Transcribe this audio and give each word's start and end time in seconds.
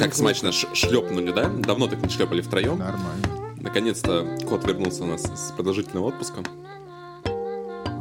Как 0.00 0.14
смачно 0.14 0.50
ш- 0.52 0.74
шлепнули, 0.74 1.30
да? 1.32 1.48
Давно 1.48 1.86
так 1.86 2.02
не 2.02 2.08
шлепали 2.08 2.40
втроем. 2.40 2.78
Нормально. 2.78 3.26
Наконец-то 3.58 4.38
кот 4.48 4.64
вернулся 4.66 5.04
у 5.04 5.06
нас 5.06 5.22
с 5.22 5.52
продолжительного 5.52 6.06
отпуска. 6.06 6.42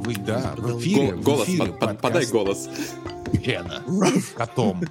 Вы, 0.03 0.15
да, 0.15 0.53
в 0.57 0.79
эфире, 0.79 1.11
Го- 1.11 1.17
в 1.17 1.23
голос, 1.23 1.47
эфире 1.47 1.65
под- 1.73 1.79
под- 1.79 2.01
подай 2.01 2.25
голос. 2.27 2.69
Гена. 3.33 3.83
Котом. 4.35 4.81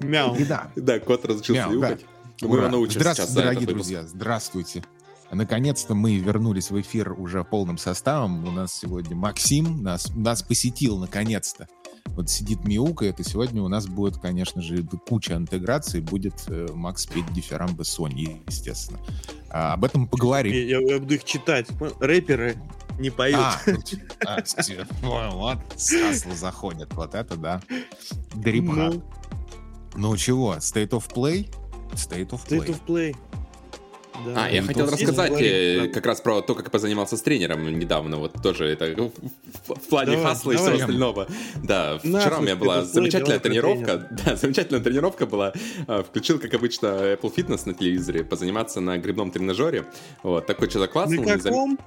Мяу. 0.00 0.36
Да. 0.48 0.70
Да, 0.76 0.98
кот 0.98 1.24
разучился 1.24 1.62
Мяу, 1.68 1.80
да. 1.80 1.88
мяукать. 1.88 2.06
Ну, 2.42 2.48
Мы 2.48 2.56
его 2.58 2.68
научим 2.68 3.00
Здравствуйте, 3.00 3.32
сейчас 3.32 3.42
дорогие 3.42 3.66
друзья, 3.68 4.02
здравствуйте. 4.02 4.84
Наконец-то 5.30 5.94
мы 5.94 6.16
вернулись 6.16 6.70
в 6.70 6.80
эфир 6.80 7.12
уже 7.12 7.44
полным 7.44 7.78
составом. 7.78 8.46
У 8.46 8.50
нас 8.50 8.74
сегодня 8.74 9.16
Максим 9.16 9.82
нас, 9.82 10.10
нас 10.14 10.42
посетил 10.42 10.98
наконец-то. 10.98 11.68
Вот 12.08 12.30
сидит 12.30 12.64
мяукает, 12.64 13.18
и 13.18 13.24
сегодня 13.24 13.62
у 13.62 13.68
нас 13.68 13.86
будет, 13.86 14.18
конечно 14.18 14.62
же, 14.62 14.84
куча 15.08 15.34
интеграций. 15.34 16.00
Будет 16.00 16.44
э, 16.48 16.68
Макс 16.72 17.06
петь 17.06 17.32
дифирамбы 17.32 17.84
Сони, 17.84 18.40
естественно. 18.46 19.00
А, 19.50 19.72
об 19.72 19.84
этом 19.84 20.06
поговорим. 20.06 20.52
Я, 20.52 20.80
я 20.80 20.98
буду 21.00 21.14
их 21.14 21.24
читать. 21.24 21.66
Рэперы 21.98 22.56
не 23.00 23.10
поют. 23.10 23.40
А, 23.40 23.60
тут- 23.64 23.94
а, 24.26 24.42
вот, 25.30 25.58
Сасла 25.76 26.34
заходит. 26.34 26.92
Вот 26.94 27.14
это 27.14 27.36
да. 27.36 27.60
Дрипха. 28.34 28.92
Ну, 28.92 29.02
Ну 29.96 30.16
чего, 30.16 30.54
State 30.56 30.90
of 30.90 31.12
Play? 31.12 31.52
State 31.94 32.30
of 32.30 32.46
State 32.46 32.66
Play. 32.66 32.68
of 32.68 32.80
Play. 32.86 33.16
Да. 34.26 34.44
А, 34.44 34.48
я 34.48 34.60
Ну, 34.62 34.68
хотел 34.68 34.86
рассказать 34.86 35.34
здесь 35.34 35.82
э, 35.86 35.88
как 35.88 36.06
раз 36.06 36.20
про 36.20 36.40
то, 36.40 36.54
как 36.54 36.66
я 36.66 36.70
позанимался 36.70 37.16
с 37.16 37.22
тренером 37.22 37.66
недавно. 37.78 38.18
Вот 38.18 38.34
тоже 38.42 38.66
это 38.66 38.86
в, 38.96 39.10
в- 39.74 39.88
плане 39.88 40.12
Давай, 40.12 40.24
хасла 40.26 40.52
и 40.52 40.56
давай. 40.56 40.72
всего 40.72 40.82
остального. 40.84 41.28
Да, 41.62 41.98
вчера 41.98 42.12
Нахуй 42.12 42.38
у 42.38 42.42
меня 42.42 42.56
была 42.56 42.84
замечательная 42.84 43.40
тренировка. 43.40 44.08
Да, 44.24 44.36
замечательная 44.36 44.80
тренировка 44.82 45.26
была. 45.26 45.52
А, 45.88 46.02
Включил, 46.04 46.38
как 46.38 46.54
обычно, 46.54 46.86
Apple 46.86 47.34
Fitness 47.34 47.62
на 47.66 47.74
телевизоре, 47.74 48.22
позаниматься 48.24 48.80
на 48.80 48.96
грибном 48.98 49.30
тренажере. 49.32 49.84
Вот, 50.22 50.46
такой 50.46 50.70
что-то 50.70 50.86
классный. 50.86 51.18
На 51.18 51.38
каком? 51.38 51.78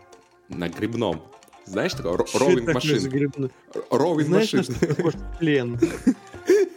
На 0.49 0.67
грибном. 0.69 1.21
Знаешь, 1.65 1.93
такой 1.93 2.11
ро- 2.15 2.27
Что 2.27 2.39
роулинг 2.39 2.69
это 2.69 2.73
такое 2.79 2.93
машин. 2.95 3.09
грибной? 3.09 3.49
Роулинг 3.89 4.27
Знаешь, 4.29 4.51
на 4.53 4.57
машин. 4.59 4.75
что 4.75 4.95
похож 4.95 5.13
плен? 5.39 5.79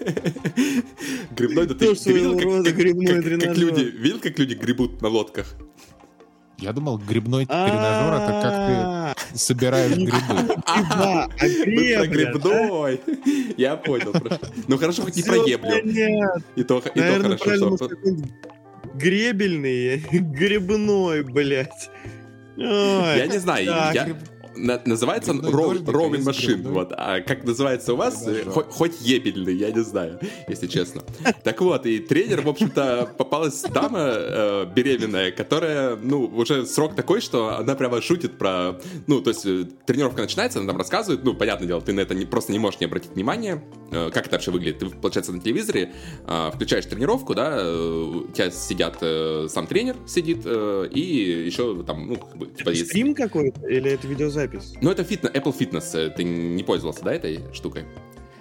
Грибной, 1.37 1.67
да 1.67 1.75
ты, 1.75 1.95
ты 1.95 2.12
видел, 2.12 2.39
как, 2.39 2.65
как- 2.65 2.75
как- 2.75 3.41
как 3.48 3.56
люди, 3.56 3.83
видел, 3.83 4.19
как 4.20 4.39
люди 4.39 4.55
гребут 4.55 5.03
на 5.03 5.09
лодках? 5.09 5.55
Я 6.59 6.73
думал, 6.75 6.98
грибной 6.98 7.47
тренажер 7.47 8.15
это 8.15 9.15
как 9.17 9.17
ты 9.33 9.39
собираешь 9.39 9.93
грибы. 9.93 10.11
гриба, 10.12 10.61
а 10.67 11.28
Мы 11.67 11.95
про 11.97 12.06
грибной. 12.06 13.01
Я 13.56 13.77
понял. 13.77 14.12
Ну 14.69 14.77
хорошо, 14.77 15.03
хоть 15.03 15.17
не 15.17 15.23
про 15.23 15.37
еблю. 15.37 15.73
И 16.56 16.62
то, 16.65 16.78
и 16.78 16.83
то 16.83 16.93
Наверное, 16.95 17.39
хорошо, 17.39 17.78
гребельный, 18.95 19.98
грибной, 20.11 21.23
блядь. 21.23 21.91
Ой, 22.56 23.17
Я 23.19 23.27
не 23.27 23.39
знаю, 23.39 23.67
так, 23.67 23.95
я... 23.95 24.19
на- 24.56 24.81
называется 24.84 25.31
он 25.33 25.41
роуминг 25.45 26.15
есть 26.15 26.27
машин, 26.27 26.62
вот. 26.62 26.93
А 26.97 27.20
как 27.20 27.45
называется 27.45 27.95
у 27.95 27.97
вас? 27.97 28.23
Тренажер. 28.23 28.51
Хоть, 28.51 28.67
хоть 28.67 29.01
ебельный, 29.01 29.55
я 29.55 29.70
не 29.70 29.83
знаю, 29.83 30.19
если 30.48 30.67
честно. 30.67 31.03
Так 31.45 31.61
вот, 31.61 31.87
и 31.87 31.98
тренер, 31.98 32.43
в 32.43 32.48
общем-то, 32.48 33.11
попалась 33.17 33.62
дама 33.62 34.01
э, 34.11 34.67
беременная, 34.75 35.31
которая, 35.31 35.97
ну, 35.97 36.25
уже 36.25 36.67
срок 36.67 36.95
такой, 36.95 37.21
что 37.21 37.56
она 37.56 37.75
прямо 37.75 38.01
шутит 38.03 38.39
про... 38.39 38.81
Ну, 39.06 39.21
то 39.21 39.31
есть 39.31 39.47
э, 39.47 39.67
тренировка 39.87 40.23
начинается, 40.23 40.59
она 40.59 40.69
там 40.69 40.77
рассказывает, 40.78 41.25
ну, 41.25 41.34
понятное 41.34 41.67
дело, 41.69 41.81
ты 41.81 41.93
на 41.93 42.01
это 42.01 42.15
не, 42.15 42.25
просто 42.27 42.53
не 42.53 42.59
можешь 42.59 42.81
не 42.81 42.87
обратить 42.87 43.12
внимания, 43.12 43.62
э, 43.93 44.11
как 44.12 44.27
это 44.27 44.37
вообще 44.37 44.50
выглядит. 44.50 44.78
Ты, 44.81 44.87
получается, 44.91 45.32
на 45.32 45.41
телевизоре 45.41 45.93
э, 46.27 46.50
включаешь 46.55 46.87
тренировку, 46.87 47.34
да, 47.34 47.56
э, 47.61 48.03
у 48.27 48.28
тебя 48.32 48.50
сидят, 48.50 48.99
э, 49.00 49.47
сам 49.49 49.67
тренер 49.67 49.97
сидит, 50.06 50.43
э, 50.44 50.88
и 50.93 51.44
еще 51.47 51.82
там, 51.84 52.09
ну, 52.09 52.17
как 52.17 52.37
бы, 52.37 52.47
типа, 52.47 52.71
есть- 52.71 52.87
Стрим 52.88 53.15
какой-то 53.15 53.67
или 53.69 53.91
это 53.93 54.06
видеозапись? 54.09 54.50
Ну, 54.81 54.91
это 54.91 55.05
фитнес, 55.05 55.31
Apple 55.33 55.56
Fitness. 55.56 55.99
э, 55.99 56.11
Ты 56.11 56.25
не 56.25 56.62
пользовался, 56.62 57.05
да, 57.05 57.12
этой 57.15 57.41
штукой? 57.53 57.84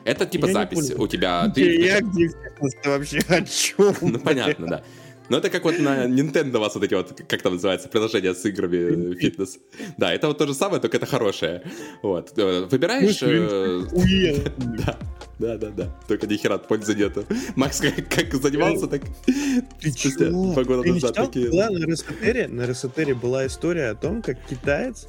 Это 0.05 0.25
типа 0.25 0.47
Я 0.47 0.53
запись 0.53 0.91
у 0.97 1.07
тебя. 1.07 1.47
Где 1.47 1.63
Ты, 1.65 1.81
я, 1.85 2.01
где 2.01 2.27
фитнес 2.27 2.73
вообще 2.85 3.19
о 3.27 3.41
чем? 3.43 3.95
ну, 4.01 4.19
понятно, 4.19 4.67
да. 4.67 4.83
Но 5.29 5.37
это 5.37 5.51
как 5.51 5.63
вот 5.63 5.77
на 5.77 6.07
Nintendo 6.07 6.57
у 6.57 6.59
вас 6.59 6.73
вот 6.73 6.83
эти 6.83 6.95
вот, 6.95 7.21
как 7.27 7.41
там 7.43 7.53
называется, 7.53 7.87
приложения 7.87 8.33
с 8.33 8.43
играми 8.45 9.11
э, 9.13 9.15
фитнес. 9.15 9.59
Да, 9.97 10.11
это 10.11 10.27
вот 10.27 10.39
то 10.39 10.47
же 10.47 10.55
самое, 10.55 10.81
только 10.81 10.97
это 10.97 11.05
хорошее. 11.05 11.61
Вот. 12.01 12.33
Э, 12.37 12.65
Выбираешь... 12.69 13.19
Да, 14.79 14.97
да, 15.37 15.57
да, 15.57 15.69
да. 15.69 15.97
Только 16.07 16.27
ни 16.27 16.35
хера 16.35 16.57
пользы 16.57 16.95
нету. 16.95 17.25
Макс 17.55 17.79
как, 17.79 18.09
как 18.09 18.33
занимался, 18.33 18.87
так 18.87 19.01
Ты 19.79 19.91
спустя 19.91 20.29
два 20.29 20.63
года 20.63 20.83
Ты 20.83 20.93
назад 20.93 21.13
такие... 21.15 21.49
Была 21.49 21.69
на 21.69 21.85
Ресетере, 21.85 22.47
на 22.47 22.65
Ресетере 22.65 23.13
была 23.13 23.45
история 23.45 23.89
о 23.89 23.95
том, 23.95 24.21
как 24.21 24.37
китаец 24.49 25.07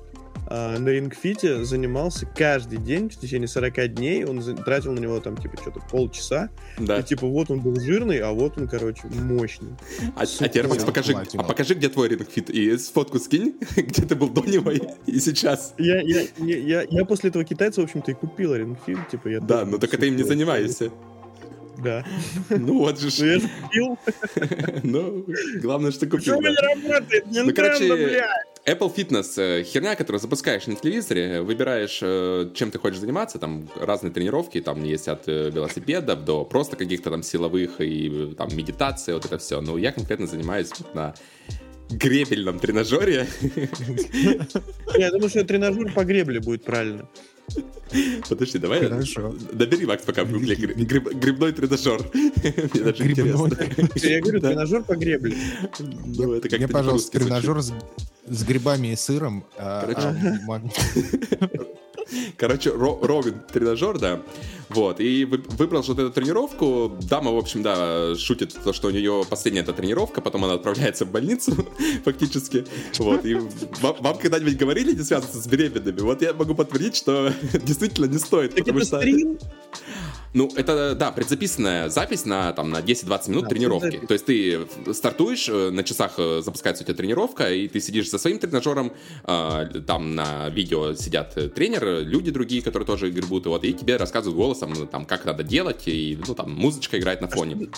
на 0.49 0.89
рингфите 0.89 1.65
занимался 1.65 2.27
каждый 2.27 2.78
день 2.78 3.09
в 3.09 3.17
течение 3.17 3.49
40 3.49 3.89
дней. 3.95 4.25
Он 4.25 4.43
за- 4.43 4.55
тратил 4.55 4.93
на 4.93 4.99
него 4.99 5.21
там, 5.21 5.37
типа, 5.37 5.56
что-то 5.61 5.81
полчаса. 5.91 6.51
Да. 6.78 6.99
И, 6.99 7.03
типа, 7.03 7.27
вот 7.27 7.51
он 7.51 7.61
был 7.61 7.78
жирный, 7.81 8.19
а 8.19 8.33
вот 8.33 8.59
он, 8.59 8.69
короче, 8.69 9.03
мощный. 9.09 9.71
А, 10.17 10.23
а 10.23 10.27
теперь, 10.27 10.67
Макс, 10.67 10.84
покажи, 10.84 11.15
а 11.15 11.43
покажи, 11.43 11.75
где 11.75 11.89
твой 11.89 12.09
Ring 12.09 12.28
Fit. 12.31 12.50
И 12.50 12.77
фотку 12.77 13.19
скинь, 13.19 13.55
где 13.77 14.03
ты 14.03 14.15
был 14.15 14.29
до 14.29 14.43
него 14.43 14.71
и, 14.71 14.81
и 15.06 15.21
сейчас. 15.21 15.75
Я, 15.79 16.00
я, 16.00 16.23
я, 16.39 16.56
я, 16.56 16.83
я 16.89 17.05
после 17.05 17.31
этого 17.31 17.45
китайца, 17.45 17.81
в 17.81 17.84
общем-то, 17.84 18.11
и 18.11 18.15
купил 18.15 18.55
Ring 18.55 18.77
Fit. 18.77 18.99
Типа, 19.11 19.29
я 19.29 19.41
Да, 19.41 19.65
но 19.65 19.79
только 19.79 19.99
ты 19.99 20.09
им 20.09 20.17
не 20.17 20.23
занимаешься. 20.23 20.91
Да. 21.83 22.05
Ну 22.51 22.79
вот 22.79 23.01
же. 23.01 23.41
Ну, 23.41 23.49
я 23.49 23.63
купил. 23.63 23.99
Ну, 24.83 25.27
главное, 25.63 25.91
что 25.93 26.07
Почему 26.07 26.37
купил. 26.37 26.51
не 26.51 26.57
да. 26.57 26.63
работает? 26.63 27.25
Ну, 27.27 27.49
Nintendo, 27.49 27.53
короче, 27.53 27.95
блядь! 27.95 28.51
Apple 28.67 28.95
Fitness 28.95 29.41
э, 29.41 29.65
херня, 29.65 29.97
которую 29.97 30.21
запускаешь 30.21 30.67
на 30.67 30.77
телевизоре, 30.77 31.41
выбираешь, 31.41 32.01
э, 32.03 32.51
чем 32.55 32.71
ты 32.71 32.79
хочешь 32.79 33.01
заниматься, 33.01 33.39
там 33.39 33.69
разные 33.77 34.13
тренировки, 34.13 34.61
там 34.61 34.85
есть 34.85 35.09
от 35.09 35.29
э, 35.29 35.51
велосипедов 35.51 36.25
до 36.25 36.45
просто 36.45 36.77
каких-то 36.77 37.11
там 37.11 37.23
силовых 37.23 37.81
и 37.81 38.35
там 38.37 38.55
медитации, 38.55 39.15
вот 39.15 39.25
это 39.25 39.39
все. 39.39 39.61
Но 39.61 39.79
я 39.79 39.93
конкретно 39.93 40.27
занимаюсь 40.27 40.71
на 40.95 41.15
гребельном 41.91 42.59
тренажере. 42.59 43.27
Я 44.97 45.11
думаю, 45.11 45.29
что 45.29 45.45
тренажер 45.45 45.93
по 45.93 46.05
гребле 46.05 46.41
будет 46.41 46.65
правильно. 46.65 47.09
Подожди, 48.28 48.59
давай. 48.59 48.81
Хорошо. 48.89 49.34
Набери, 49.53 49.84
Макс, 49.87 50.05
пока 50.05 50.23
в 50.25 50.31
гугле 50.31 50.55
гри- 50.55 50.75
гриб- 50.75 51.12
грибной 51.12 51.53
тренажер. 51.53 52.01
Мне 52.15 52.84
даже 52.84 53.03
Грибной. 53.03 53.49
интересно. 53.51 54.06
Я 54.09 54.21
говорю, 54.21 54.41
Да. 54.41 54.49
тренажер 54.51 54.83
по 54.84 54.95
гребле. 54.97 55.37
Ну, 55.81 56.33
это 56.34 56.43
как-то 56.43 56.56
Мне, 56.56 56.67
не 56.67 56.73
пожалуйста, 56.73 57.19
тренажер 57.19 57.61
с, 57.62 57.73
с 58.29 58.43
грибами 58.45 58.93
и 58.93 58.97
сыром. 58.97 59.45
а, 59.59 59.81
Короче. 59.81 60.00
а, 60.06 60.47
маг- 60.47 60.71
Короче, 62.37 62.71
ро- 62.71 63.04
ровен 63.04 63.41
тренажер, 63.53 63.98
да. 63.98 64.21
Вот, 64.69 65.00
и 65.00 65.25
вы- 65.25 65.43
выбрал 65.59 65.82
вот 65.82 65.98
эту 65.98 66.10
тренировку. 66.10 66.97
Дама, 67.09 67.32
в 67.32 67.37
общем, 67.38 67.62
да, 67.62 68.15
шутит 68.16 68.56
то, 68.62 68.72
что 68.72 68.88
у 68.88 68.91
нее 68.91 69.25
последняя 69.28 69.62
эта 69.62 69.72
тренировка, 69.72 70.20
потом 70.20 70.44
она 70.44 70.54
отправляется 70.54 71.04
в 71.04 71.10
больницу, 71.10 71.53
фактически. 72.04 72.65
Вот, 72.99 73.25
и 73.25 73.34
вам, 73.34 73.97
вам 74.00 74.19
когда-нибудь 74.19 74.56
говорили 74.56 74.93
не 74.94 75.03
связываться 75.03 75.41
с 75.41 75.47
беременными? 75.47 76.00
Вот 76.00 76.22
я 76.22 76.32
могу 76.34 76.54
подтвердить, 76.54 76.97
что 76.97 77.32
действительно 77.65 78.06
не 78.06 78.19
стоит, 78.19 78.50
Так 78.54 78.60
потому 78.60 78.78
это 78.78 78.87
что... 78.87 78.99
стрим? 78.99 79.38
Ну, 80.33 80.49
это, 80.55 80.95
да, 80.95 81.11
предзаписанная 81.11 81.89
запись 81.89 82.25
на, 82.25 82.53
там, 82.53 82.71
на 82.71 82.79
10-20 82.79 83.31
минут 83.31 83.45
Да, 83.45 83.49
тренировки. 83.51 83.99
То 84.07 84.13
есть 84.15 84.27
ты 84.27 84.61
стартуешь, 84.93 85.49
э, 85.49 85.71
на 85.71 85.83
часах 85.83 86.15
э, 86.19 86.41
запускается 86.45 86.85
у 86.85 86.87
тебя 86.87 86.97
тренировка, 86.97 87.53
и 87.53 87.67
ты 87.67 87.81
сидишь 87.81 88.09
за 88.11 88.19
своим 88.19 88.38
тренажером, 88.38 88.93
э, 89.27 89.67
там 89.87 90.15
на 90.15 90.49
видео 90.50 90.94
сидят 90.94 91.37
э, 91.37 91.49
тренеры, 91.49 92.05
люди 92.05 92.31
другие, 92.31 92.62
которые 92.62 92.87
тоже 92.87 93.11
гребут, 93.11 93.47
и 93.47 93.49
вот, 93.49 93.65
и 93.65 93.73
тебе 93.73 93.97
рассказывают 93.97 94.37
голосом, 94.37 94.73
ну, 94.73 94.87
там, 94.87 95.05
как 95.05 95.25
надо 95.25 95.43
делать, 95.43 95.82
и, 95.87 96.17
ну, 96.27 96.35
там, 96.35 96.53
музычка 96.53 96.99
играет 96.99 97.21
на 97.21 97.29
фоне. 97.29 97.69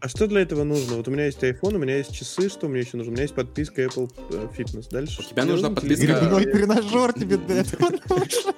А 0.00 0.08
что 0.08 0.26
для 0.26 0.40
этого 0.42 0.64
нужно? 0.64 0.96
Вот 0.96 1.08
у 1.08 1.10
меня 1.10 1.26
есть 1.26 1.42
iPhone, 1.42 1.76
у 1.76 1.78
меня 1.78 1.96
есть 1.96 2.14
часы, 2.14 2.50
что 2.50 2.68
мне 2.68 2.80
еще 2.80 2.98
нужно? 2.98 3.12
У 3.12 3.14
меня 3.14 3.22
есть 3.22 3.34
подписка 3.34 3.82
Apple 3.82 4.12
э, 4.30 4.48
Fitness. 4.56 4.88
Дальше. 4.90 5.22
У 5.22 5.24
тебя 5.24 5.44
нужна 5.46 5.70
подписка-. 5.70 6.06
Грибной 6.06 6.44
тренажер 6.44 7.12
тебе 7.14 7.38
для 7.38 7.62
этого 7.62 7.90
нужен. 8.10 8.54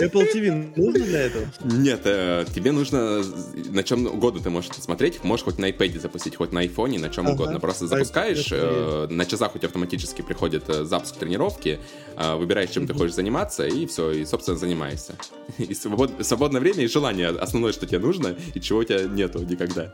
Apple 0.00 0.32
TV 0.32 0.72
нужно 0.76 1.04
для 1.04 1.20
этого? 1.20 1.44
Нет, 1.64 2.00
э, 2.04 2.44
тебе 2.54 2.72
нужно 2.72 3.22
на 3.70 3.82
чем 3.82 4.06
угодно 4.06 4.40
ты 4.42 4.50
можешь 4.50 4.70
смотреть. 4.72 5.22
Можешь 5.24 5.44
хоть 5.44 5.58
на 5.58 5.70
iPad 5.70 6.00
запустить, 6.00 6.36
хоть 6.36 6.52
на 6.52 6.64
iPhone, 6.64 6.98
на 6.98 7.08
чем 7.08 7.26
угодно. 7.28 7.60
Просто 7.60 7.86
запускаешь, 7.86 8.48
э, 8.50 9.06
на 9.10 9.24
часах 9.24 9.54
у 9.54 9.58
тебя 9.58 9.68
автоматически 9.68 10.22
приходит 10.22 10.68
э, 10.68 10.84
запуск 10.84 11.16
тренировки, 11.16 11.78
э, 12.16 12.34
выбираешь, 12.36 12.70
чем 12.70 12.86
ты 12.86 12.94
хочешь 12.94 13.14
заниматься, 13.14 13.66
и 13.66 13.86
все, 13.86 14.10
и, 14.10 14.24
собственно, 14.24 14.58
занимаешься. 14.58 15.14
И 15.58 15.74
свобод- 15.74 16.22
свободное 16.22 16.60
время 16.60 16.84
и 16.84 16.88
желание 16.88 17.28
основное, 17.28 17.72
что 17.72 17.86
тебе 17.86 17.98
нужно, 17.98 18.36
и 18.54 18.60
чего 18.60 18.80
у 18.80 18.84
тебя 18.84 19.02
нету 19.02 19.40
никогда. 19.40 19.92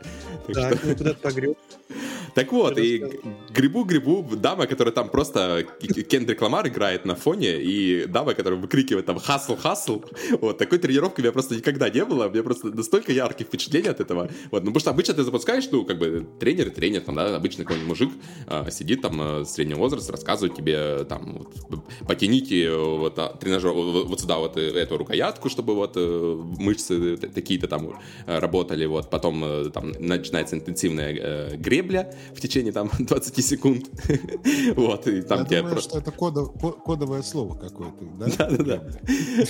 Так 0.53 0.83
ну 0.83 0.95
куда-то 0.95 1.19
погреб. 1.19 1.57
Так 2.35 2.51
вот, 2.51 2.77
и 2.77 3.01
грибу-грибу 3.49 4.35
дама, 4.35 4.67
которая 4.67 4.93
там 4.93 5.07
просто 5.07 5.65
Кендрик 6.09 6.41
Ламар 6.41 6.67
играет 6.67 7.05
на 7.05 7.15
фоне, 7.15 7.61
и 7.61 8.05
дама, 8.07 8.33
которая 8.33 8.59
выкрикивает 8.59 9.05
там 9.05 9.19
«хасл, 9.19 9.55
хасл», 10.01 10.37
вот, 10.41 10.57
такой 10.57 10.79
тренировки 10.79 11.19
у 11.19 11.23
меня 11.23 11.31
просто 11.31 11.55
никогда 11.55 11.89
не 11.89 12.03
было, 12.05 12.27
у 12.27 12.29
меня 12.29 12.43
просто 12.43 12.67
настолько 12.67 13.11
яркие 13.11 13.47
впечатления 13.47 13.89
от 13.89 13.99
этого, 13.99 14.29
вот, 14.51 14.63
ну, 14.63 14.71
потому 14.71 14.79
что 14.79 14.89
обычно 14.91 15.13
ты 15.13 15.23
запускаешь, 15.23 15.67
ну, 15.71 15.85
как 15.85 15.97
бы, 15.97 16.27
тренер, 16.39 16.71
тренер, 16.71 17.01
там, 17.01 17.15
да, 17.15 17.35
обычный 17.35 17.63
какой-нибудь 17.63 17.89
мужик 17.89 18.11
а, 18.47 18.69
сидит 18.71 19.01
там 19.01 19.21
э, 19.21 19.45
среднего 19.45 19.79
возраста, 19.79 20.11
рассказывает 20.11 20.55
тебе, 20.55 21.05
там, 21.05 21.47
вот, 21.69 21.85
потяните 22.07 22.71
вот, 22.75 23.17
а, 23.19 23.29
тренажер, 23.29 23.71
вот, 23.71 24.07
вот 24.07 24.19
сюда 24.19 24.37
вот 24.37 24.57
э, 24.57 24.61
эту 24.61 24.97
рукоятку, 24.97 25.49
чтобы 25.49 25.75
вот 25.75 25.93
э, 25.95 26.41
мышцы 26.57 27.17
такие-то 27.17 27.67
там 27.67 27.99
работали, 28.25 28.85
вот, 28.85 29.09
потом 29.09 29.71
там 29.71 29.91
начинается 29.99 30.55
интенсивная 30.55 31.13
э, 31.13 31.55
гребля 31.57 32.13
в 32.33 32.41
течение 32.41 32.71
там 32.71 32.89
20 32.99 33.45
секунд, 33.45 33.85
вот, 34.75 35.07
и 35.07 35.21
там 35.21 35.39
Я 35.39 35.45
тебе... 35.45 35.61
думаю, 35.61 35.81
что 35.81 35.99
это 35.99 36.11
кодов, 36.11 36.53
кодовое 36.83 37.21
слово 37.21 37.55
какое-то, 37.55 38.05
да? 38.19 38.25
Да-да-да, 38.37 38.83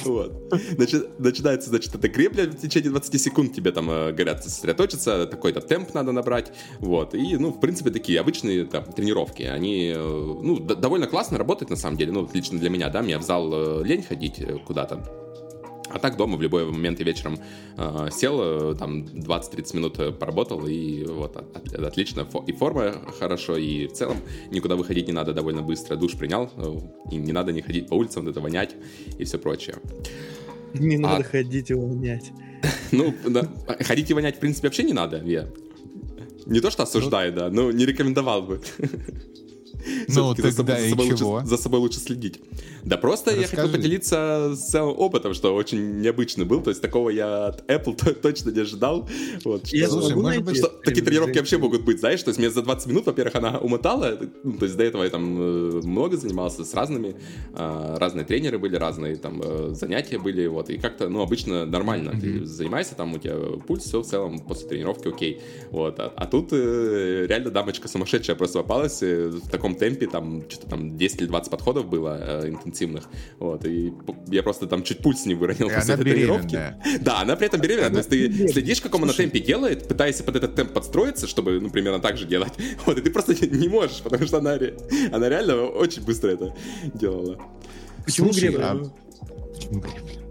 вот. 0.04 0.35
Начинается, 1.18 1.70
значит, 1.70 1.96
эта 1.96 2.08
гребля 2.08 2.46
в 2.46 2.56
течение 2.56 2.92
20 2.92 3.22
секунд, 3.22 3.54
тебе 3.54 3.72
там 3.72 3.88
говорят 3.88 4.44
сосредоточиться, 4.44 5.26
такой-то 5.28 5.62
темп 5.62 5.94
надо 5.94 6.12
набрать, 6.12 6.52
вот, 6.80 7.14
и, 7.14 7.38
ну, 7.38 7.52
в 7.52 7.60
принципе, 7.60 7.90
такие 7.92 8.20
обычные 8.20 8.66
там 8.66 8.86
тренировки, 8.86 9.44
они, 9.44 9.94
ну, 9.96 10.60
довольно 10.60 11.08
классно 11.08 11.38
работают, 11.38 11.70
на 11.70 11.78
самом 11.78 11.98
деле, 11.98 12.12
ну, 12.12 12.30
лично 12.34 12.60
для 12.60 12.70
меня, 12.70 12.90
да, 12.90 13.02
мне 13.02 13.18
в 13.18 13.24
зал 13.24 13.84
лень 13.84 14.04
ходить 14.04 14.42
куда-то, 14.66 15.25
а 15.96 16.00
так 16.00 16.18
дома 16.18 16.36
в 16.36 16.42
любой 16.42 16.66
момент 16.66 17.00
я 17.00 17.06
вечером 17.06 17.40
э, 17.78 18.10
сел, 18.12 18.42
э, 18.42 18.76
там 18.76 19.04
20-30 19.04 19.76
минут 19.76 20.00
э, 20.00 20.12
поработал, 20.12 20.68
и 20.68 21.06
вот 21.06 21.38
от, 21.38 21.74
отлично. 21.74 22.28
И 22.48 22.52
форма 22.52 22.92
хорошо, 23.20 23.56
и 23.56 23.88
в 23.88 23.94
целом 23.94 24.18
никуда 24.52 24.76
выходить 24.76 25.08
не 25.08 25.14
надо 25.14 25.34
довольно 25.34 25.62
быстро. 25.62 25.96
Душ 25.96 26.18
принял, 26.18 26.52
э, 26.58 27.14
и 27.14 27.16
не 27.16 27.32
надо 27.32 27.54
не 27.54 27.62
ходить 27.62 27.88
по 27.88 27.94
улицам, 27.94 28.28
это 28.28 28.42
вонять 28.42 28.76
и 29.18 29.24
все 29.24 29.38
прочее. 29.38 29.76
Не 30.74 30.98
надо 30.98 31.24
а... 31.24 31.24
ходить 31.24 31.72
и 31.72 31.74
вонять. 31.74 32.32
Ну, 32.92 33.14
да, 33.28 33.48
ходить 33.80 34.10
и 34.10 34.14
вонять, 34.14 34.36
в 34.36 34.40
принципе, 34.40 34.68
вообще 34.68 34.84
не 34.84 34.94
надо. 34.94 35.22
Я 35.26 35.48
не 36.46 36.60
то 36.60 36.72
что 36.72 36.84
осуждаю, 36.84 37.32
ну... 37.32 37.40
да, 37.40 37.50
но 37.50 37.72
не 37.72 37.86
рекомендовал 37.86 38.42
бы. 38.42 38.60
Ну, 40.08 40.34
тогда 40.34 40.52
за 40.52 40.58
собой, 40.58 40.86
и 40.86 40.90
собой 40.90 41.18
чего? 41.18 41.32
Лучше, 41.32 41.48
за 41.48 41.58
собой 41.58 41.80
лучше 41.80 42.00
следить. 42.00 42.40
Да 42.84 42.98
просто 42.98 43.32
Расскажи. 43.32 43.42
я 43.42 43.48
хотел 43.48 43.70
поделиться 43.70 44.54
с 44.56 44.80
опытом, 44.80 45.34
что 45.34 45.56
очень 45.56 46.00
необычный 46.00 46.46
был. 46.46 46.62
То 46.62 46.70
есть 46.70 46.82
такого 46.82 47.10
я 47.10 47.48
от 47.48 47.70
Apple 47.70 48.14
точно 48.22 48.52
не 48.52 48.62
ожидал. 48.62 49.10
Вот, 49.44 49.68
я 49.68 49.88
что, 49.88 50.02
Слушай, 50.02 50.16
может 50.16 50.44
быть, 50.44 50.58
что 50.58 50.68
такие 50.68 51.04
тренировки 51.04 51.38
вообще 51.38 51.58
могут 51.58 51.84
быть, 51.84 52.00
знаешь, 52.00 52.22
то 52.22 52.30
есть 52.30 52.40
мне 52.40 52.50
за 52.50 52.62
20 52.62 52.88
минут, 52.88 53.06
во-первых, 53.06 53.36
она 53.36 53.58
умотала, 53.58 54.20
ну, 54.44 54.54
то 54.54 54.66
есть 54.66 54.78
до 54.78 54.84
этого 54.84 55.04
я 55.04 55.10
там 55.10 55.40
э, 55.40 55.82
много 55.84 56.18
занимался 56.18 56.64
с 56.64 56.74
разными, 56.74 57.16
а, 57.54 57.98
разные 58.00 58.26
тренеры 58.26 58.58
были, 58.58 58.76
разные 58.76 59.16
там 59.16 59.42
э, 59.44 59.74
занятия 59.74 60.18
были, 60.18 60.48
вот, 60.48 60.70
и 60.70 60.78
как-то, 60.78 61.10
ну, 61.10 61.22
обычно 61.22 61.66
нормально, 61.66 62.12
mm-hmm. 62.12 62.22
ты 62.22 62.46
занимаешься, 62.46 62.96
там 62.96 63.14
у 63.14 63.18
тебя 63.18 63.36
пульс, 63.68 63.84
все 63.84 64.02
в 64.02 64.06
целом 64.06 64.40
после 64.40 64.68
тренировки 64.68 65.08
окей, 65.08 65.42
вот, 65.72 66.00
а, 66.00 66.14
а 66.16 66.26
тут 66.26 66.50
э, 66.52 67.26
реально 67.28 67.52
дамочка 67.52 67.88
сумасшедшая 67.88 68.36
просто 68.36 68.60
попалась 68.60 69.02
в 69.02 69.50
таком 69.50 69.75
темпе, 69.76 70.08
там, 70.08 70.50
что-то 70.50 70.70
там 70.70 70.98
10 70.98 71.22
или 71.22 71.28
20 71.28 71.52
подходов 71.52 71.88
было 71.88 72.44
интенсивных, 72.46 73.10
вот, 73.40 73.66
и 73.66 73.94
я 74.28 74.44
просто 74.44 74.68
там 74.68 74.84
чуть 74.84 75.00
пульс 75.00 75.26
не 75.26 75.36
выронил 75.36 75.70
и 75.70 75.74
после 75.74 75.94
этой 75.94 76.04
тренировки. 76.04 76.60
Да, 77.02 77.22
она 77.22 77.36
при 77.36 77.48
этом 77.48 77.62
беременная, 77.62 77.92
то 77.92 77.98
есть 77.98 78.10
ты 78.10 78.48
следишь, 78.50 78.82
как 78.82 78.96
она 78.96 79.14
темпе 79.14 79.40
делает, 79.40 79.88
пытаешься 79.88 80.24
под 80.24 80.38
этот 80.38 80.56
темп 80.56 80.74
подстроиться, 80.74 81.28
чтобы, 81.28 81.60
ну, 81.60 81.70
примерно 81.70 82.00
так 82.00 82.18
же 82.18 82.26
делать, 82.26 82.54
вот, 82.86 82.98
и 82.98 83.02
ты 83.02 83.12
просто 83.12 83.34
не 83.46 83.68
можешь, 83.68 84.02
потому 84.02 84.26
что 84.26 84.38
она, 84.38 84.58
она 85.12 85.30
реально 85.30 85.66
очень 85.66 86.04
быстро 86.04 86.30
это 86.30 86.56
делала. 86.94 87.40
Почему 88.06 88.32
гребля? 88.32 88.72
А... 88.72 88.92
Почему 89.54 89.82
гребля? 89.82 90.25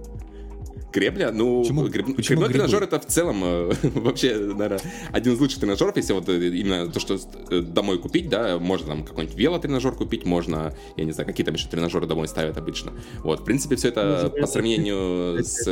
Гребля? 0.94 1.32
Ну, 1.32 1.62
Почему, 1.62 1.88
греб... 1.88 2.16
Почему 2.16 2.42
грибной 2.42 2.52
тренажер 2.52 2.84
это 2.84 3.00
в 3.00 3.06
целом 3.06 3.42
э, 3.44 3.72
вообще, 3.82 4.36
наверное, 4.36 4.80
один 5.10 5.34
из 5.34 5.40
лучших 5.40 5.58
тренажеров, 5.58 5.96
если 5.96 6.12
вот 6.12 6.28
э, 6.28 6.48
именно 6.48 6.88
то, 6.88 7.00
что 7.00 7.18
э, 7.50 7.60
домой 7.60 7.98
купить, 7.98 8.28
да, 8.28 8.58
можно 8.60 8.88
там 8.88 9.04
какой-нибудь 9.04 9.36
велотренажер 9.36 9.92
купить, 9.92 10.24
можно, 10.24 10.72
я 10.96 11.04
не 11.04 11.10
знаю, 11.10 11.26
какие 11.26 11.44
там 11.44 11.56
еще 11.56 11.68
тренажеры 11.68 12.06
домой 12.06 12.28
ставят 12.28 12.56
обычно. 12.58 12.92
Вот, 13.24 13.40
в 13.40 13.44
принципе, 13.44 13.74
все 13.74 13.88
это 13.88 14.32
по 14.40 14.46
сравнению 14.46 15.42
с 15.42 15.66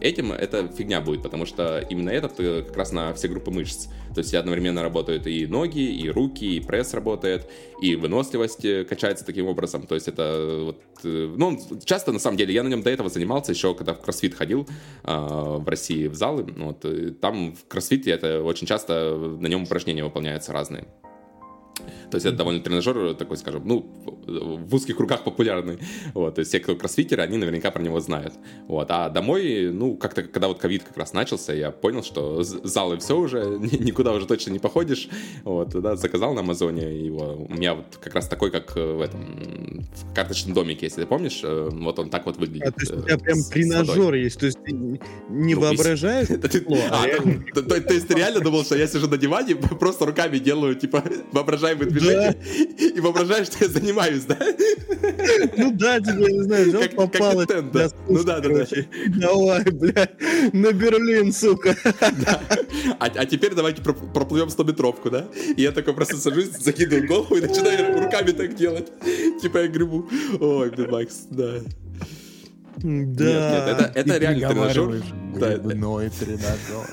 этим, 0.00 0.32
это 0.32 0.68
фигня 0.68 1.02
будет, 1.02 1.22
потому 1.22 1.44
что 1.44 1.80
именно 1.90 2.08
этот 2.08 2.36
как 2.36 2.76
раз 2.76 2.92
на 2.92 3.12
все 3.12 3.28
группы 3.28 3.50
мышц. 3.50 3.88
То 4.14 4.20
есть 4.20 4.34
одновременно 4.34 4.82
работают 4.82 5.26
и 5.26 5.46
ноги, 5.46 5.80
и 5.80 6.08
руки, 6.08 6.56
и 6.56 6.60
пресс 6.60 6.94
работает, 6.94 7.50
и 7.82 7.96
выносливость 7.96 8.86
качается 8.88 9.26
таким 9.26 9.46
образом. 9.46 9.86
То 9.86 9.94
есть 9.94 10.08
это 10.08 10.60
вот, 10.64 10.80
ну, 11.02 11.58
часто, 11.84 12.12
на 12.12 12.18
самом 12.18 12.36
деле, 12.36 12.54
я 12.54 12.62
на 12.62 12.68
нем 12.68 12.82
до 12.82 12.90
этого 12.90 13.10
занимался 13.10 13.52
еще, 13.52 13.74
когда 13.74 13.92
в 13.94 14.00
кроссфит 14.00 14.34
ходил, 14.34 14.54
ходил 14.54 14.68
э, 15.04 15.56
в 15.58 15.68
России 15.68 16.06
в 16.06 16.14
залы. 16.14 16.46
Вот, 16.56 16.84
там 17.20 17.54
в 17.54 17.66
кроссфите 17.66 18.10
это 18.10 18.42
очень 18.42 18.66
часто 18.66 19.16
на 19.16 19.46
нем 19.46 19.64
упражнения 19.64 20.04
выполняются 20.04 20.52
разные. 20.52 20.86
То 22.10 22.16
есть 22.16 22.26
это 22.26 22.36
довольно 22.36 22.60
тренажер 22.60 23.14
такой, 23.14 23.36
скажем, 23.36 23.62
ну, 23.66 23.86
в 24.26 24.74
узких 24.74 24.96
кругах 24.96 25.24
популярный. 25.24 25.78
Вот, 26.14 26.34
то 26.34 26.40
есть 26.40 26.52
те, 26.52 26.60
кто 26.60 26.76
кроссфитеры, 26.76 27.22
они 27.22 27.36
наверняка 27.36 27.70
про 27.70 27.82
него 27.82 28.00
знают. 28.00 28.34
Вот, 28.68 28.86
а 28.90 29.08
домой, 29.10 29.70
ну, 29.72 29.96
как-то, 29.96 30.22
когда 30.22 30.48
вот 30.48 30.58
ковид 30.58 30.84
как 30.84 30.96
раз 30.96 31.12
начался, 31.12 31.52
я 31.52 31.70
понял, 31.70 32.02
что 32.02 32.42
залы 32.42 32.98
все 32.98 33.18
уже, 33.18 33.58
никуда 33.58 34.12
уже 34.12 34.26
точно 34.26 34.50
не 34.50 34.58
походишь. 34.58 35.08
Вот, 35.44 35.70
да, 35.70 35.96
заказал 35.96 36.34
на 36.34 36.40
Амазоне 36.40 37.04
его. 37.04 37.46
У 37.48 37.52
меня 37.52 37.74
вот 37.74 37.98
как 38.00 38.14
раз 38.14 38.28
такой, 38.28 38.50
как 38.50 38.76
в 38.76 39.00
этом, 39.00 39.84
в 39.94 40.14
карточном 40.14 40.54
домике, 40.54 40.86
если 40.86 41.02
ты 41.02 41.06
помнишь, 41.06 41.40
э, 41.42 41.68
вот 41.72 41.98
он 41.98 42.10
так 42.10 42.26
вот 42.26 42.36
выглядит. 42.36 42.68
А, 42.68 42.72
то 42.72 42.80
есть 42.80 42.92
у 42.92 43.02
тебя 43.02 43.18
прям 43.18 43.38
тренажер 43.42 44.14
есть, 44.14 44.38
то 44.38 44.46
есть 44.46 44.58
ты 44.64 44.72
не 44.72 45.54
ну, 45.54 45.60
воображаешь? 45.60 46.28
А, 46.90 47.04
то 47.54 47.92
есть 47.94 48.08
ты 48.08 48.14
реально 48.14 48.40
думал, 48.40 48.64
что 48.64 48.76
я 48.76 48.86
сижу 48.86 49.08
на 49.08 49.16
диване, 49.16 49.56
просто 49.80 50.06
руками 50.06 50.38
делаю, 50.38 50.74
типа, 50.74 51.02
воображаемый 51.74 51.86
движение 51.86 52.36
и 52.96 53.00
воображаешь, 53.00 53.46
что 53.48 53.64
я 53.64 53.70
занимаюсь, 53.70 54.24
да? 54.24 54.38
Ну 55.56 55.72
да, 55.72 56.00
тебе, 56.00 56.32
не 56.32 56.42
знаю, 56.42 56.68
взял, 56.68 56.82
как, 56.82 56.94
попал. 56.94 57.46
Как 57.46 57.72
да. 57.72 57.88
Ну 58.08 58.24
да, 58.24 58.40
да, 58.40 58.48
да. 58.48 58.66
Давай, 59.08 59.64
бля, 59.64 60.08
на 60.52 60.72
Берлин, 60.72 61.32
сука. 61.32 61.76
Да. 62.00 62.40
А, 62.98 63.06
а 63.06 63.26
теперь 63.26 63.54
давайте 63.54 63.82
проплывем 63.82 64.48
100-метровку, 64.48 65.10
да? 65.10 65.28
И 65.56 65.62
я 65.62 65.72
такой 65.72 65.94
просто 65.94 66.16
сажусь, 66.16 66.50
закидываю 66.58 67.06
голову 67.06 67.36
и 67.36 67.40
начинаю 67.40 68.02
руками 68.02 68.30
так 68.32 68.54
делать. 68.54 68.92
Типа 69.42 69.58
я 69.58 69.68
грибу. 69.68 70.08
Ой, 70.40 70.72
Макс, 70.90 71.26
да. 71.30 71.60
Да. 72.76 72.88
Нет, 72.88 73.18
нет, 73.18 73.68
это, 73.68 73.92
это 73.94 74.18
реально 74.18 74.48
тренажер. 74.48 75.02
Грибной 75.34 76.10
тренажер. 76.10 76.88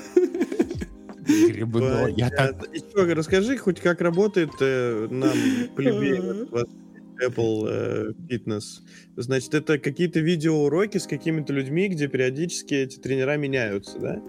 Грибной. 1.48 2.14
Я 2.16 2.30
так... 2.30 2.56
Еще 2.72 3.12
расскажи 3.12 3.56
хоть 3.56 3.80
как 3.80 4.00
работает 4.00 4.50
э, 4.60 5.08
нам 5.10 5.36
плебеям 5.76 6.48
Apple 7.22 7.66
э, 7.68 8.12
Fitness. 8.28 8.80
Значит, 9.16 9.54
это 9.54 9.78
какие-то 9.78 10.20
видеоуроки 10.20 10.98
с 10.98 11.06
какими-то 11.06 11.52
людьми, 11.52 11.88
где 11.88 12.08
периодически 12.08 12.74
эти 12.74 12.98
тренера 12.98 13.36
меняются, 13.36 13.98
да? 13.98 14.22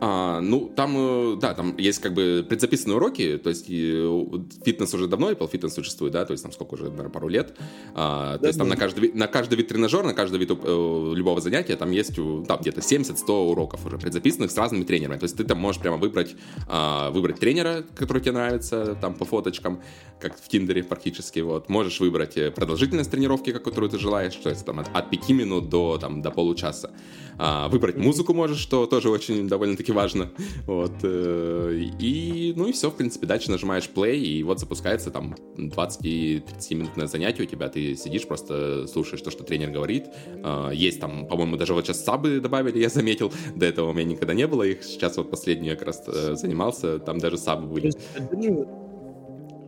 А, 0.00 0.40
ну, 0.40 0.70
там, 0.74 0.94
э, 0.96 1.36
да, 1.40 1.54
там 1.54 1.76
есть 1.78 2.00
как 2.00 2.14
бы 2.14 2.44
предзаписанные 2.48 2.96
уроки, 2.96 3.38
то 3.38 3.48
есть 3.48 3.66
фитнес 3.66 4.92
уже 4.92 5.06
давно, 5.06 5.30
Apple 5.30 5.50
Fitness 5.50 5.70
существует, 5.70 6.12
да, 6.12 6.24
то 6.24 6.32
есть 6.32 6.42
там 6.42 6.52
сколько 6.52 6.74
уже, 6.74 6.84
наверное, 6.84 7.10
пару 7.10 7.28
лет. 7.28 7.56
А, 7.94 8.34
то 8.34 8.42
да, 8.42 8.48
есть 8.48 8.58
там 8.58 8.68
на 8.68 8.76
каждый, 8.76 9.12
на 9.12 9.26
каждый 9.26 9.56
вид 9.56 9.68
тренажера, 9.68 10.04
на 10.04 10.14
каждый 10.14 10.38
вид 10.38 10.50
э, 10.50 11.12
любого 11.14 11.40
занятия 11.40 11.76
там 11.76 11.90
есть 11.90 12.16
там 12.48 12.60
где-то 12.60 12.80
70-100 12.80 13.50
уроков 13.50 13.86
уже 13.86 13.98
предзаписанных 13.98 14.50
с 14.50 14.56
разными 14.56 14.84
тренерами. 14.84 15.18
То 15.18 15.24
есть 15.24 15.36
ты 15.36 15.44
там 15.44 15.58
можешь 15.58 15.80
прямо 15.80 15.96
выбрать, 15.96 16.36
а, 16.68 17.10
выбрать 17.10 17.38
тренера, 17.38 17.84
который 17.94 18.20
тебе 18.20 18.32
нравится, 18.32 18.96
там 19.00 19.14
по 19.14 19.24
фоточкам, 19.24 19.80
как 20.20 20.36
в 20.36 20.48
Тиндере 20.48 20.82
практически, 20.82 21.40
вот. 21.40 21.68
Можешь 21.68 22.00
выбрать 22.00 22.36
э, 22.36 22.50
продолжительность 22.50 23.10
тренировки, 23.10 23.52
которую 23.52 23.90
ты 23.90 23.98
желаешь, 23.98 24.34
то 24.34 24.50
есть 24.50 24.64
там 24.64 24.80
от, 24.80 24.88
от 24.94 25.10
5 25.10 25.28
минут 25.30 25.68
до, 25.68 25.98
там, 25.98 26.22
до 26.22 26.30
получаса. 26.30 26.90
А, 27.38 27.68
выбрать 27.68 27.96
музыку 27.96 28.34
можешь, 28.34 28.58
что 28.58 28.86
тоже 28.86 29.10
очень 29.10 29.48
довольно-таки 29.48 29.92
важно. 29.92 30.30
Вот. 30.66 30.92
Э, 31.02 31.78
и, 31.98 32.52
ну 32.56 32.68
и 32.68 32.72
все, 32.72 32.90
в 32.90 32.94
принципе, 32.94 33.26
дальше 33.26 33.50
нажимаешь 33.50 33.88
play, 33.94 34.16
и 34.16 34.42
вот 34.42 34.60
запускается 34.60 35.10
там 35.10 35.34
20-30 35.56 36.42
минутное 36.74 37.06
занятие 37.06 37.44
у 37.44 37.46
тебя, 37.46 37.68
ты 37.68 37.96
сидишь, 37.96 38.26
просто 38.26 38.86
слушаешь 38.86 39.22
то, 39.22 39.30
что 39.30 39.44
тренер 39.44 39.70
говорит. 39.70 40.06
А, 40.42 40.70
есть 40.70 41.00
там, 41.00 41.26
по-моему, 41.26 41.56
даже 41.56 41.74
вот 41.74 41.86
сейчас 41.86 42.04
сабы 42.04 42.40
добавили, 42.40 42.78
я 42.78 42.88
заметил, 42.88 43.32
до 43.54 43.66
этого 43.66 43.90
у 43.90 43.92
меня 43.92 44.04
никогда 44.04 44.34
не 44.34 44.46
было 44.46 44.62
их, 44.62 44.84
сейчас 44.84 45.16
вот 45.16 45.30
последний 45.30 45.68
я 45.68 45.76
как 45.76 45.88
раз 45.88 46.02
э, 46.06 46.34
занимался, 46.36 46.98
там 46.98 47.18
даже 47.18 47.38
сабы 47.38 47.66
были. 47.66 47.92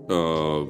Э, 0.08 0.66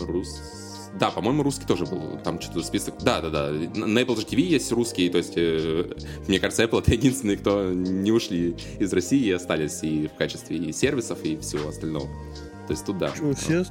Рус... 0.00 0.75
Да, 0.98 1.10
по-моему, 1.10 1.42
русский 1.42 1.66
тоже 1.66 1.84
был. 1.84 2.18
Там 2.24 2.40
что-то 2.40 2.62
список. 2.62 2.94
Да, 3.02 3.20
да, 3.20 3.30
да. 3.30 3.50
На 3.74 3.98
Apple 3.98 4.18
же 4.18 4.26
TV 4.26 4.40
есть 4.40 4.72
русский. 4.72 5.08
То 5.10 5.18
есть, 5.18 5.34
э, 5.36 5.94
мне 6.26 6.40
кажется, 6.40 6.64
Apple 6.64 6.80
это 6.80 6.92
единственный, 6.92 7.36
кто 7.36 7.72
не 7.72 8.12
ушли 8.12 8.56
из 8.78 8.92
России 8.92 9.24
и 9.26 9.30
остались 9.30 9.82
и 9.82 10.08
в 10.08 10.14
качестве 10.14 10.56
и 10.56 10.72
сервисов, 10.72 11.22
и 11.24 11.36
всего 11.36 11.68
остального. 11.68 12.08
То 12.66 12.72
есть 12.72 12.84
тут 12.84 12.98
да. 12.98 13.10
Почему 13.10 13.34
все 13.34 13.64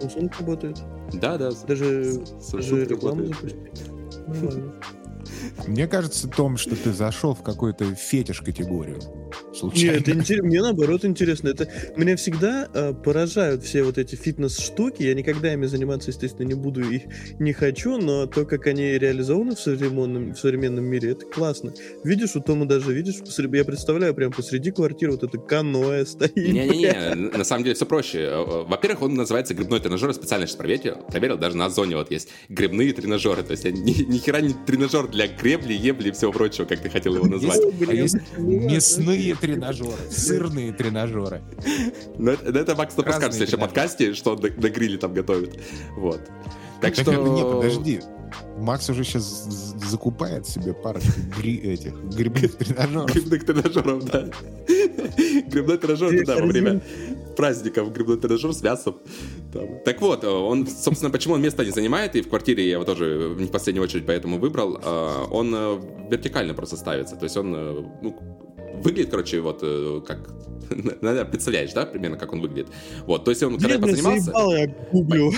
Samsung 0.00 0.32
работает? 0.38 0.78
Да, 1.12 1.36
да. 1.36 1.50
Даже, 1.66 2.22
даже 2.52 2.84
рекламу 2.84 3.26
запустить. 3.26 3.56
Ну. 4.26 4.72
Мне 5.66 5.86
кажется, 5.86 6.28
Том, 6.28 6.56
что 6.56 6.74
ты 6.74 6.92
зашел 6.92 7.34
в 7.34 7.42
какую-то 7.42 7.94
фетиш-категорию. 7.94 9.00
Случайно. 9.54 9.96
это 9.98 10.10
интерес- 10.12 10.42
мне 10.42 10.60
наоборот 10.62 11.04
интересно. 11.04 11.48
Это 11.48 11.68
меня 11.96 12.16
всегда 12.16 12.68
э, 12.72 12.92
поражают 12.94 13.62
все 13.64 13.82
вот 13.82 13.98
эти 13.98 14.14
фитнес-штуки. 14.14 15.02
Я 15.02 15.14
никогда 15.14 15.52
ими 15.52 15.66
заниматься, 15.66 16.10
естественно, 16.10 16.46
не 16.46 16.54
буду 16.54 16.82
и 16.88 17.02
не 17.38 17.52
хочу, 17.52 17.98
но 17.98 18.26
то, 18.26 18.44
как 18.44 18.66
они 18.66 18.98
реализованы 18.98 19.54
в 19.54 19.60
современном, 19.60 20.32
в 20.34 20.38
современном 20.38 20.84
мире, 20.84 21.10
это 21.12 21.26
классно. 21.26 21.72
Видишь, 22.04 22.34
у 22.36 22.40
Тома 22.40 22.66
даже, 22.66 22.92
видишь, 22.92 23.18
посреди- 23.20 23.56
я 23.58 23.64
представляю, 23.64 24.14
прям 24.14 24.32
посреди 24.32 24.70
квартиры 24.70 25.12
вот 25.12 25.22
это 25.22 25.38
каноэ 25.38 26.06
стоит. 26.06 26.36
Не-не-не, 26.36 27.14
на 27.36 27.44
самом 27.44 27.64
деле 27.64 27.74
все 27.74 27.86
проще. 27.86 28.18
Э, 28.20 28.64
Во-первых, 28.66 29.02
он 29.02 29.14
называется 29.14 29.54
грибной 29.54 29.80
тренажер, 29.80 30.12
специально 30.14 30.46
сейчас 30.46 30.56
проверил, 30.56 30.96
проверил, 31.08 31.36
даже 31.38 31.56
на 31.56 31.66
Озоне 31.66 31.96
вот 31.96 32.10
есть 32.10 32.28
грибные 32.48 32.92
тренажеры, 32.92 33.42
то 33.42 33.52
есть 33.52 33.64
ни, 33.64 34.02
ни 34.02 34.18
хера 34.18 34.40
не 34.40 34.54
тренажер 34.66 35.08
для 35.08 35.26
гребли, 35.28 35.74
ебли 35.74 36.08
и 36.08 36.12
всего 36.12 36.32
прочего, 36.32 36.64
как 36.64 36.80
ты 36.80 36.88
хотел 36.88 37.14
его 37.14 37.26
назвать. 37.26 37.60
А 37.88 37.92
есть 37.94 38.16
мясные 38.38 39.34
тренажеры, 39.42 40.10
сырные 40.10 40.72
тренажеры. 40.72 41.42
Но 42.18 42.30
это, 42.32 42.58
это 42.58 42.76
Макс 42.76 42.94
Топоскар 42.94 43.20
в 43.20 43.24
Разные 43.24 43.46
следующем 43.46 43.60
подкасте, 43.60 44.14
что 44.14 44.32
он 44.32 44.40
на, 44.40 44.48
на 44.48 44.70
гриле 44.70 44.98
там 44.98 45.12
готовит. 45.12 45.60
Вот. 45.96 46.20
Так 46.80 46.94
что... 46.94 47.12
Не, 47.12 47.42
подожди. 47.42 48.00
Макс 48.58 48.88
уже 48.88 49.04
сейчас 49.04 49.24
закупает 49.90 50.46
себе 50.46 50.72
парочку 50.72 51.20
гри- 51.36 51.58
этих 51.58 51.94
грибных 52.16 52.56
тренажеров. 52.56 53.12
Грибных 53.12 53.44
тренажеров, 53.44 54.04
да. 54.04 54.28
Грибной 55.48 55.78
тренажер, 55.78 56.24
да, 56.24 56.36
во 56.36 56.46
время 56.46 56.80
праздников 57.36 57.92
грибной 57.92 58.18
тренажер 58.18 58.52
с 58.52 58.62
мясом. 58.62 58.98
Там. 59.52 59.80
Так 59.84 60.00
вот, 60.00 60.24
он, 60.24 60.66
собственно, 60.66 61.10
почему 61.10 61.34
он 61.34 61.42
место 61.42 61.64
не 61.64 61.72
занимает, 61.72 62.16
и 62.16 62.22
в 62.22 62.28
квартире 62.28 62.64
я 62.64 62.72
его 62.72 62.84
тоже 62.84 63.34
не 63.38 63.46
в 63.46 63.50
последнюю 63.50 63.84
очередь 63.84 64.06
поэтому 64.06 64.38
выбрал, 64.38 64.78
э, 64.82 65.24
он 65.30 65.52
э, 65.54 65.80
вертикально 66.10 66.54
просто 66.54 66.76
ставится. 66.76 67.16
То 67.16 67.24
есть 67.24 67.36
он 67.36 67.54
э, 67.54 67.84
ну, 68.02 68.51
выглядит, 68.82 69.10
короче, 69.10 69.40
вот 69.40 69.60
э, 69.62 70.00
как... 70.06 70.30
Наверное, 70.70 71.24
представляешь, 71.24 71.72
да, 71.72 71.84
примерно, 71.86 72.16
как 72.16 72.32
он 72.32 72.40
выглядит. 72.40 72.68
Вот, 73.06 73.24
то 73.24 73.30
есть 73.30 73.42
он, 73.42 73.58
когда 73.58 73.74
я 73.74 73.78
позанимался... 73.80 74.22
заебал, 74.24 74.54
я 74.54 74.66
гуглю. 74.92 75.32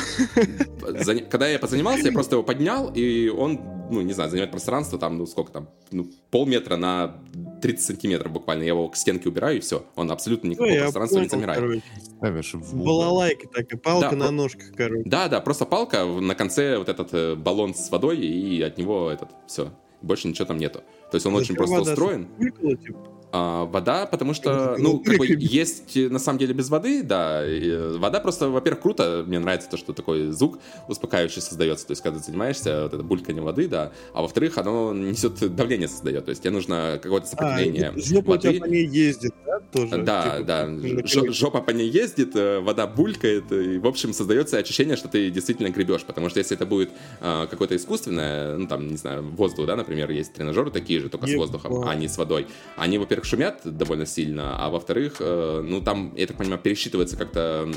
Когда 1.30 1.48
я 1.48 1.58
позанимался, 1.58 2.06
я 2.06 2.12
просто 2.12 2.36
его 2.36 2.42
поднял, 2.42 2.90
и 2.94 3.28
он, 3.28 3.60
ну, 3.90 4.00
не 4.02 4.12
знаю, 4.12 4.30
занимает 4.30 4.50
пространство 4.50 4.98
там, 4.98 5.18
ну, 5.18 5.26
сколько 5.26 5.50
там, 5.52 5.68
ну, 5.90 6.06
полметра 6.30 6.76
на 6.76 7.16
30 7.62 7.84
сантиметров 7.84 8.32
буквально. 8.32 8.62
Я 8.62 8.68
его 8.68 8.88
к 8.88 8.96
стенке 8.96 9.28
убираю, 9.28 9.56
и 9.56 9.60
все. 9.60 9.84
Он 9.96 10.10
абсолютно 10.10 10.48
никакого 10.48 10.68
Ну, 10.70 10.78
пространства 10.80 11.18
не 11.18 11.28
понял, 11.28 11.40
замирает. 11.40 11.60
короче. 11.60 11.82
Ставишь 12.16 12.54
в. 12.54 12.76
Балалайка 12.84 13.48
такая, 13.48 13.78
палка 13.80 14.10
Да, 14.10 14.16
на 14.16 14.24
про- 14.26 14.30
ножках, 14.32 14.66
короче. 14.76 15.02
Да, 15.08 15.28
да, 15.28 15.40
просто 15.40 15.64
палка, 15.64 16.04
на 16.04 16.34
конце 16.34 16.78
вот 16.78 16.88
этот 16.88 17.08
э, 17.12 17.34
баллон 17.34 17.74
с 17.74 17.90
водой, 17.90 18.18
и 18.18 18.60
от 18.62 18.78
него 18.78 19.10
этот, 19.10 19.30
все. 19.46 19.72
Больше 20.02 20.28
ничего 20.28 20.44
там 20.46 20.58
нету. 20.58 20.80
То 21.10 21.16
есть 21.16 21.26
он 21.26 21.34
очень 21.34 21.54
Зачем 21.54 21.56
просто 21.56 21.76
вода? 21.78 21.92
устроен. 21.92 22.28
Булькала, 22.38 22.76
типа? 22.76 22.98
А, 23.36 23.64
вода, 23.64 24.06
потому 24.06 24.32
что, 24.32 24.76
ну, 24.78 25.00
как 25.00 25.18
бы 25.18 25.26
есть 25.40 25.96
на 25.96 26.20
самом 26.20 26.38
деле 26.38 26.54
без 26.54 26.68
воды, 26.70 27.02
да. 27.02 27.44
и, 27.44 27.96
вода 27.98 28.20
просто, 28.20 28.48
во-первых, 28.48 28.80
круто. 28.82 29.24
Мне 29.26 29.40
нравится 29.40 29.68
то, 29.68 29.76
что 29.76 29.92
такой 29.92 30.30
звук 30.30 30.60
успокаивающий 30.86 31.42
создается. 31.42 31.84
То 31.84 31.90
есть, 31.90 32.02
когда 32.02 32.20
ты 32.20 32.24
занимаешься, 32.26 32.84
вот 32.84 32.94
это 32.94 33.02
бульканье 33.02 33.42
воды, 33.42 33.66
да. 33.66 33.90
А 34.12 34.22
во-вторых, 34.22 34.56
оно 34.58 34.94
несет 34.94 35.34
давление 35.56 35.88
создает. 35.88 36.26
То 36.26 36.30
есть, 36.30 36.42
тебе 36.42 36.52
нужно 36.52 37.00
какое-то 37.02 37.26
А, 37.26 37.30
сопротивление 37.30 37.92
и 37.96 38.00
жопа 38.02 38.30
у 38.30 38.36
тебя 38.36 38.50
воды. 38.52 38.60
по 38.60 38.64
ней 38.66 38.86
ездит, 38.86 39.34
да, 39.44 39.58
тоже? 39.72 39.98
Да, 40.02 40.22
Типа, 40.36 40.44
да, 40.44 40.68
Ж- 41.04 41.32
жопа 41.32 41.60
по 41.60 41.70
ней 41.72 41.88
ездит, 41.90 42.36
э, 42.36 42.60
вода 42.60 42.86
булькает, 42.86 43.50
и, 43.50 43.78
в 43.78 43.86
общем, 43.88 44.12
создается 44.12 44.58
ощущение, 44.58 44.94
что 44.96 45.08
ты 45.08 45.28
действительно 45.30 45.70
гребешь, 45.70 46.04
потому 46.04 46.28
что 46.30 46.38
если 46.38 46.56
это 46.56 46.66
будет 46.66 46.90
э, 47.20 47.46
какое-то 47.50 47.74
искусственное, 47.74 48.56
ну, 48.58 48.68
там, 48.68 48.86
не 48.86 48.96
знаю, 48.96 49.24
воздух, 49.24 49.66
да, 49.66 49.74
например, 49.74 50.08
есть 50.12 50.32
тренажеры 50.34 50.70
такие 50.70 51.00
же, 51.00 51.08
только 51.08 51.26
с 51.26 51.30
Ебать. 51.30 51.40
воздухом, 51.40 51.82
а 51.88 51.96
не 51.96 52.06
с 52.06 52.16
водой. 52.16 52.46
Они, 52.76 52.96
во-первых, 52.98 53.23
шумят 53.24 53.60
довольно 53.64 54.06
сильно, 54.06 54.56
а 54.58 54.70
во-вторых, 54.70 55.16
э, 55.20 55.62
ну, 55.64 55.80
там, 55.80 56.12
я 56.16 56.26
так 56.26 56.36
понимаю, 56.36 56.60
пересчитывается 56.60 57.16
как-то, 57.16 57.68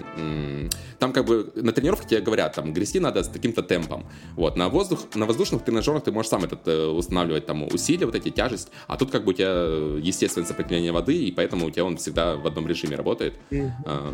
там 0.99 1.13
как 1.13 1.25
бы 1.25 1.51
на 1.55 1.71
тренировке 1.71 2.07
тебе 2.07 2.21
говорят, 2.21 2.53
там, 2.55 2.73
грести 2.73 2.99
надо 2.99 3.23
с 3.23 3.27
таким-то 3.27 3.63
темпом, 3.63 4.05
вот, 4.35 4.57
на 4.57 4.69
воздух, 4.69 4.99
на 5.15 5.25
воздушных 5.25 5.63
тренажерах 5.63 6.03
ты 6.03 6.11
можешь 6.11 6.29
сам 6.29 6.43
этот 6.43 6.67
э, 6.67 6.87
устанавливать, 6.87 7.45
там, 7.45 7.63
усилия, 7.63 8.05
вот 8.05 8.15
эти, 8.15 8.29
тяжесть, 8.29 8.69
а 8.87 8.97
тут 8.97 9.11
как 9.11 9.23
бы 9.25 9.31
у 9.31 9.33
тебя 9.33 9.49
э, 9.49 9.99
естественное 10.03 10.47
сопротивление 10.47 10.91
воды, 10.91 11.15
и 11.15 11.31
поэтому 11.31 11.67
у 11.67 11.71
тебя 11.71 11.85
он 11.85 11.97
всегда 11.97 12.35
в 12.35 12.45
одном 12.45 12.67
режиме 12.67 12.95
работает. 12.95 13.35
Эм, 13.51 14.13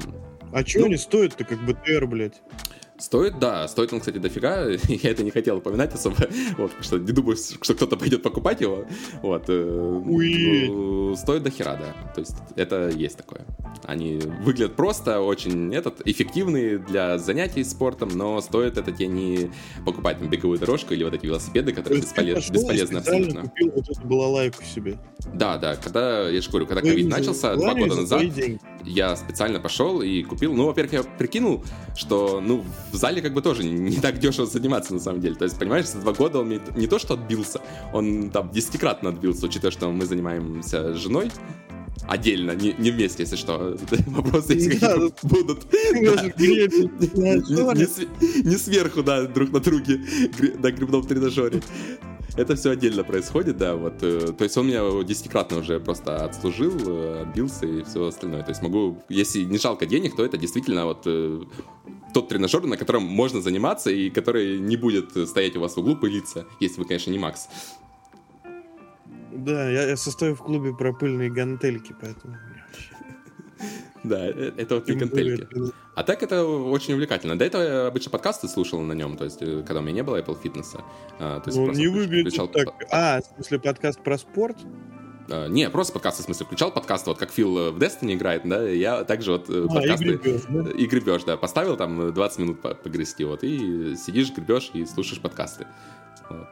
А 0.52 0.64
чё 0.64 0.82
Ну- 0.82 0.86
они 0.86 0.98
стоят-то, 0.98 1.44
как 1.46 1.66
БТР, 1.66 2.06
блядь? 2.06 2.42
Стоит, 3.04 3.38
да, 3.38 3.68
стоит 3.68 3.92
он, 3.92 4.00
кстати, 4.00 4.18
дофига. 4.18 4.66
Я 4.88 5.10
это 5.12 5.24
не 5.24 5.30
хотел 5.32 5.58
упоминать 5.58 5.94
особо, 5.94 6.16
вот, 6.58 6.70
потому 6.72 6.84
что 6.84 6.98
не 7.00 7.12
думаю, 7.12 7.36
что 7.36 7.74
кто-то 7.74 7.98
пойдет 7.98 8.24
покупать 8.24 8.62
его. 8.62 8.86
Вот. 9.22 9.44
э, 9.50 10.02
Уи. 10.06 10.70
ну, 10.70 11.14
Стоит 11.18 11.44
до 11.44 11.50
хера, 11.50 11.76
да. 11.76 12.12
То 12.14 12.22
есть 12.22 12.38
это 12.56 12.88
есть 12.88 13.18
такое. 13.18 13.46
Они 13.84 14.22
выглядят 14.46 14.78
просто, 14.78 15.20
очень 15.20 15.76
этот, 15.76 16.02
эффективные 16.06 16.78
для 16.78 17.18
занятий 17.18 17.66
спортом, 17.66 18.08
но 18.14 18.40
стоит 18.40 18.78
это 18.78 18.94
тебе 18.94 19.08
не 19.08 19.52
покупать 19.86 20.20
там 20.20 20.30
беговую 20.30 20.58
дорожку 20.58 20.94
или 20.94 21.04
вот 21.04 21.14
эти 21.14 21.26
велосипеды, 21.26 21.74
То 21.74 21.82
которые 21.82 22.02
бесполез- 22.02 22.52
бесполезны 22.54 23.00
абсолютно. 23.00 23.42
купил 23.42 23.72
вот 23.76 23.90
эту 23.90 24.08
балалайку 24.08 24.64
себе. 24.64 24.98
Да, 25.34 25.58
да, 25.58 25.76
когда, 25.76 26.30
я 26.30 26.40
же 26.40 26.50
говорю, 26.50 26.68
когда 26.68 26.80
Твои 26.80 26.94
ковид 26.94 27.10
начался, 27.10 27.54
два 27.56 27.74
года 27.74 27.96
за 27.96 28.02
назад, 28.02 28.34
деньги. 28.34 28.60
Я 28.86 29.16
специально 29.16 29.60
пошел 29.60 30.02
и 30.02 30.24
купил. 30.24 30.54
Ну, 30.54 30.66
во-первых, 30.66 30.94
я 30.94 31.04
прикинул, 31.04 31.64
что, 31.96 32.42
ну, 32.42 32.64
в 32.92 32.96
зале 32.96 33.22
как 33.22 33.34
бы 33.34 33.42
тоже 33.42 33.64
не 33.68 33.98
так 33.98 34.20
дешево 34.20 34.48
заниматься, 34.48 34.94
на 34.94 35.00
самом 35.00 35.22
деле. 35.22 35.36
То 35.36 35.46
есть, 35.46 35.58
понимаешь, 35.58 35.88
за 35.88 36.00
два 36.00 36.14
года 36.14 36.40
он 36.40 36.48
мне 36.48 36.60
не 36.76 36.88
то, 36.88 37.00
что 37.00 37.14
отбился, 37.16 37.62
он 37.94 38.30
там 38.30 38.50
десятикратно 38.52 39.10
отбился, 39.10 39.46
учитывая, 39.46 39.72
что 39.72 39.92
мы 39.92 40.06
занимаемся 40.06 40.94
женой 40.94 41.32
отдельно, 42.08 42.52
не, 42.52 42.76
не 42.78 42.92
вместе, 42.92 43.24
если 43.24 43.36
что. 43.38 43.78
Вопросы, 44.08 44.54
если 44.54 44.78
Да, 44.78 44.98
будут. 45.24 45.72
Не, 45.94 46.02
не- 46.02 47.80
не 47.80 47.86
св- 47.86 48.44
не 48.44 48.58
сверху, 48.58 49.04
да, 49.04 49.24
друг 49.24 49.52
на 49.52 49.60
друге 49.60 50.02
на 50.60 50.72
грибном 50.72 51.06
тренажере. 51.06 51.62
Это 52.36 52.56
все 52.56 52.72
отдельно 52.72 53.04
происходит, 53.04 53.58
да, 53.58 53.76
вот. 53.76 54.02
э, 54.02 54.34
То 54.36 54.44
есть 54.44 54.58
он 54.58 54.68
меня 54.68 55.04
десятикратно 55.04 55.60
уже 55.60 55.80
просто 55.80 56.26
отслужил, 56.26 56.74
э, 56.88 57.22
отбился 57.22 57.68
и 57.68 57.84
все 57.84 58.08
остальное. 58.08 58.42
То 58.42 58.50
есть 58.50 58.62
могу, 58.64 58.98
если 59.08 59.44
не 59.44 59.60
жалко 59.60 59.86
денег, 59.86 60.16
то 60.16 60.26
это 60.26 60.38
действительно 60.38 60.86
вот 60.86 61.04
э, 61.06 61.44
тот 62.14 62.30
тренажер, 62.30 62.64
на 62.64 62.76
котором 62.76 63.04
можно 63.04 63.40
заниматься 63.40 63.92
и 63.92 64.10
который 64.10 64.60
не 64.60 64.78
будет 64.78 65.12
стоять 65.28 65.56
у 65.58 65.60
вас 65.60 65.76
в 65.76 65.80
углу 65.80 65.96
пылиться, 65.96 66.48
если 66.60 66.80
вы, 66.80 66.88
конечно, 66.88 67.12
не 67.12 67.20
Макс. 67.20 67.50
Да, 69.32 69.70
я, 69.70 69.90
я 69.90 69.98
состою 69.98 70.36
в 70.36 70.40
клубе 70.40 70.74
про 70.74 70.92
пыльные 70.94 71.30
гантельки, 71.30 71.96
поэтому... 72.00 72.38
Да, 74.04 74.28
э, 74.28 74.52
это 74.58 74.76
вот 74.76 74.90
это- 74.90 75.72
А 75.96 76.04
так 76.04 76.24
это 76.24 76.46
очень 76.46 76.94
увлекательно. 76.94 77.38
До 77.38 77.46
этого 77.46 77.62
я 77.62 77.88
обычно 77.88 78.12
подкасты 78.12 78.48
слушал 78.48 78.82
на 78.82 78.94
нем, 78.94 79.16
то 79.16 79.24
есть 79.26 79.42
э, 79.42 79.64
когда 79.66 79.80
у 79.80 79.84
меня 79.84 79.94
не 79.94 80.04
было 80.04 80.18
Apple 80.22 80.38
Fitness. 80.42 80.78
а, 81.20 81.40
То 81.40 81.50
есть 81.50 81.58
Ну, 81.58 81.72
не 81.72 81.88
выглядит 81.88 82.28
включал 82.28 82.48
так. 82.48 82.68
А, 82.92 83.22
в 83.22 83.36
смысле, 83.36 83.60
подкаст 83.60 84.02
про 84.04 84.18
спорт? 84.18 84.58
А, 85.30 85.48
Не, 85.48 85.70
просто 85.70 85.94
подкасты, 85.94 86.24
в 86.24 86.26
смысле, 86.26 86.46
включал 86.48 86.72
подкасты, 86.72 87.10
вот 87.12 87.18
как 87.20 87.32
Фил 87.32 87.58
э, 87.58 87.72
в 87.72 87.78
Destiny 87.78 88.16
играет, 88.16 88.42
да, 88.44 88.68
я 88.68 89.04
также 89.06 89.32
вот 89.32 89.50
А, 89.50 89.54
и 89.54 89.68
подкасты... 89.68 90.20
да? 90.50 90.72
И 90.72 90.86
гребешь, 90.86 91.24
да, 91.24 91.38
поставил 91.38 91.78
там 91.78 92.10
э, 92.10 92.12
20 92.12 92.40
минут 92.40 92.62
по- 92.62 92.76
погрести, 92.76 93.24
вот, 93.24 93.44
и 93.44 93.96
сидишь, 93.96 94.34
гребешь 94.34 94.72
и 94.74 94.86
слушаешь 94.86 95.22
подкасты. 95.22 95.66
Вот. 96.30 96.48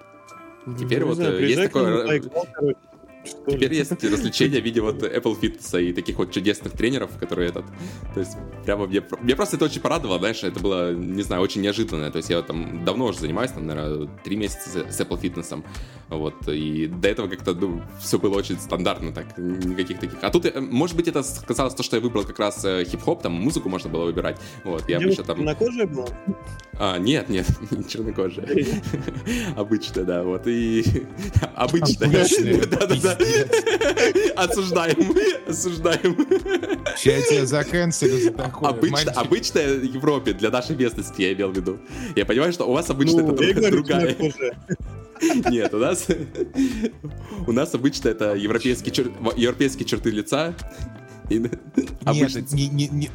Теперь 0.80 1.02
Ну, 1.02 1.08
вот, 1.08 1.16
знаю, 1.16 1.34
есть 1.46 1.72
приезжай 1.72 2.20
к 2.22 2.91
что 3.26 3.52
ли. 3.52 3.58
Теперь 3.58 3.74
есть 3.74 3.92
развлечения 4.04 4.62
в 4.62 4.64
виде 4.64 4.82
вот 4.82 5.04
Apple 5.04 5.40
Fitness 5.40 5.82
и 5.82 5.94
таких 5.94 6.18
вот 6.18 6.32
чудесных 6.32 6.74
тренеров, 6.74 7.18
которые 7.20 7.50
этот... 7.50 7.66
То 8.14 8.20
есть 8.20 8.38
прямо 8.66 8.88
мне... 8.88 9.04
Мне 9.22 9.36
просто 9.36 9.56
это 9.56 9.66
очень 9.66 9.82
порадовало, 9.82 10.20
знаешь, 10.20 10.44
это 10.44 10.60
было, 10.60 10.94
не 10.94 11.24
знаю, 11.24 11.42
очень 11.42 11.62
неожиданно. 11.62 12.12
То 12.12 12.18
есть 12.18 12.30
я 12.30 12.42
там 12.42 12.84
давно 12.86 13.06
уже 13.06 13.20
занимаюсь, 13.20 13.52
там, 13.52 13.66
наверное, 13.66 14.08
три 14.24 14.36
месяца 14.36 14.86
с 14.90 15.00
Apple 15.00 15.22
Fitness. 15.22 15.64
Вот, 16.12 16.46
и 16.50 16.88
до 16.88 17.08
этого 17.08 17.30
как-то, 17.30 17.54
ну, 17.54 17.82
все 18.02 18.20
было 18.20 18.38
очень 18.38 18.60
стандартно, 18.60 19.14
так, 19.14 19.38
никаких 19.38 19.98
таких... 19.98 20.18
А 20.22 20.30
тут, 20.30 20.46
э, 20.46 20.60
может 20.60 20.98
быть, 20.98 21.08
это 21.08 21.24
сказалось 21.24 21.74
то, 21.74 21.84
что 21.84 21.96
я 21.96 22.02
выбрал 22.02 22.26
как 22.26 22.38
раз 22.38 22.66
э, 22.66 22.84
хип-хоп, 22.84 23.22
там 23.22 23.32
музыку 23.32 23.70
можно 23.70 23.90
было 23.90 24.04
выбирать. 24.04 24.38
Вот, 24.66 24.90
я 24.90 24.98
обычно 24.98 25.24
там... 25.24 25.38
темнокожая 25.38 25.88
была? 25.88 26.08
А, 26.74 26.98
нет, 26.98 27.30
нет, 27.30 27.48
не 27.72 27.84
чернокожая. 27.88 28.46
Обычная, 29.56 30.04
да, 30.04 30.24
вот, 30.24 30.48
и... 30.48 30.84
Обычная. 31.56 32.10
Обычная, 32.10 32.66
Да-да-да. 32.66 33.18
Осуждаем, 34.36 35.16
осуждаем. 35.48 36.28
Сейчас 36.98 37.32
я 37.32 37.38
тебя 37.38 37.46
заканцелю 37.46 38.18
за 38.20 38.32
такое. 38.32 38.70
Обычно, 38.70 39.12
обычная 39.14 39.76
в 39.76 39.84
Европе, 39.84 40.34
для 40.34 40.50
нашей 40.50 40.76
местности 40.76 41.22
я 41.22 41.32
имел 41.32 41.52
в 41.52 41.56
виду. 41.56 41.80
Я 42.18 42.26
понимаю, 42.26 42.52
что 42.52 42.66
у 42.66 42.74
вас 42.74 42.90
обычно 42.90 43.22
Ну, 43.22 43.34
это 43.34 43.72
другая. 43.72 44.18
Нет, 45.50 45.74
у 45.74 45.78
нас... 45.78 46.01
У 47.48 47.52
нас 47.52 47.74
обычно 47.74 48.10
это 48.10 48.36
европейские, 48.36 48.94
чер- 48.94 49.34
европейские 49.38 49.86
черты 49.86 50.12
лица. 50.12 50.54
И 51.30 51.40
Нет, 51.40 51.54
обычно... 52.04 52.40
это 52.40 52.56
не, 52.56 52.68
не, 52.68 52.88
не- 52.90 53.10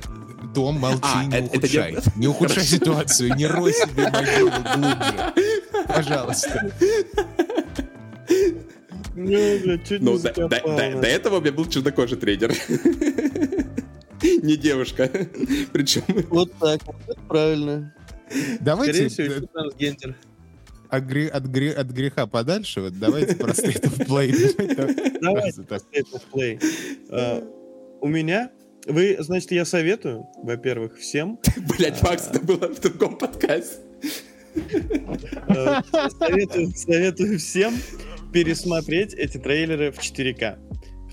Том, 0.55 0.78
молчи, 0.78 1.00
А, 1.02 1.25
не 1.25 1.37
это- 1.37 1.47
это 1.47 1.59
ухудшай. 1.59 1.93
не- 1.93 2.21
Не 2.21 2.26
ухудшай 2.28 2.64
ситуацию, 2.64 3.35
не 3.37 3.47
рой 3.47 3.73
себе 3.73 4.11
могилу 4.11 4.50
глубже. 4.50 5.35
Пожалуйста. 5.87 6.71
Ну, 9.14 9.59
бля, 9.62 9.78
чуть 9.78 10.02
Ну, 10.02 10.12
не 10.16 10.19
до, 10.19 10.33
до- 10.35 10.49
до- 10.49 10.69
нас. 10.69 11.00
до 11.00 11.07
этого 11.07 11.38
у 11.38 11.40
меня 11.40 11.52
был 11.52 11.66
чернокожий 11.66 12.19
тренер. 12.19 12.52
Не 14.43 14.57
девушка. 14.57 15.09
Причем... 15.73 16.02
Вот 16.31 16.52
так, 16.59 16.81
это 16.83 17.21
правильно. 17.28 17.95
Давайте 18.61 18.93
Скорее 18.93 19.09
всего, 19.09 19.47
трансгендер. 19.52 20.16
От, 20.90 21.05
гре- 21.05 21.28
от 21.28 21.45
гре- 21.47 21.73
от 21.73 21.90
греха 21.90 22.26
подальше, 22.26 22.81
вот 22.81 22.99
давайте 22.99 23.37
про 23.37 23.52
State 23.52 23.83
of 23.83 24.07
Play. 24.07 24.33
Давайте. 25.21 25.62
State 25.62 26.12
of 26.12 26.23
Play. 26.33 26.62
А, 27.11 27.43
У 28.00 28.09
меня... 28.09 28.50
Вы, 28.88 29.16
значит, 29.19 29.50
я 29.50 29.64
советую, 29.64 30.28
во-первых, 30.45 30.97
всем 30.97 31.40
Блять, 31.76 32.00
Макс, 32.05 32.28
это 32.28 32.38
было 32.40 32.69
в 32.69 32.81
другом 32.81 33.19
подкасте. 33.19 33.78
Советую, 36.19 36.71
советую 36.75 37.38
всем 37.38 37.75
пересмотреть 38.33 39.12
эти 39.14 39.38
трейлеры 39.38 39.90
в 39.90 39.99
4К. 39.99 40.59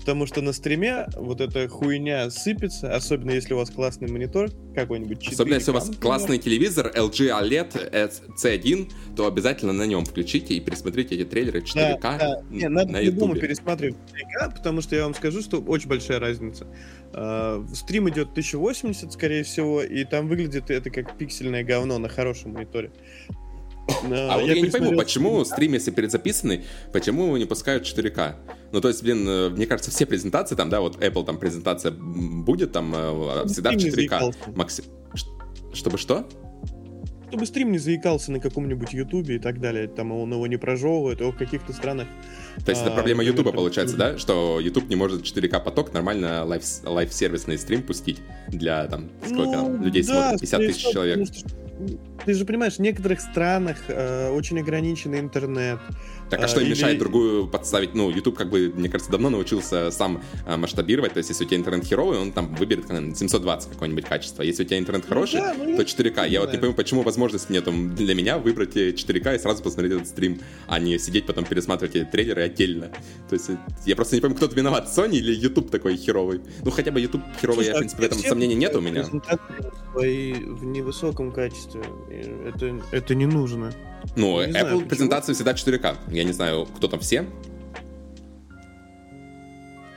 Потому 0.04 0.26
что 0.26 0.42
на 0.42 0.52
стриме 0.52 1.06
вот 1.16 1.40
эта 1.40 1.66
хуйня 1.66 2.28
сыпется, 2.28 2.94
особенно 2.94 3.30
если 3.30 3.54
у 3.54 3.56
вас 3.56 3.70
классный 3.70 4.06
монитор, 4.06 4.50
какой-нибудь 4.74 5.26
4К. 5.26 5.32
Особенно 5.32 5.54
если 5.54 5.70
у 5.70 5.74
вас 5.74 5.90
классный 5.98 6.36
телевизор 6.36 6.92
LG 6.94 7.30
OLED 7.30 8.12
C1, 8.36 8.92
то 9.16 9.26
обязательно 9.26 9.72
на 9.72 9.84
нем 9.86 10.04
включите 10.04 10.52
и 10.52 10.60
пересмотрите 10.60 11.14
эти 11.14 11.24
трейлеры 11.24 11.62
в 11.62 11.64
4К 11.64 12.00
Да, 12.02 12.18
да. 12.18 12.42
Не, 12.50 12.68
надо 12.68 12.92
на 12.92 13.00
ютубе. 13.00 13.40
пересматривать 13.40 13.96
в 13.96 14.42
4К, 14.44 14.54
потому 14.54 14.82
что 14.82 14.94
я 14.94 15.04
вам 15.04 15.14
скажу, 15.14 15.40
что 15.40 15.62
очень 15.62 15.88
большая 15.88 16.20
разница. 16.20 16.66
Э, 17.14 17.64
Стрим 17.72 18.10
идет 18.10 18.32
1080, 18.32 19.10
скорее 19.10 19.42
всего, 19.42 19.82
и 19.82 20.04
там 20.04 20.28
выглядит 20.28 20.70
это 20.70 20.90
как 20.90 21.16
пиксельное 21.16 21.64
говно 21.64 21.96
на 21.96 22.10
хорошем 22.10 22.52
мониторе. 22.52 22.92
А 23.88 24.38
вот 24.38 24.46
я, 24.46 24.60
не 24.60 24.70
пойму, 24.70 24.96
почему 24.96 25.44
стрим, 25.44 25.74
если 25.74 25.90
перезаписанный, 25.90 26.64
почему 26.92 27.26
его 27.26 27.38
не 27.38 27.44
пускают 27.44 27.84
4К? 27.84 28.34
Ну, 28.72 28.80
то 28.80 28.88
есть, 28.88 29.02
блин, 29.02 29.26
э, 29.28 29.48
мне 29.50 29.66
кажется, 29.66 29.90
все 29.90 30.06
презентации 30.06 30.54
там, 30.54 30.70
да, 30.70 30.80
вот 30.80 30.96
Apple 31.02 31.24
там 31.24 31.38
презентация 31.38 31.92
будет 31.92 32.72
там 32.72 32.94
э, 32.94 33.46
всегда 33.46 33.70
в 33.72 33.74
стрим 33.74 33.78
не 33.78 33.90
4К. 33.90 33.94
заикался. 33.94 34.38
Макси... 34.56 34.84
Чтобы 35.74 35.98
что? 35.98 36.26
Чтобы 37.28 37.46
стрим 37.46 37.72
не 37.72 37.78
заикался 37.78 38.30
на 38.30 38.38
каком-нибудь 38.38 38.92
ютубе 38.92 39.36
и 39.36 39.38
так 39.40 39.60
далее, 39.60 39.88
там 39.88 40.12
он 40.12 40.32
его 40.32 40.46
не 40.46 40.56
прожевывает, 40.56 41.20
его 41.20 41.32
в 41.32 41.36
каких-то 41.36 41.72
странах. 41.72 42.06
То 42.64 42.70
есть 42.70 42.82
это 42.82 42.92
А, 42.92 42.94
проблема 42.94 43.22
например, 43.24 43.32
Ютуба 43.34 43.50
там- 43.50 43.56
получается, 43.58 43.96
да? 43.96 44.18
Что 44.18 44.60
YouTube 44.60 44.88
не 44.88 44.94
может 44.94 45.22
4К 45.24 45.58
поток 45.60 45.92
нормально 45.92 46.44
live, 46.44 46.62
live-сервисный 46.84 47.58
стрим 47.58 47.82
пустить 47.82 48.20
для 48.48 48.86
там 48.86 49.10
сколько 49.26 49.50
там 49.50 49.78
Ну, 49.78 49.84
людей 49.84 50.04
да, 50.04 50.36
смотрит? 50.36 50.40
50 50.42 50.48
скорее 50.48 50.68
тысяч 50.72 50.92
человек. 50.92 51.18
потому 51.18 51.38
что, 51.38 51.48
Ты 52.24 52.34
же 52.34 52.44
понимаешь, 52.44 52.76
в 52.76 52.80
некоторых 52.80 53.20
странах 53.20 53.78
э, 53.88 54.30
очень 54.30 54.58
ограниченный 54.60 55.20
интернет. 55.20 55.78
Так 56.30 56.40
а 56.40 56.44
а, 56.44 56.48
что 56.48 56.60
им 56.60 56.70
мешает 56.70 56.98
другую 56.98 57.46
подставить? 57.46 57.94
Ну, 57.94 58.10
YouTube, 58.10 58.36
как 58.36 58.50
бы, 58.50 58.72
мне 58.74 58.88
кажется, 58.88 59.10
давно 59.10 59.30
научился 59.30 59.90
сам 59.90 60.22
а, 60.46 60.56
масштабировать. 60.56 61.12
То 61.12 61.18
есть, 61.18 61.30
если 61.30 61.44
у 61.44 61.46
тебя 61.46 61.58
интернет 61.58 61.84
херовый, 61.84 62.18
он 62.18 62.32
там 62.32 62.54
выберет 62.54 62.88
наверное, 62.88 63.14
720 63.14 63.70
какое-нибудь 63.70 64.04
качество. 64.04 64.42
Если 64.42 64.64
у 64.64 64.66
тебя 64.66 64.78
интернет 64.78 65.06
хороший, 65.06 65.40
да, 65.40 65.54
ну, 65.56 65.76
то 65.76 65.82
4К. 65.82 66.28
Я 66.28 66.40
вот 66.40 66.52
не 66.52 66.58
пойму, 66.58 66.74
почему 66.74 67.02
возможности 67.02 67.52
нету 67.52 67.72
для 67.72 68.14
меня 68.14 68.38
выбрать 68.38 68.76
э, 68.76 68.90
4К 68.90 69.36
и 69.36 69.38
сразу 69.38 69.62
посмотреть 69.62 69.92
этот 69.92 70.08
стрим, 70.08 70.40
а 70.66 70.78
не 70.78 70.98
сидеть 70.98 71.26
потом 71.26 71.44
пересматривать 71.44 71.96
эти 71.96 72.04
трейлеры 72.04 72.42
отдельно. 72.42 72.90
То 73.28 73.34
есть, 73.34 73.50
э, 73.50 73.56
я 73.84 73.96
просто 73.96 74.16
не 74.16 74.20
пойму, 74.20 74.36
кто-то 74.36 74.54
виноват, 74.56 74.88
Sony 74.88 75.16
или 75.16 75.34
YouTube 75.34 75.70
такой 75.70 75.96
херовый. 75.96 76.40
Ну, 76.64 76.70
хотя 76.70 76.90
бы 76.90 77.00
YouTube 77.00 77.22
херовый, 77.40 77.66
я, 77.66 77.72
в 77.72 77.76
а 77.76 77.78
принципе, 77.80 78.02
в 78.02 78.06
этом 78.06 78.18
сомнений 78.18 78.54
нет 78.54 78.74
у 78.74 78.80
меня. 78.80 79.04
в 79.94 80.64
невысоком 80.64 81.32
качестве. 81.32 81.82
Это, 82.46 82.80
это 82.92 83.14
не 83.14 83.26
нужно. 83.26 83.72
Ну, 84.16 84.44
Не 84.44 84.50
знаю, 84.52 84.66
Apple 84.66 84.70
почему. 84.74 84.88
презентации 84.88 85.32
всегда 85.32 85.52
4К. 85.54 85.96
Я 86.08 86.24
не 86.24 86.32
знаю, 86.32 86.66
кто 86.66 86.88
там 86.88 87.00
все. 87.00 87.24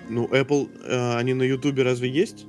Ну, 0.09 0.27
Apple, 0.27 0.69
э, 0.85 1.17
они 1.17 1.33
на 1.33 1.43
Ютубе 1.43 1.83
разве 1.83 2.09
есть? 2.09 2.45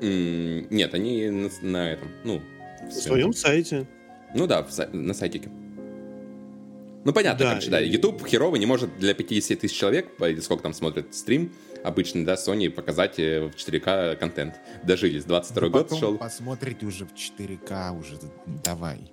М, 0.00 0.68
Нет, 0.70 0.94
они 0.94 1.28
на, 1.30 1.48
на 1.62 1.90
этом, 1.92 2.08
ну... 2.24 2.40
На 2.82 2.90
всё. 2.90 3.00
своем 3.00 3.32
сайте. 3.32 3.86
Ну 4.34 4.46
да, 4.46 4.62
в 4.62 4.70
сай- 4.70 4.92
на 4.92 5.14
сайтике. 5.14 5.48
Ну 7.06 7.12
понятно, 7.12 7.44
Да, 7.44 7.50
короче, 7.50 7.70
да. 7.70 7.80
и- 7.80 7.88
YouTube 7.90 8.24
херовый 8.26 8.58
не 8.60 8.66
может 8.66 8.96
для 8.98 9.12
50 9.14 9.60
тысяч 9.60 9.76
человек, 9.76 10.16
по- 10.16 10.28
или 10.30 10.40
сколько 10.40 10.62
там 10.62 10.72
смотрит 10.72 11.14
стрим, 11.14 11.52
обычный, 11.82 12.24
да, 12.24 12.34
Sony, 12.34 12.70
показать 12.70 13.18
э, 13.18 13.46
в 13.46 13.54
4К 13.56 14.16
контент. 14.16 14.54
Дожились, 14.84 15.24
22 15.24 15.68
год 15.68 15.82
Потом 15.84 15.98
шел. 15.98 16.18
посмотрите 16.18 16.86
уже 16.86 17.04
в 17.06 17.14
4К 17.14 17.98
уже. 17.98 18.18
Давай. 18.64 19.10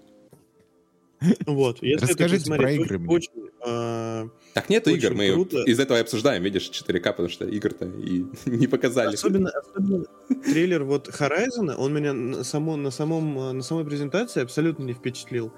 Вот. 1.46 1.82
Если 1.84 1.98
это 1.98 2.08
Расскажите 2.08 2.40
посмотреть, 2.50 2.78
про 2.78 2.84
игры 2.86 3.08
очень- 3.08 3.32
мне. 3.34 3.46
очень, 3.46 3.52
э, 3.66 4.30
Так 4.54 4.70
нет 4.70 4.88
Очень 4.88 4.98
игр, 4.98 5.14
мы 5.14 5.32
круто. 5.32 5.64
из 5.64 5.80
этого 5.80 5.98
и 5.98 6.02
обсуждаем, 6.02 6.42
видишь, 6.44 6.70
4К, 6.70 7.12
потому 7.12 7.30
что 7.30 7.46
игр-то 7.46 7.86
и 7.86 8.26
не 8.46 8.68
показали. 8.68 9.14
Особенно, 9.14 9.50
особенно 9.52 10.06
трейлер 10.46 10.84
вот 10.84 11.10
Horizon, 11.10 11.76
он 11.78 11.94
меня 11.94 12.14
на, 12.14 12.44
само, 12.44 12.76
на, 12.76 12.92
самом, 12.92 13.36
на 13.58 13.62
самой 13.62 13.86
презентации 13.86 14.42
абсолютно 14.42 14.84
не 14.84 14.94
впечатлил. 14.94 15.52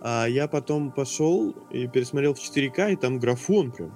А 0.00 0.26
я 0.26 0.46
потом 0.46 0.92
пошел 0.92 1.50
и 1.72 1.88
пересмотрел 1.88 2.34
в 2.34 2.38
4К, 2.38 2.92
и 2.92 2.96
там 2.96 3.18
графон 3.18 3.72
прям. 3.72 3.92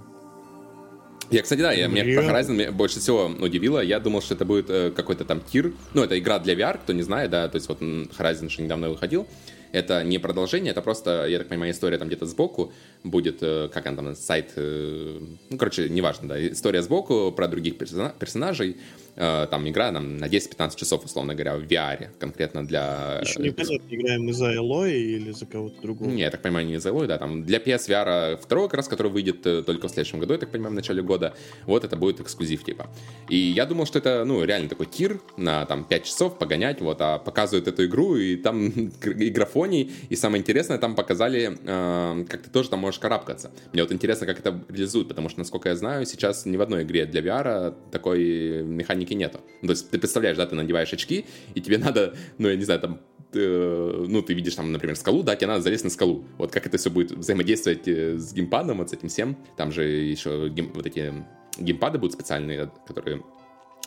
Я, 1.30 1.42
кстати, 1.42 1.60
да, 1.60 1.72
я, 1.72 1.88
мне 1.88 2.02
про. 2.02 2.24
Horizon 2.24 2.52
меня 2.52 2.72
больше 2.72 2.98
всего 3.00 3.26
удивило. 3.26 3.80
Я 3.80 4.00
думал, 4.00 4.20
что 4.20 4.34
это 4.34 4.44
будет 4.44 4.68
э, 4.68 4.90
какой-то 4.90 5.24
там 5.24 5.40
тир. 5.40 5.72
Ну, 5.94 6.02
это 6.02 6.18
игра 6.18 6.38
для 6.40 6.54
VR, 6.54 6.78
кто 6.82 6.92
не 6.92 7.02
знает, 7.02 7.30
да. 7.30 7.48
То 7.48 7.56
есть 7.56 7.68
вот 7.68 7.80
Horizon 7.80 8.46
еще 8.46 8.62
недавно 8.62 8.90
выходил. 8.90 9.26
Это 9.72 10.04
не 10.04 10.18
продолжение, 10.18 10.70
это 10.70 10.82
просто, 10.82 11.26
я 11.26 11.38
так 11.38 11.48
понимаю, 11.48 11.72
история 11.72 11.98
там 11.98 12.08
где-то 12.08 12.26
сбоку 12.26 12.72
будет, 13.04 13.38
э, 13.42 13.68
как 13.72 13.86
он 13.86 13.96
там, 13.96 14.14
сайт, 14.14 14.52
э, 14.56 15.18
ну, 15.50 15.58
короче, 15.58 15.88
неважно, 15.88 16.28
да, 16.28 16.48
история 16.48 16.82
сбоку 16.82 17.32
про 17.32 17.48
других 17.48 17.76
персона- 17.78 18.12
персонажей. 18.18 18.76
Э, 19.16 19.46
Там 19.50 19.68
игра 19.68 19.92
там, 19.92 20.16
на 20.16 20.26
10-15 20.28 20.74
часов, 20.76 21.04
условно 21.04 21.34
говоря, 21.34 21.56
в 21.56 21.64
VR, 21.64 22.08
конкретно 22.18 22.66
для... 22.66 23.20
Еще 23.22 23.42
непонятно, 23.42 23.94
играем 23.94 24.24
мы 24.24 24.32
за 24.32 24.54
Элои 24.56 24.96
или 25.16 25.32
за 25.32 25.44
кого-то 25.44 25.82
другого. 25.82 26.08
не, 26.08 26.22
я 26.22 26.30
так 26.30 26.40
понимаю, 26.40 26.66
не 26.66 26.78
за 26.80 26.88
Элой, 26.88 27.06
да, 27.08 27.18
там 27.18 27.44
для 27.44 27.58
PSVR 27.58 28.38
второго 28.40 28.68
как 28.68 28.78
раз, 28.78 28.88
который 28.88 29.12
выйдет 29.12 29.42
только 29.42 29.88
в 29.88 29.90
следующем 29.90 30.18
году, 30.18 30.32
я 30.32 30.38
так 30.38 30.50
понимаю, 30.50 30.72
в 30.72 30.76
начале 30.76 31.02
года, 31.02 31.34
вот 31.66 31.84
это 31.84 31.96
будет 31.96 32.20
эксклюзив 32.20 32.64
типа. 32.64 32.88
И 33.28 33.36
я 33.36 33.66
думал, 33.66 33.84
что 33.84 33.98
это, 33.98 34.24
ну, 34.24 34.44
реально 34.44 34.68
такой 34.70 34.86
тир 34.86 35.20
на 35.36 35.66
там 35.66 35.84
5 35.84 36.04
часов 36.04 36.38
погонять, 36.38 36.80
вот, 36.80 36.96
а 37.00 37.18
показывают 37.18 37.68
эту 37.68 37.84
игру, 37.84 38.16
и 38.16 38.36
там 38.36 38.66
и 39.04 39.28
графоний, 39.30 39.92
и 40.08 40.16
самое 40.16 40.40
интересное, 40.40 40.78
там 40.78 40.94
показали, 40.94 41.58
э, 41.62 42.24
как 42.30 42.42
ты 42.44 42.50
тоже 42.50 42.70
там 42.70 42.78
можешь 42.80 42.91
карабкаться. 43.00 43.50
Мне 43.72 43.82
вот 43.82 43.92
интересно, 43.92 44.26
как 44.26 44.38
это 44.38 44.62
реализуют, 44.68 45.08
потому 45.08 45.28
что, 45.28 45.38
насколько 45.38 45.68
я 45.68 45.76
знаю, 45.76 46.06
сейчас 46.06 46.46
ни 46.46 46.56
в 46.56 46.62
одной 46.62 46.82
игре 46.82 47.06
для 47.06 47.20
VR 47.20 47.74
такой 47.90 48.62
механики 48.62 49.14
нету. 49.14 49.40
Ну, 49.62 49.68
То 49.68 49.72
есть 49.72 49.90
ты 49.90 49.98
представляешь, 49.98 50.36
да, 50.36 50.46
ты 50.46 50.54
надеваешь 50.54 50.92
очки, 50.92 51.24
и 51.54 51.60
тебе 51.60 51.78
надо, 51.86 52.14
ну, 52.38 52.48
я 52.48 52.56
не 52.56 52.64
знаю, 52.64 52.80
там 52.80 53.00
э, 53.34 54.04
ну, 54.08 54.22
ты 54.22 54.34
видишь 54.34 54.54
там, 54.54 54.72
например, 54.72 54.96
скалу, 54.96 55.22
да, 55.22 55.36
тебе 55.36 55.48
надо 55.48 55.62
залезть 55.62 55.84
на 55.84 55.90
скалу. 55.90 56.24
Вот 56.38 56.52
как 56.52 56.66
это 56.66 56.78
все 56.78 56.90
будет 56.90 57.12
взаимодействовать 57.12 57.86
э, 57.88 58.18
с 58.18 58.32
геймпадом, 58.32 58.78
вот 58.78 58.90
с 58.90 58.92
этим 58.92 59.08
всем. 59.08 59.36
Там 59.56 59.72
же 59.72 59.84
еще 59.84 60.48
гейм- 60.48 60.72
вот 60.74 60.86
эти 60.86 61.12
геймпады 61.58 61.98
будут 61.98 62.14
специальные, 62.14 62.70
которые 62.86 63.22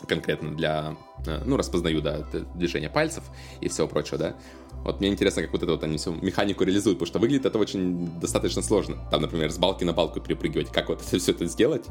конкретно 0.08 0.55
для, 0.55 0.95
э, 1.25 1.41
ну, 1.45 1.58
распознаю, 1.58 2.01
да, 2.01 2.25
движение 2.53 2.89
пальцев 2.89 3.23
и 3.62 3.69
всего 3.69 3.88
прочего, 3.88 4.17
да. 4.17 4.36
Вот 4.84 4.99
мне 4.99 5.10
интересно, 5.10 5.41
как 5.41 5.51
вот 5.51 5.63
это 5.63 5.71
вот 5.71 5.84
они 5.84 5.97
всю 5.97 6.13
механику 6.13 6.63
реализуют, 6.63 6.99
потому 6.99 7.08
что 7.08 7.19
выглядит 7.19 7.47
это 7.47 7.58
очень 7.58 8.19
достаточно 8.19 8.62
сложно. 8.62 8.97
Там, 9.10 9.23
например, 9.23 9.51
с 9.51 9.58
балки 9.58 9.84
на 9.84 9.93
балку 9.93 10.19
перепрыгивать, 10.19 10.69
как 10.69 10.89
вот 10.89 11.01
это 11.08 11.17
все 11.17 11.31
это 11.31 11.45
сделать, 11.47 11.86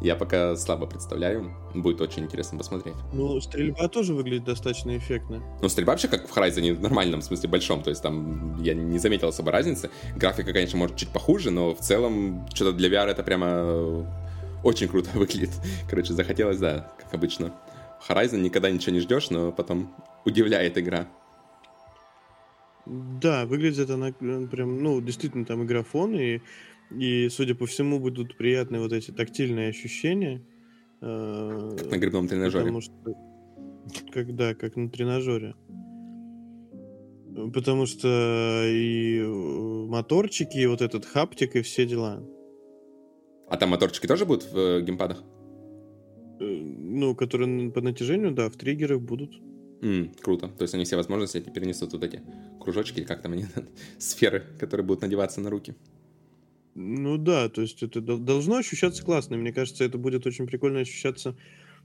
я 0.00 0.16
пока 0.16 0.56
слабо 0.56 0.86
представляю. 0.86 1.54
Будет 1.74 2.00
очень 2.00 2.24
интересно 2.24 2.56
посмотреть. 2.56 2.94
Ну, 3.12 3.38
стрельба 3.40 3.88
тоже 3.88 4.14
выглядит 4.14 4.44
достаточно 4.44 4.96
эффектно. 4.96 5.42
Ну, 5.60 5.68
стрельба 5.68 5.92
вообще 5.92 6.08
как 6.08 6.26
в 6.26 6.34
Horizon 6.34 6.72
в 6.72 6.80
нормальном 6.80 7.20
смысле 7.20 7.50
большом, 7.50 7.82
то 7.82 7.90
есть 7.90 8.02
там 8.02 8.62
я 8.62 8.72
не 8.72 8.98
заметил 8.98 9.28
особо 9.28 9.52
разницы. 9.52 9.90
Графика, 10.16 10.54
конечно, 10.54 10.78
может 10.78 10.96
чуть 10.96 11.10
похуже, 11.10 11.50
но 11.50 11.74
в 11.74 11.80
целом 11.80 12.46
что-то 12.54 12.72
для 12.72 12.88
VR 12.88 13.08
это 13.08 13.22
прямо 13.22 14.06
очень 14.64 14.88
круто 14.88 15.10
выглядит. 15.14 15.50
Короче, 15.88 16.12
захотелось, 16.12 16.58
да, 16.58 16.92
как 16.98 17.14
обычно. 17.14 17.52
Horizon 18.08 18.38
никогда 18.40 18.70
ничего 18.70 18.92
не 18.92 19.00
ждешь, 19.00 19.30
но 19.30 19.52
потом 19.52 19.92
удивляет 20.24 20.78
игра. 20.78 21.08
Да, 22.86 23.44
выглядит 23.44 23.90
она 23.90 24.10
э, 24.10 24.46
прям, 24.46 24.82
ну, 24.82 25.00
действительно, 25.00 25.44
там 25.44 25.62
и 25.62 25.66
графон, 25.66 26.14
и, 26.14 26.40
и, 26.90 27.28
судя 27.28 27.54
по 27.54 27.66
всему, 27.66 27.98
будут 28.00 28.36
приятные 28.36 28.80
вот 28.80 28.92
эти 28.92 29.10
тактильные 29.10 29.68
ощущения. 29.68 30.42
э, 31.02 31.76
Как 31.76 31.90
на 31.90 31.98
грибном 31.98 32.28
тренажере. 32.28 32.64
Потому 32.64 32.80
что, 32.80 32.92
когда, 34.12 34.54
как 34.54 34.76
на 34.76 34.88
тренажере. 34.88 35.54
Потому 37.52 37.86
что 37.86 38.64
и 38.66 39.18
э, 39.20 39.86
моторчики, 39.88 40.58
и 40.58 40.66
вот 40.66 40.80
этот 40.80 41.04
хаптик, 41.04 41.56
и 41.56 41.62
все 41.62 41.84
дела. 41.84 42.22
А 43.50 43.56
там 43.56 43.70
моторчики 43.70 44.06
тоже 44.06 44.24
будут 44.26 44.44
в 44.52 44.56
э, 44.58 44.82
геймпадах? 44.82 45.22
Э, 46.40 46.44
Ну, 46.44 47.14
которые 47.14 47.70
по 47.70 47.80
натяжению, 47.80 48.32
да, 48.32 48.48
в 48.48 48.56
триггерах 48.56 49.00
будут. 49.00 49.30
М, 49.82 50.12
круто. 50.20 50.48
То 50.48 50.62
есть 50.62 50.74
они 50.74 50.84
все 50.84 50.96
возможности 50.96 51.40
теперь 51.40 51.64
несут 51.64 51.92
вот 51.92 52.02
эти 52.04 52.20
кружочки, 52.60 52.98
или 53.00 53.06
как 53.06 53.22
там 53.22 53.32
они, 53.32 53.46
сферы, 53.98 54.44
которые 54.58 54.84
будут 54.86 55.02
надеваться 55.02 55.40
на 55.40 55.50
руки. 55.50 55.74
Ну 56.74 57.16
да, 57.16 57.48
то 57.48 57.62
есть 57.62 57.82
это 57.82 58.00
дол- 58.00 58.18
должно 58.18 58.56
ощущаться 58.56 59.02
классно. 59.04 59.36
Мне 59.36 59.52
кажется, 59.52 59.84
это 59.84 59.98
будет 59.98 60.26
очень 60.26 60.46
прикольно 60.46 60.80
ощущаться 60.80 61.34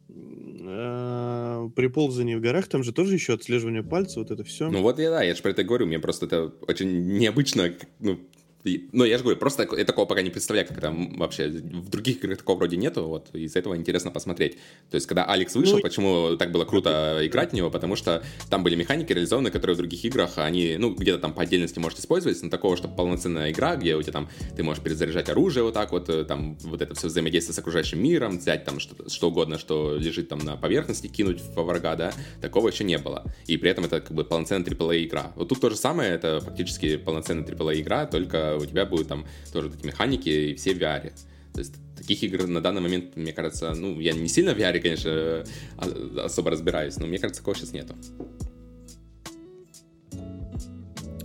э, 0.09 1.69
при 1.75 1.87
ползании 1.87 2.35
в 2.35 2.41
горах. 2.41 2.67
Там 2.67 2.83
же 2.83 2.91
тоже 2.93 3.13
еще 3.13 3.33
отслеживание 3.33 3.83
пальца, 3.83 4.19
вот 4.19 4.31
это 4.31 4.43
все. 4.43 4.69
Ну 4.69 4.81
вот 4.81 4.99
я, 4.99 5.09
да, 5.09 5.23
я 5.23 5.33
же 5.35 5.41
про 5.41 5.51
это 5.51 5.63
говорю, 5.63 5.85
мне 5.87 5.99
просто 5.99 6.25
это 6.25 6.53
очень 6.67 7.07
необычно, 7.17 7.73
ну, 7.99 8.19
и- 8.63 8.89
ну, 8.91 9.03
я 9.03 9.17
же 9.17 9.23
говорю, 9.23 9.39
просто 9.39 9.67
я 9.77 9.85
такого 9.85 10.05
пока 10.05 10.21
не 10.21 10.29
представляю, 10.29 10.67
как 10.67 10.79
там 10.81 11.17
вообще 11.17 11.47
в 11.49 11.89
других 11.89 12.23
играх 12.23 12.37
такого 12.39 12.57
вроде 12.57 12.77
нету, 12.77 13.03
вот, 13.07 13.29
из-за 13.33 13.59
этого 13.59 13.75
интересно 13.75 14.11
посмотреть. 14.11 14.53
То 14.89 14.95
есть, 14.95 15.07
когда 15.07 15.25
Алекс 15.25 15.55
вышел, 15.55 15.77
Ну, 15.77 15.81
почему 15.81 16.37
так 16.37 16.51
было 16.51 16.65
круто 16.65 17.19
играть 17.23 17.51
в 17.51 17.53
него, 17.53 17.69
потому 17.71 17.95
что 17.95 18.23
там 18.49 18.63
были 18.63 18.75
механики 18.75 19.11
реализованы, 19.11 19.49
которые 19.51 19.75
в 19.75 19.77
других 19.77 20.03
играх, 20.05 20.37
они, 20.37 20.75
ну, 20.77 20.93
где-то 20.93 21.19
там 21.19 21.33
по 21.33 21.41
отдельности 21.41 21.79
можете 21.79 22.01
использовать, 22.01 22.41
но 22.41 22.49
такого, 22.49 22.77
что 22.77 22.87
полноценная 22.87 23.51
игра, 23.51 23.75
где 23.75 23.95
у 23.95 24.01
тебя 24.01 24.13
там, 24.13 24.29
ты 24.55 24.63
можешь 24.63 24.83
перезаряжать 24.83 25.29
оружие 25.29 25.63
вот 25.63 25.73
так 25.73 25.91
вот, 25.91 26.09
э, 26.09 26.23
там, 26.23 26.57
вот 26.63 26.81
это 26.81 26.93
все 26.95 27.07
взаимодействие 27.07 27.53
с 27.55 27.59
окружающим 27.59 28.01
миром, 28.03 28.37
взять 28.37 28.65
там 28.65 28.79
что, 28.79 29.09
что 29.09 29.29
угодно, 29.29 29.57
что 29.57 29.95
лежит 29.97 30.29
там 30.29 30.39
на 30.39 30.55
поверхности, 30.57 31.07
кинуть 31.07 31.41
во 31.55 31.63
врага, 31.63 31.95
да, 31.95 32.13
такого 32.41 32.69
еще 32.69 32.83
не 32.83 32.97
было. 32.97 33.23
И 33.47 33.57
при 33.57 33.69
этом 33.69 33.85
это 33.85 33.99
как 34.01 34.11
бы 34.13 34.23
полноценная 34.23 34.65
AAA 34.65 35.05
игра. 35.05 35.31
Вот 35.35 35.49
тут 35.49 35.59
то 35.59 35.69
же 35.69 35.75
самое, 35.75 36.11
это 36.13 36.39
фактически 36.39 36.97
полноценная 36.97 37.43
AAA 37.45 37.81
игра, 37.81 38.05
только 38.05 38.52
у 38.57 38.65
тебя 38.65 38.85
будут 38.85 39.07
там 39.07 39.25
тоже 39.51 39.71
эти 39.75 39.85
механики 39.85 40.29
и 40.29 40.55
все 40.55 40.73
в 40.73 40.77
VR. 40.79 41.11
То 41.53 41.59
есть 41.59 41.75
таких 41.95 42.23
игр 42.23 42.47
на 42.47 42.61
данный 42.61 42.81
момент, 42.81 43.15
мне 43.15 43.31
кажется, 43.33 43.73
ну, 43.75 43.99
я 43.99 44.13
не 44.13 44.27
сильно 44.27 44.53
в 44.53 44.57
VR, 44.57 44.79
конечно, 44.79 45.43
а- 45.77 46.25
особо 46.25 46.51
разбираюсь, 46.51 46.97
но 46.97 47.05
мне 47.07 47.17
кажется, 47.19 47.41
такого 47.41 47.55
сейчас 47.55 47.73
нету. 47.73 47.95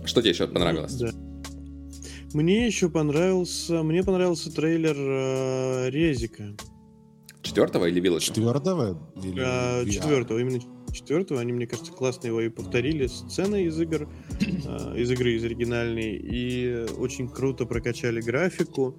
Что 0.05 0.21
тебе 0.21 0.31
еще 0.31 0.47
понравилось? 0.47 0.93
Да. 0.93 1.11
Мне 2.33 2.67
еще 2.67 2.89
понравился, 2.89 3.81
мне 3.83 4.03
понравился 4.03 4.51
трейлер 4.53 4.95
э, 4.97 5.89
Резика. 5.89 6.55
Четвертого 7.41 7.85
или 7.85 8.01
Village? 8.01 8.19
Четвертого? 8.19 9.11
Или 9.23 9.39
А, 9.43 9.83
VR? 9.83 9.89
четвертого, 9.89 10.39
именно 10.39 10.59
четвертого. 10.91 11.39
Они, 11.39 11.51
мне 11.51 11.67
кажется, 11.67 11.91
классно 11.91 12.27
его 12.27 12.41
и 12.41 12.49
повторили. 12.49 13.07
Сцены 13.07 13.65
из 13.65 13.79
игр, 13.79 14.07
а, 14.67 14.95
из 14.95 15.11
игры, 15.11 15.33
из 15.33 15.43
оригинальной. 15.43 16.15
И 16.15 16.85
очень 16.97 17.27
круто 17.27 17.65
прокачали 17.65 18.21
графику. 18.21 18.97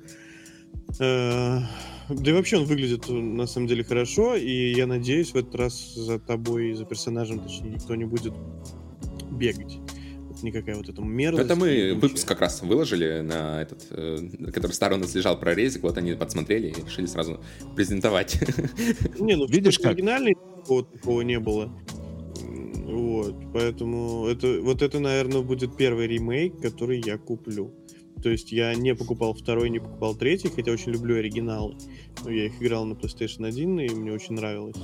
Э, 0.99 1.61
Да 2.09 2.31
и 2.31 2.35
вообще 2.35 2.59
он 2.59 2.65
выглядит, 2.65 3.09
на 3.09 3.47
самом 3.47 3.67
деле, 3.69 3.85
хорошо. 3.85 4.35
И 4.35 4.73
я 4.73 4.87
надеюсь, 4.87 5.31
в 5.33 5.37
этот 5.37 5.55
раз 5.55 5.95
за 5.95 6.19
тобой, 6.19 6.73
за 6.73 6.85
персонажем, 6.85 7.41
точнее, 7.41 7.75
никто 7.75 7.95
не 7.95 8.05
будет 8.05 8.35
бегать. 9.31 9.79
Вот 10.31 10.45
никакая 10.45 10.77
вот 10.77 10.89
эта 10.89 11.03
мерзость. 11.03 11.45
Это 11.45 11.57
мы 11.57 11.99
выпуск 12.01 12.27
как 12.27 12.41
раз 12.41 12.63
выложили 12.63 13.21
на 13.21 13.63
этот, 13.63 13.85
э, 13.91 14.19
который 14.53 14.73
старый 14.73 14.97
у 14.97 15.01
нас 15.01 15.13
лежал 15.13 15.39
про 15.39 15.55
резик, 15.55 15.83
вот 15.83 15.99
они 15.99 16.13
подсмотрели 16.13 16.69
и 16.69 16.85
решили 16.85 17.07
сразу 17.07 17.41
презентовать. 17.75 18.39
Не, 19.19 19.35
ну 19.35 19.47
Видишь, 19.47 19.79
как? 19.79 19.93
оригинальной 19.93 20.37
такого, 20.57 20.85
такого 20.85 21.23
не 21.23 21.41
было. 21.41 21.73
Вот, 22.91 23.35
поэтому 23.53 24.27
это, 24.27 24.61
вот 24.61 24.83
это, 24.83 25.01
наверное, 25.01 25.43
будет 25.43 25.77
первый 25.77 26.07
ремейк, 26.07 26.61
который 26.61 27.03
я 27.05 27.19
куплю. 27.19 27.73
То 28.23 28.29
есть 28.29 28.53
я 28.53 28.75
не 28.75 28.95
покупал 28.95 29.35
второй, 29.35 29.71
не 29.71 29.79
покупал 29.79 30.15
третий, 30.15 30.49
хотя 30.49 30.73
очень 30.73 30.93
люблю 30.93 31.17
оригиналы. 31.17 31.77
Но 32.25 32.31
я 32.31 32.47
их 32.47 32.61
играл 32.61 32.85
на 32.85 32.95
PlayStation 32.95 33.47
1, 33.47 33.81
и 33.81 33.89
мне 33.89 34.13
очень 34.13 34.35
нравилось. 34.35 34.77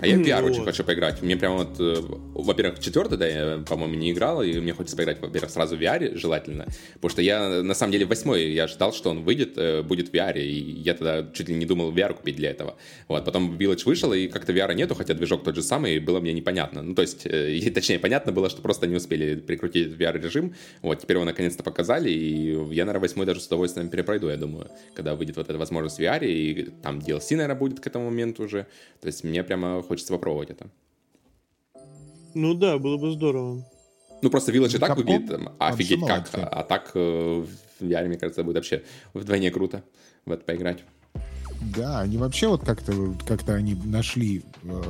А 0.00 0.06
я 0.06 0.16
в 0.16 0.20
VR 0.20 0.44
очень 0.44 0.58
Вот. 0.58 0.66
хочу 0.66 0.84
поиграть. 0.84 1.22
Мне 1.22 1.36
прям 1.36 1.56
вот, 1.56 1.80
э, 1.80 1.96
во-первых, 2.34 2.80
четвертый, 2.80 3.16
да, 3.16 3.26
я, 3.26 3.64
по-моему, 3.66 3.94
не 3.94 4.12
играл, 4.12 4.42
и 4.42 4.60
мне 4.60 4.74
хочется 4.74 4.96
поиграть, 4.96 5.20
во-первых, 5.20 5.50
сразу 5.50 5.76
в 5.76 5.80
VR, 5.80 6.16
желательно. 6.16 6.66
Потому 6.94 7.10
что 7.10 7.22
я, 7.22 7.62
на 7.62 7.74
самом 7.74 7.92
деле, 7.92 8.04
восьмой, 8.06 8.52
я 8.52 8.66
ждал, 8.66 8.92
что 8.92 9.10
он 9.10 9.22
выйдет, 9.24 9.56
э, 9.56 9.82
будет 9.82 10.08
в 10.08 10.12
VR, 10.12 10.38
и 10.40 10.80
я 10.82 10.94
тогда 10.94 11.26
чуть 11.32 11.48
ли 11.48 11.54
не 11.54 11.64
думал 11.66 11.92
VR 11.92 12.14
купить 12.14 12.36
для 12.36 12.50
этого. 12.50 12.76
Вот, 13.08 13.24
потом 13.24 13.56
Village 13.56 13.84
вышел, 13.86 14.12
и 14.12 14.28
как-то 14.28 14.52
VR 14.52 14.74
нету, 14.74 14.94
хотя 14.94 15.14
движок 15.14 15.44
тот 15.44 15.54
же 15.54 15.62
самый, 15.62 15.96
и 15.96 15.98
было 16.00 16.20
мне 16.20 16.32
непонятно. 16.32 16.82
Ну, 16.82 16.94
то 16.94 17.02
есть, 17.02 17.22
э, 17.24 17.70
точнее, 17.74 17.98
понятно 17.98 18.32
было, 18.32 18.50
что 18.50 18.60
просто 18.62 18.86
не 18.86 18.96
успели 18.96 19.36
прикрутить 19.36 19.88
VR-режим. 19.88 20.54
Вот, 20.82 21.00
теперь 21.00 21.16
его 21.16 21.24
наконец-то 21.24 21.62
показали, 21.62 22.10
и 22.10 22.54
я, 22.74 22.84
наверное, 22.84 23.02
восьмой 23.02 23.26
даже 23.26 23.40
с 23.40 23.46
удовольствием 23.46 23.88
перепройду, 23.88 24.28
я 24.28 24.36
думаю, 24.36 24.70
когда 24.94 25.14
выйдет 25.14 25.36
вот 25.36 25.48
эта 25.48 25.58
возможность 25.58 25.98
в 25.98 26.00
VR, 26.00 26.24
и 26.26 26.70
там 26.82 26.98
DLC, 26.98 27.36
наверное, 27.36 27.56
будет 27.56 27.80
к 27.80 27.86
этому 27.86 28.06
моменту 28.06 28.44
уже. 28.44 28.66
То 29.00 29.06
есть, 29.06 29.24
мне 29.24 29.42
прямо 29.44 29.82
хочется 29.82 30.12
попробовать 30.12 30.50
это. 30.50 30.68
Ну 32.34 32.54
да, 32.54 32.78
было 32.78 32.96
бы 32.96 33.12
здорово. 33.12 33.64
Ну, 34.22 34.30
просто 34.30 34.52
Village 34.52 34.76
и 34.76 34.78
так 34.78 34.96
выглядит 34.96 35.28
там, 35.28 35.54
офигеть 35.58 36.00
как, 36.00 36.32
молодцы. 36.32 36.36
а 36.36 36.62
так 36.64 36.90
э, 36.94 36.98
в 36.98 37.48
VR, 37.84 38.06
мне 38.08 38.16
кажется, 38.16 38.42
будет 38.42 38.56
вообще 38.56 38.82
вдвойне 39.12 39.50
круто 39.50 39.84
в 40.24 40.32
это 40.32 40.44
поиграть. 40.44 40.84
Да, 41.76 42.00
они 42.00 42.18
вообще 42.18 42.48
вот 42.48 42.64
как-то 42.64 43.14
как 43.26 43.48
они 43.48 43.74
нашли 43.74 44.42
э, 44.62 44.82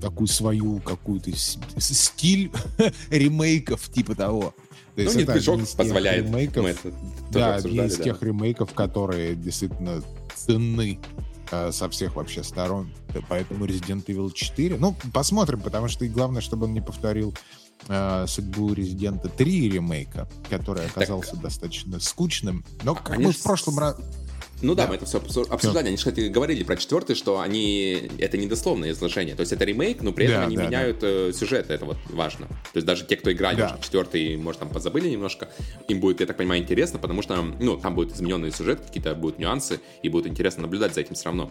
такую 0.00 0.26
свою 0.26 0.80
какую-то 0.80 1.30
стиль 1.34 2.50
ремейков 3.10 3.90
типа 3.90 4.14
того. 4.14 4.54
То 4.98 5.04
Ну, 5.04 5.12
не 5.12 5.22
это 5.22 5.32
движок 5.34 5.60
из 5.60 5.68
тех 5.68 5.76
позволяет, 5.76 6.26
ремейков- 6.26 6.62
мы 6.62 6.68
это 6.70 6.92
да, 7.30 7.54
один 7.54 7.84
из 7.86 7.96
да. 7.98 8.02
тех 8.02 8.20
ремейков, 8.20 8.74
которые 8.74 9.36
действительно 9.36 10.02
ценны 10.34 10.98
э, 11.52 11.70
со 11.70 11.88
всех 11.88 12.16
вообще 12.16 12.42
сторон. 12.42 12.92
Да, 13.14 13.20
Поэтому 13.28 13.64
Resident 13.64 14.04
Evil 14.06 14.32
4. 14.32 14.76
Ну, 14.76 14.96
посмотрим, 15.12 15.60
потому 15.60 15.86
что 15.86 16.04
и 16.04 16.08
главное, 16.08 16.42
чтобы 16.42 16.66
он 16.66 16.74
не 16.74 16.80
повторил 16.80 17.32
э, 17.86 18.24
судьбу 18.26 18.74
Resident 18.74 19.30
3 19.36 19.70
ремейка, 19.70 20.28
который 20.50 20.84
оказался 20.86 21.36
достаточно 21.36 22.00
скучным. 22.00 22.64
Но 22.82 22.96
как 22.96 23.10
Они 23.10 23.26
мы 23.26 23.32
в 23.32 23.40
прошлом 23.40 23.78
раз... 23.78 23.96
Ну 24.60 24.74
да, 24.74 24.84
Да. 24.84 24.88
мы 24.90 24.94
это 24.96 25.06
все 25.06 25.18
обсуждали. 25.18 25.88
Они 25.88 25.96
же, 25.96 26.04
кстати, 26.04 26.28
говорили 26.28 26.64
про 26.64 26.76
четвертый, 26.76 27.14
что 27.14 27.40
они 27.40 28.10
это 28.18 28.36
недословное 28.36 28.90
изложение. 28.90 29.34
То 29.34 29.40
есть 29.40 29.52
это 29.52 29.64
ремейк, 29.64 30.02
но 30.02 30.12
при 30.12 30.26
этом 30.26 30.40
Да, 30.40 30.46
они 30.46 30.56
да, 30.56 30.66
меняют 30.66 30.98
э, 31.02 31.32
сюжет. 31.32 31.70
Это 31.70 31.84
вот 31.84 31.98
важно. 32.10 32.46
То 32.46 32.76
есть 32.76 32.86
даже 32.86 33.04
те, 33.04 33.16
кто 33.16 33.32
играли 33.32 33.56
Да. 33.56 33.66
уже 33.74 33.82
четвертый, 33.82 34.36
может, 34.36 34.60
там 34.60 34.68
позабыли 34.70 35.08
немножко, 35.08 35.48
им 35.88 36.00
будет, 36.00 36.20
я 36.20 36.26
так 36.26 36.36
понимаю, 36.36 36.60
интересно, 36.62 36.98
потому 36.98 37.22
что, 37.22 37.40
ну, 37.42 37.76
там 37.76 37.94
будет 37.94 38.14
измененный 38.14 38.50
сюжет, 38.52 38.80
какие-то 38.80 39.14
будут 39.14 39.38
нюансы, 39.38 39.80
и 40.02 40.08
будет 40.08 40.26
интересно 40.26 40.62
наблюдать 40.62 40.94
за 40.94 41.00
этим 41.02 41.14
все 41.14 41.26
равно. 41.26 41.50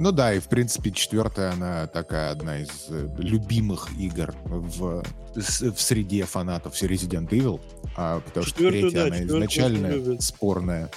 Ну 0.00 0.12
да, 0.12 0.32
и 0.32 0.38
в 0.38 0.48
принципе 0.48 0.92
четвертая, 0.92 1.52
она 1.52 1.88
такая 1.88 2.30
одна 2.30 2.60
из 2.60 2.68
э, 2.88 3.08
любимых 3.18 3.88
игр 3.98 4.32
в, 4.44 5.02
в 5.34 5.80
среде 5.80 6.24
фанатов 6.24 6.80
Resident 6.80 7.28
Evil, 7.30 7.60
а, 7.96 8.20
потому 8.20 8.46
что 8.46 8.54
Четвёртую, 8.54 8.90
третья, 8.92 9.10
да, 9.10 9.16
она 9.16 9.24
изначально 9.24 10.20
спорная. 10.20 10.88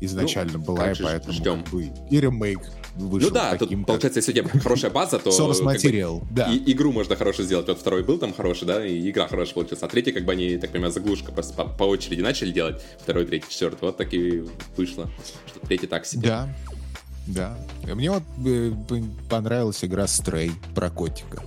Изначально 0.00 0.58
была, 0.58 0.92
и 0.92 1.02
поэтому 1.02 1.32
ждем. 1.32 1.62
как 1.64 1.72
бы 1.72 1.90
и 2.10 2.20
ремейк 2.20 2.60
вышел 2.96 3.28
ну 3.28 3.34
да, 3.34 3.50
тут, 3.52 3.60
таким, 3.60 3.80
как 3.80 3.86
получается, 3.86 4.18
если 4.18 4.32
у 4.32 4.34
тебя 4.34 4.60
хорошая 4.60 4.90
база, 4.90 5.18
то... 5.18 5.30
source 5.30 5.54
как 5.54 5.58
бы, 5.58 5.64
материал. 5.64 6.22
Да. 6.30 6.52
И 6.52 6.72
игру 6.72 6.92
можно 6.92 7.16
хорошо 7.16 7.42
сделать. 7.42 7.66
Вот 7.68 7.78
второй 7.78 8.02
был 8.02 8.18
там 8.18 8.32
хороший, 8.32 8.66
да, 8.66 8.84
и 8.84 9.10
игра 9.10 9.28
хорошая 9.28 9.54
получилась. 9.54 9.82
А 9.82 9.88
третий, 9.88 10.12
как 10.12 10.24
бы 10.24 10.32
они, 10.32 10.56
так 10.58 10.70
понимаю, 10.70 10.92
заглушка 10.92 11.32
просто 11.32 11.54
по, 11.54 11.64
по 11.64 11.84
очереди 11.84 12.20
начали 12.20 12.52
делать. 12.52 12.82
Второй, 13.00 13.26
третий, 13.26 13.48
четвертый. 13.48 13.84
Вот 13.84 13.96
так 13.96 14.12
и 14.12 14.44
вышло. 14.76 15.08
Что 15.46 15.60
третий 15.66 15.86
так 15.86 16.06
себе. 16.06 16.28
Да. 16.28 16.48
Да. 17.26 17.58
Мне 17.84 18.10
вот 18.10 18.22
э, 18.46 18.72
понравилась 19.28 19.84
игра 19.84 20.04
Stray 20.04 20.52
про 20.74 20.90
котика. 20.90 21.42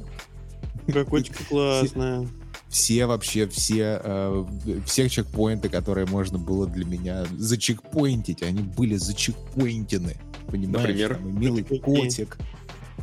Про 0.88 1.06
котика 1.06 1.44
классная. 1.50 2.28
Все 2.70 3.06
вообще, 3.06 3.48
все, 3.48 4.00
э, 4.04 4.46
все 4.86 5.10
чекпоинты, 5.10 5.70
которые 5.70 6.06
можно 6.08 6.38
было 6.38 6.68
для 6.68 6.86
меня 6.86 7.26
зачекпоинтить, 7.38 8.44
они 8.44 8.62
были 8.62 8.96
зачекпоинтены. 8.96 10.16
Понимаешь? 10.48 10.88
Например? 10.88 11.16
Там 11.16 11.40
милый 11.40 11.64
Какие? 11.64 11.80
котик. 11.80 12.38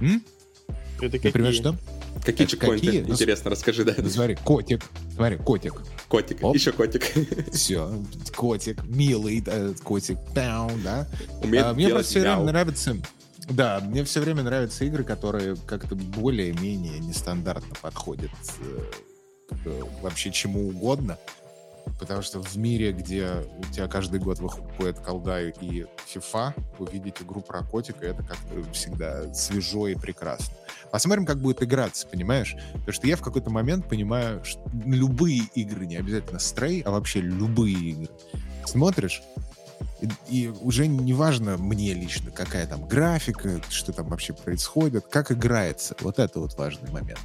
М? 0.01 0.23
Это 1.01 1.17
Например, 1.17 1.33
какие? 1.33 1.53
что? 1.53 1.77
Какие 2.25 2.47
Это 2.47 2.51
чекпоинты? 2.53 2.87
какие? 2.87 3.03
Ну, 3.03 3.13
Интересно, 3.13 3.51
расскажи, 3.51 3.85
да. 3.85 3.95
Ну, 3.99 4.09
смотри, 4.09 4.37
котик. 4.37 4.83
Смотри, 5.15 5.37
котик. 5.37 5.75
Котик, 6.09 6.43
Оп. 6.43 6.55
еще 6.55 6.73
котик. 6.73 7.03
Все, 7.53 8.03
котик, 8.35 8.83
милый 8.85 9.43
э, 9.47 9.75
котик. 9.83 10.17
Пяу, 10.35 10.71
да? 10.83 11.07
Умеет 11.43 11.65
А, 11.67 11.75
мне 11.75 11.89
просто 11.89 12.11
все 12.11 12.21
время 12.21 12.37
мяу. 12.37 12.45
нравятся... 12.47 12.97
Да, 13.51 13.81
мне 13.81 14.03
все 14.05 14.21
время 14.21 14.43
нравятся 14.43 14.85
игры, 14.87 15.05
которые 15.05 15.57
как-то 15.67 15.95
более-менее 15.95 16.99
нестандартно 16.99 17.75
подходят 17.81 18.31
э, 18.61 18.81
вообще 20.03 20.31
чему 20.31 20.69
угодно. 20.69 21.19
Потому 22.01 22.21
что 22.21 22.43
в 22.43 22.57
мире, 22.57 22.93
где 22.93 23.31
у 23.59 23.73
тебя 23.73 23.87
каждый 23.87 24.21
год 24.21 24.39
выходит 24.41 24.99
колда 24.99 25.41
и 25.43 25.87
FIFA, 26.13 26.53
увидеть 26.79 27.23
игру 27.23 27.41
про 27.41 27.63
котика, 27.63 28.07
это 28.07 28.23
как-то 28.23 28.73
всегда 28.73 29.33
свежо 29.33 29.87
и 29.89 29.95
прекрасно. 29.95 30.55
Посмотрим, 30.91 31.25
как 31.25 31.39
будет 31.39 31.63
играться, 31.63 32.07
понимаешь? 32.07 32.57
Потому 32.73 32.93
что 32.93 33.07
я 33.07 33.17
в 33.17 33.23
какой-то 33.23 33.51
момент 33.51 33.89
понимаю, 33.89 34.45
что 34.45 34.61
любые 34.85 35.43
игры, 35.55 35.87
не 35.87 35.97
обязательно 35.97 36.39
стрей, 36.39 36.83
а 36.83 36.91
вообще 36.91 37.21
любые 37.21 37.75
игры, 37.75 38.09
смотришь, 38.67 39.23
и, 40.01 40.09
и 40.29 40.49
уже 40.49 40.87
не 40.87 41.15
важно 41.15 41.57
мне 41.57 41.95
лично, 41.95 42.31
какая 42.31 42.67
там 42.67 42.87
графика, 42.87 43.61
что 43.71 43.93
там 43.93 44.09
вообще 44.09 44.33
происходит, 44.33 45.07
как 45.07 45.33
играется. 45.33 45.95
Вот 46.01 46.19
это 46.19 46.41
вот 46.41 46.57
важный 46.59 46.91
момент. 46.91 47.21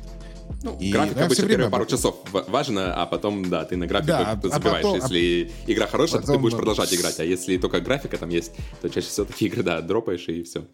Ну, 0.64 0.78
И 0.80 0.92
графика 0.92 1.20
я 1.20 1.26
обычно 1.26 1.48
первые 1.48 1.70
пару 1.70 1.86
часов 1.86 2.16
ва- 2.32 2.46
важно, 2.48 2.94
а 2.96 3.06
потом, 3.06 3.50
да, 3.50 3.66
ты 3.66 3.78
на 3.78 3.88
графику 3.88 4.08
Да, 4.08 4.32
а 4.32 4.48
забиваешь. 4.48 4.84
потом- 4.84 4.96
если 4.96 5.52
игра 5.68 5.88
хорошая, 5.88 6.20
то 6.22 6.26
ты 6.26 6.32
потом- 6.34 6.42
будешь 6.42 6.56
продолжать 6.58 6.94
играть. 6.94 7.20
А 7.20 7.24
если 7.24 7.58
только 7.58 7.80
графика 7.82 8.18
там 8.18 8.30
есть, 8.30 8.52
то 8.82 8.90
чаще 8.90 9.08
всего 9.08 9.26
такие 9.26 9.50
игры, 9.52 9.64
да, 9.64 9.82
дропаешь 9.82 10.28
и 10.28 10.44
все. 10.44 10.66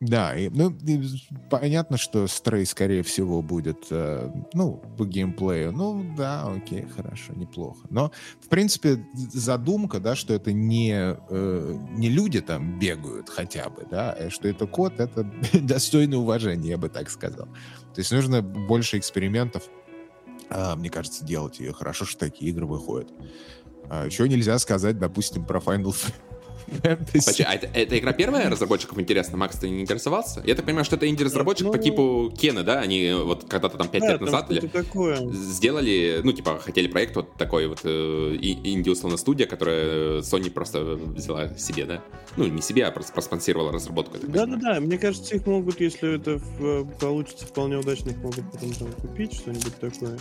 Да, 0.00 0.34
и, 0.34 0.48
ну, 0.48 0.70
и 0.70 1.02
понятно, 1.50 1.98
что 1.98 2.26
стрей, 2.26 2.64
скорее 2.64 3.02
всего, 3.02 3.42
будет, 3.42 3.88
э, 3.90 4.32
ну, 4.54 4.82
по 4.96 5.04
геймплею. 5.04 5.72
Ну, 5.72 6.14
да, 6.16 6.46
окей, 6.48 6.86
хорошо, 6.86 7.34
неплохо. 7.34 7.86
Но, 7.90 8.10
в 8.40 8.48
принципе, 8.48 9.06
задумка, 9.14 10.00
да, 10.00 10.16
что 10.16 10.32
это 10.32 10.54
не, 10.54 10.94
э, 10.94 11.78
не 11.90 12.08
люди 12.08 12.40
там 12.40 12.78
бегают 12.78 13.28
хотя 13.28 13.68
бы, 13.68 13.86
да, 13.90 14.12
а 14.12 14.30
что 14.30 14.48
это 14.48 14.66
код, 14.66 15.00
это 15.00 15.24
достойно 15.52 16.16
уважения, 16.16 16.70
я 16.70 16.78
бы 16.78 16.88
так 16.88 17.10
сказал. 17.10 17.46
То 17.94 17.98
есть 17.98 18.10
нужно 18.10 18.40
больше 18.40 18.96
экспериментов, 18.96 19.64
а, 20.48 20.76
мне 20.76 20.88
кажется, 20.88 21.26
делать. 21.26 21.60
И 21.60 21.70
хорошо, 21.72 22.06
что 22.06 22.20
такие 22.20 22.50
игры 22.50 22.64
выходят. 22.64 23.12
А 23.90 24.06
еще 24.06 24.26
нельзя 24.28 24.58
сказать, 24.58 24.98
допустим, 24.98 25.44
про 25.44 25.60
Final 25.60 25.92
Fantasy. 25.92 26.14
Почти- 27.12 27.42
А 27.42 27.54
это, 27.54 27.66
эта 27.74 27.98
игра 27.98 28.12
первая 28.12 28.48
разработчиков, 28.50 28.98
интересно? 28.98 29.36
Макс, 29.36 29.56
ты 29.58 29.68
не 29.68 29.80
интересовался? 29.82 30.42
Я 30.46 30.54
так 30.54 30.64
понимаю, 30.64 30.84
что 30.84 30.96
это 30.96 31.08
инди-разработчик 31.08 31.66
Ну, 31.66 31.72
по 31.72 31.78
типу 31.78 32.32
Кена, 32.38 32.62
да? 32.62 32.80
Они 32.80 33.12
вот 33.12 33.44
когда-то 33.48 33.76
там 33.78 33.88
5 33.88 34.00
Да, 34.02 34.12
лет 34.12 34.20
назад 34.20 34.50
или 34.50 34.60
такое. 34.66 35.28
сделали, 35.32 36.20
ну, 36.22 36.32
типа, 36.32 36.58
хотели 36.58 36.86
проект 36.88 37.16
вот 37.16 37.34
такой 37.36 37.66
вот 37.66 37.80
э, 37.84 38.36
и- 38.40 38.72
инди-условно 38.74 39.16
студия, 39.16 39.46
которая 39.46 40.20
Sony 40.20 40.50
просто 40.50 40.82
взяла 40.84 41.54
себе, 41.56 41.84
да? 41.84 42.02
Ну, 42.36 42.46
не 42.46 42.62
себе, 42.62 42.84
а 42.86 42.90
просто 42.90 43.12
проспонсировала 43.12 43.72
разработку. 43.72 44.16
Да-да-да, 44.22 44.80
мне 44.80 44.98
кажется, 44.98 45.34
их 45.36 45.46
могут, 45.46 45.80
если 45.80 46.16
это 46.16 46.36
в- 46.36 46.84
получится 47.00 47.46
вполне 47.46 47.76
удачно, 47.76 48.10
их 48.10 48.16
могут 48.18 48.50
потом 48.52 48.72
там 48.72 48.92
купить, 48.92 49.34
что-нибудь 49.34 49.74
такое. 49.80 50.18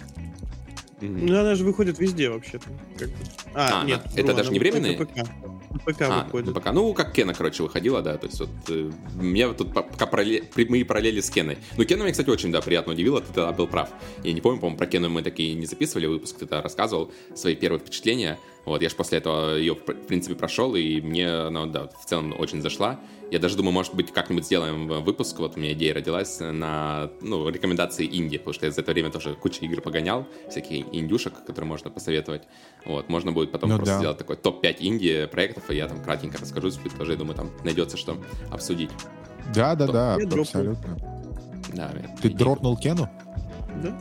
Ну, 1.01 1.39
она 1.39 1.55
же 1.55 1.63
выходит 1.63 1.99
везде 1.99 2.29
вообще-то. 2.29 2.65
как 2.97 3.07
бы. 3.09 3.15
А, 3.53 3.81
А, 3.81 3.85
нет, 3.85 4.01
она- 4.05 4.13
это 4.15 4.33
даже 4.33 4.51
не 4.51 4.59
временные? 4.59 4.97
на 4.97 5.05
ПК. 5.05 5.15
На 5.71 5.79
ПК 5.79 6.01
А, 6.01 6.23
выходит. 6.25 6.53
пока, 6.53 6.71
ну, 6.73 6.93
как 6.93 7.13
Кена, 7.13 7.33
короче, 7.33 7.63
выходила, 7.63 8.01
да, 8.01 8.17
то 8.17 8.27
есть 8.27 8.39
вот 8.39 8.49
э, 8.69 8.91
мне 9.15 9.47
вот 9.47 9.57
тут 9.57 9.73
по- 9.73 9.83
пока 9.83 10.05
паралле- 10.05 10.43
прямые 10.53 10.83
параллели 10.85 11.21
с 11.21 11.29
Кеной. 11.29 11.57
Ну, 11.77 11.83
Кена 11.85 12.01
меня, 12.03 12.11
кстати, 12.11 12.29
очень, 12.29 12.51
да, 12.51 12.61
приятно 12.61 12.93
удивила, 12.93 13.21
ты 13.21 13.27
тогда 13.33 13.51
был 13.51 13.67
прав. 13.67 13.89
Я 14.23 14.33
не 14.33 14.41
помню, 14.41 14.59
по-моему, 14.59 14.77
про 14.77 14.87
Кену 14.87 15.09
мы 15.09 15.21
такие 15.21 15.53
не 15.55 15.65
записывали 15.65 16.07
выпуск, 16.07 16.35
ты 16.37 16.45
тогда 16.45 16.61
рассказывал 16.61 17.11
свои 17.35 17.55
первые 17.55 17.79
впечатления. 17.79 18.37
Вот, 18.65 18.81
я 18.81 18.89
же 18.89 18.95
после 18.95 19.19
этого 19.19 19.55
ее, 19.55 19.73
в 19.75 19.79
принципе, 19.79 20.35
прошел, 20.35 20.75
и 20.75 20.99
мне 21.01 21.29
она, 21.29 21.65
да, 21.65 21.87
в 21.87 22.05
целом 22.05 22.35
очень 22.37 22.61
зашла. 22.61 22.99
Я 23.31 23.37
даже 23.37 23.55
думаю, 23.55 23.73
может 23.73 23.93
быть, 23.93 24.11
как-нибудь 24.11 24.45
сделаем 24.45 24.87
выпуск, 25.03 25.37
вот 25.39 25.55
у 25.55 25.59
меня 25.59 25.73
идея 25.73 25.93
родилась 25.93 26.39
на, 26.39 27.11
ну, 27.21 27.47
рекомендации 27.47 28.05
инди, 28.07 28.37
потому 28.39 28.53
что 28.53 28.65
я 28.65 28.71
за 28.71 28.81
это 28.81 28.91
время 28.91 29.11
тоже 29.11 29.35
кучу 29.35 29.63
игр 29.65 29.81
погонял, 29.81 30.25
всякие 30.49 30.83
индюшек, 30.97 31.43
которые 31.45 31.67
можно 31.67 31.91
посоветовать. 31.91 32.43
Вот, 32.85 33.07
можно 33.07 33.31
будет 33.31 33.51
потом 33.51 33.69
Ну 33.69 33.75
просто 33.77 33.93
да. 33.93 33.99
сделать 33.99 34.17
такой 34.17 34.35
топ-5 34.35 34.77
инди 34.79 35.27
проектов, 35.31 35.69
и 35.69 35.75
я 35.75 35.87
там 35.87 36.01
кратенько 36.03 36.39
расскажу, 36.39 36.71
тоже, 36.97 37.11
я 37.11 37.17
думаю, 37.19 37.35
там 37.35 37.51
найдется 37.63 37.97
что 37.97 38.17
обсудить. 38.49 38.89
Да, 39.53 39.75
да, 39.75 39.85
да, 39.87 40.11
Я 40.19 40.25
дропнул. 40.25 40.41
абсолютно. 40.41 40.97
Да, 41.73 41.91
Ты 42.21 42.29
идея. 42.29 42.37
дропнул 42.39 42.77
Kena 42.77 42.97
у? 42.97 43.07
Да? 43.83 43.95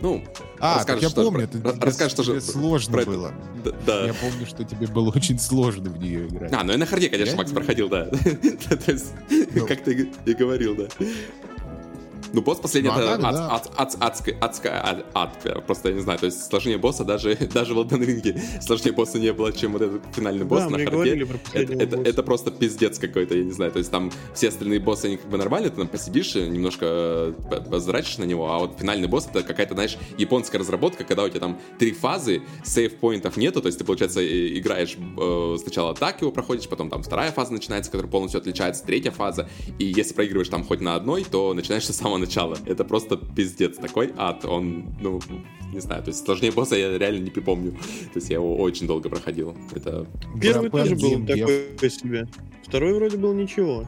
Ну, 0.00 0.22
А, 0.60 0.76
Расскажешь 0.76 1.02
я 1.02 1.10
тоже 1.10 1.30
помню, 1.30 1.48
про- 1.48 1.70
это 1.70 1.80
расскажешь 1.86 2.14
тоже 2.14 2.30
тебе 2.32 2.40
сложно 2.40 2.92
про 2.92 3.04
было. 3.04 3.32
д- 3.64 3.74
да. 3.86 4.06
Я 4.06 4.14
помню, 4.14 4.46
что 4.46 4.64
тебе 4.64 4.86
было 4.86 5.10
очень 5.14 5.38
сложно 5.38 5.90
в 5.90 5.98
нее 5.98 6.26
играть. 6.28 6.52
А, 6.52 6.64
ну 6.64 6.72
я 6.72 6.78
на 6.78 6.86
hard 6.86 7.01
е, 7.01 7.08
конечно, 7.10 7.32
Я 7.32 7.36
Макс 7.36 7.50
не- 7.50 7.54
проходил, 7.56 7.88
да. 7.88 8.04
То 8.86 8.92
есть, 8.92 9.12
Ну. 9.54 9.66
как 9.66 9.82
ты 9.84 10.08
и 10.24 10.32
говорил, 10.34 10.74
да. 10.76 10.86
Ну, 12.32 12.42
босс 12.42 12.58
последний, 12.58 12.90
Ну, 12.90 12.98
это 12.98 13.14
ад- 13.14 13.20
да. 13.20 13.50
ад- 13.54 13.70
ад- 13.76 13.96
адская, 14.00 14.36
адская, 14.40 14.82
ад- 14.84 15.06
ад, 15.14 15.64
просто 15.66 15.88
я 15.90 15.94
не 15.94 16.00
знаю, 16.00 16.18
то 16.18 16.26
есть 16.26 16.44
сложнее 16.48 16.78
босса 16.78 17.04
даже, 17.04 17.34
даже 17.54 17.74
в 17.74 17.78
Elden 17.78 18.04
Ring 18.04 18.60
сложнее 18.62 18.92
босса 18.92 19.18
не 19.18 19.32
было, 19.32 19.52
чем 19.52 19.72
вот 19.72 19.82
этот 19.82 20.02
финальный 20.14 20.44
босс 20.44 20.64
Да, 20.64 20.70
на 20.70 20.78
hard 20.84 21.12
е. 21.12 21.26
Это, 21.52 21.72
это, 21.74 21.96
это 22.00 22.22
просто 22.22 22.50
пиздец 22.50 22.98
какой-то, 22.98 23.34
я 23.36 23.44
не 23.44 23.52
знаю. 23.52 23.72
То 23.72 23.78
есть 23.78 23.90
там 23.90 24.10
все 24.34 24.48
остальные 24.48 24.80
боссы, 24.80 25.06
они 25.06 25.16
как 25.16 25.30
бы 25.30 25.38
нормально, 25.38 25.70
ты 25.70 25.76
там 25.76 25.88
посидишь, 25.88 26.34
э, 26.36 26.46
немножко 26.46 26.84
э, 26.86 27.32
позрачишь 27.70 28.18
на 28.18 28.24
него, 28.24 28.50
а 28.50 28.58
вот 28.58 28.78
финальный 28.78 29.08
босс 29.08 29.26
это 29.32 29.42
какая-то, 29.42 29.74
знаешь, 29.74 29.96
японская 30.18 30.60
разработка, 30.60 31.04
когда 31.04 31.24
у 31.24 31.28
тебя 31.28 31.40
там 31.40 31.58
три 31.78 31.92
фазы, 31.92 32.42
сейв-поинтов 32.64 33.36
нету, 33.36 33.60
то 33.62 33.66
есть 33.66 33.78
ты, 33.78 33.84
получается, 33.84 34.20
играешь 34.58 34.96
э, 35.18 35.56
сначала 35.62 35.94
так 35.94 36.20
его 36.20 36.30
проходишь, 36.32 36.68
потом 36.68 36.90
там 36.90 37.02
вторая 37.02 37.32
фаза 37.32 37.52
начинается, 37.52 37.90
которая 37.90 38.10
полностью 38.10 38.38
отличается, 38.40 38.84
третья 38.84 39.10
фаза, 39.10 39.48
и 39.78 39.84
если 39.84 40.14
проигрываешь 40.14 40.48
там 40.48 40.64
хоть 40.64 40.80
на 40.80 40.94
одной, 40.96 41.24
то 41.24 41.54
начинаешь 41.54 41.84
с 41.86 41.94
самого 41.96 42.18
начала. 42.26 42.56
Это 42.66 42.84
просто 42.84 43.16
пиздец 43.16 43.76
такой 43.76 44.12
ад, 44.16 44.44
он, 44.44 44.84
ну, 45.00 45.20
не 45.72 45.80
знаю, 45.80 46.02
то 46.02 46.10
есть 46.10 46.24
сложнее 46.24 46.52
босса 46.52 46.76
я 46.76 46.96
реально 46.98 47.24
не 47.24 47.30
припомню. 47.30 47.72
То 47.72 48.16
есть 48.16 48.30
я 48.30 48.36
его 48.36 48.56
очень 48.56 48.86
долго 48.86 49.08
проходил. 49.08 49.56
Это 49.74 50.06
Первый 50.40 50.70
тоже 50.70 50.96
был 50.96 51.26
такой 51.26 51.90
себе. 51.90 52.28
Второй 52.64 52.94
вроде 52.94 53.16
был 53.16 53.32
ничего. 53.32 53.84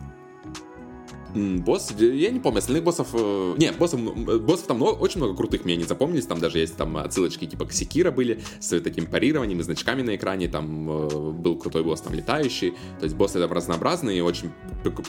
Босс, 1.34 1.92
я 1.98 2.30
не 2.30 2.40
помню, 2.40 2.58
остальных 2.58 2.84
боссов... 2.84 3.08
э, 3.12 3.54
Не, 3.58 3.72
боссов, 3.72 4.00
м, 4.00 4.24
боссов 4.46 4.66
там 4.66 4.78
много- 4.78 4.96
очень 4.98 5.18
много 5.18 5.34
крутых 5.36 5.64
мне 5.64 5.76
не 5.76 5.84
запомнились. 5.84 6.26
Там 6.26 6.40
даже 6.40 6.58
есть 6.58 6.76
там 6.76 6.96
отсылочки 6.96 7.46
типа 7.46 7.66
к 7.66 7.72
Секира 7.72 8.10
были, 8.10 8.40
с 8.60 8.80
таким 8.80 9.06
парированием 9.06 9.60
и 9.60 9.62
значками 9.62 10.02
на 10.02 10.16
экране. 10.16 10.48
Там 10.48 10.90
э, 10.90 11.08
был 11.32 11.56
крутой 11.58 11.84
босс 11.84 12.00
там 12.00 12.14
летающий. 12.14 12.70
То 12.98 13.04
есть 13.04 13.14
боссы 13.16 13.38
там 13.38 13.52
разнообразные, 13.52 14.22
очень 14.24 14.50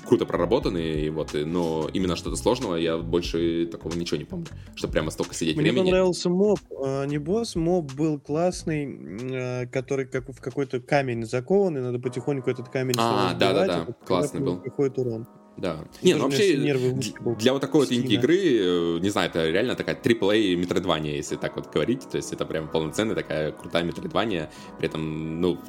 круто 0.07 0.25
проработанные. 0.25 1.05
И 1.07 1.09
вот, 1.09 1.35
и- 1.35 1.45
но 1.45 1.89
именно 1.93 2.15
что-то 2.15 2.35
сложного 2.35 2.75
я 2.75 2.97
больше 2.97 3.67
такого 3.71 3.93
ничего 3.95 4.17
не 4.17 4.25
помню. 4.25 4.47
Что 4.75 4.87
прямо 4.87 5.11
столько 5.11 5.33
сидеть 5.33 5.55
Мне 5.55 5.63
времени. 5.71 5.85
понравился 5.85 6.29
моб. 6.29 6.59
а, 6.83 7.05
Не 7.05 7.17
босс, 7.17 7.55
моб 7.55 7.91
был 7.93 8.19
классный, 8.19 9.67
который 9.71 10.05
как 10.05 10.27
в 10.29 10.39
какой-то 10.41 10.79
камень 10.79 11.25
закованный, 11.25 11.81
надо 11.81 11.99
потихоньку 11.99 12.49
этот 12.49 12.69
камень 12.69 12.95
А, 12.97 13.33
да-да-да, 13.33 13.85
и 13.89 14.05
классный 14.05 14.41
был. 14.41 14.57
Какой-то 14.61 15.01
урон. 15.01 15.27
Да. 15.59 15.79
Не, 16.01 16.13
ну 16.13 16.23
вообще, 16.23 16.57
нервы 16.57 16.93
для 17.37 17.53
вот 17.53 17.61
такой 17.61 17.81
вот 17.81 17.91
инди-игры, 17.91 18.37
э, 18.37 18.99
не 18.99 19.09
знаю, 19.09 19.29
это 19.29 19.49
реально 19.49 19.75
такая 19.75 19.95
AAA 19.95 20.55
метроидвания, 20.55 21.15
если 21.15 21.35
так 21.35 21.55
вот 21.55 21.71
говорить. 21.71 22.09
То 22.09 22.17
есть 22.17 22.31
это 22.31 22.45
прям 22.45 22.69
полноценная 22.69 23.15
такая 23.15 23.51
крутая 23.51 23.83
метроидвания. 23.83 24.49
При 24.77 24.87
этом, 24.87 25.41
ну, 25.41 25.59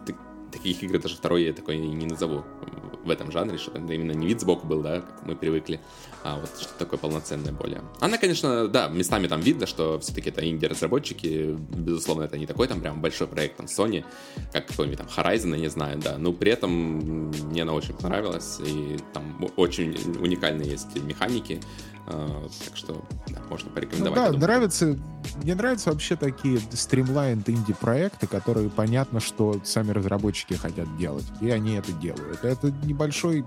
таких 0.53 0.83
игр 0.83 0.99
даже 0.99 1.17
второй 1.17 1.45
я 1.45 1.53
такой 1.53 1.79
не 1.79 2.07
назову 2.07 2.45
в 3.05 3.11
этом 3.11 3.33
жанре, 3.33 3.59
что 3.59 3.73
именно 3.79 4.13
не 4.13 4.27
вид 4.27 4.41
сбоку 4.41 4.67
был, 4.67 4.83
да, 4.83 5.01
как 5.01 5.27
мы 5.27 5.37
привыкли, 5.37 5.81
а 6.23 6.39
вот 6.39 6.51
что-то 6.59 6.79
такое 6.79 6.99
полноценное 6.99 7.53
более. 7.53 7.83
Она, 8.01 8.19
конечно, 8.19 8.69
да, 8.69 8.89
местами 8.89 9.27
там 9.27 9.41
видно, 9.41 9.67
что 9.67 9.99
все-таки 10.01 10.31
это 10.31 10.49
инди-разработчики, 10.49 11.57
безусловно, 11.59 12.25
это 12.25 12.39
не 12.39 12.47
такой 12.47 12.69
там 12.69 12.81
прям 12.81 13.01
большой 13.01 13.27
проект, 13.27 13.57
там, 13.57 13.67
Sony, 13.67 14.05
как 14.53 14.67
какой-нибудь 14.67 14.99
там 14.99 15.09
Horizon, 15.09 15.51
я 15.55 15.61
не 15.61 15.69
знаю, 15.69 15.99
да, 15.99 16.19
но 16.19 16.33
при 16.33 16.53
этом 16.53 16.71
мне 16.71 17.63
она 17.63 17.73
очень 17.73 17.95
понравилась, 17.95 18.59
и 18.65 18.97
там 19.13 19.51
очень 19.57 19.97
уникальные 20.21 20.71
есть 20.71 20.95
механики, 21.03 21.61
так 22.07 22.77
что, 22.77 23.05
да, 23.29 23.41
можно 23.49 23.69
Ну 23.69 23.75
порекомендовать. 23.75 24.15
да, 24.15 24.21
я 24.27 24.33
думаю. 24.33 24.41
нравится, 24.41 24.99
мне 25.43 25.55
нравятся 25.55 25.91
вообще 25.93 26.17
такие 26.17 26.59
стримлайн 26.73 27.43
инди-проекты, 27.47 28.27
которые 28.27 28.69
понятно, 28.71 29.21
что 29.21 29.61
сами 29.65 29.93
разработчики 29.93 30.55
хотят 30.55 30.97
делать, 30.97 31.25
и 31.41 31.51
они 31.51 31.75
это 31.75 31.93
делают. 31.93 32.43
Это 32.45 32.73
небольшой 32.85 33.45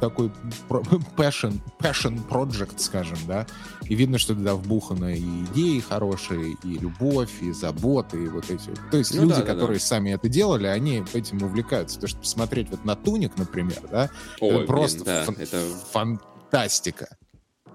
такой 0.00 0.30
passion, 1.16 1.60
passion 1.80 2.20
project, 2.28 2.74
скажем, 2.78 3.18
да, 3.26 3.46
и 3.88 3.94
видно, 3.94 4.18
что 4.18 4.34
туда 4.34 4.54
вбуханы 4.54 5.16
и 5.18 5.44
идеи 5.46 5.80
хорошие, 5.80 6.56
и 6.62 6.78
любовь, 6.78 7.30
и 7.42 7.52
заботы, 7.52 8.24
и 8.24 8.28
вот 8.28 8.48
эти. 8.50 8.70
То 8.90 8.96
есть 8.98 9.14
Ну 9.14 9.22
люди, 9.22 9.34
да, 9.34 9.40
да, 9.40 9.44
да. 9.46 9.52
которые 9.54 9.80
сами 9.80 10.10
это 10.10 10.28
делали, 10.28 10.66
они 10.66 11.04
этим 11.14 11.42
увлекаются. 11.42 11.96
Потому 11.96 12.08
что 12.08 12.18
посмотреть 12.20 12.70
вот 12.70 12.84
на 12.84 12.94
Туник, 12.96 13.36
например, 13.36 13.80
да, 13.90 14.10
Ой, 14.40 14.48
это 14.50 14.56
блин, 14.58 14.66
просто 14.66 15.04
да, 15.04 15.24
фан- 15.24 15.36
это 15.38 15.60
фантастика. 15.92 17.16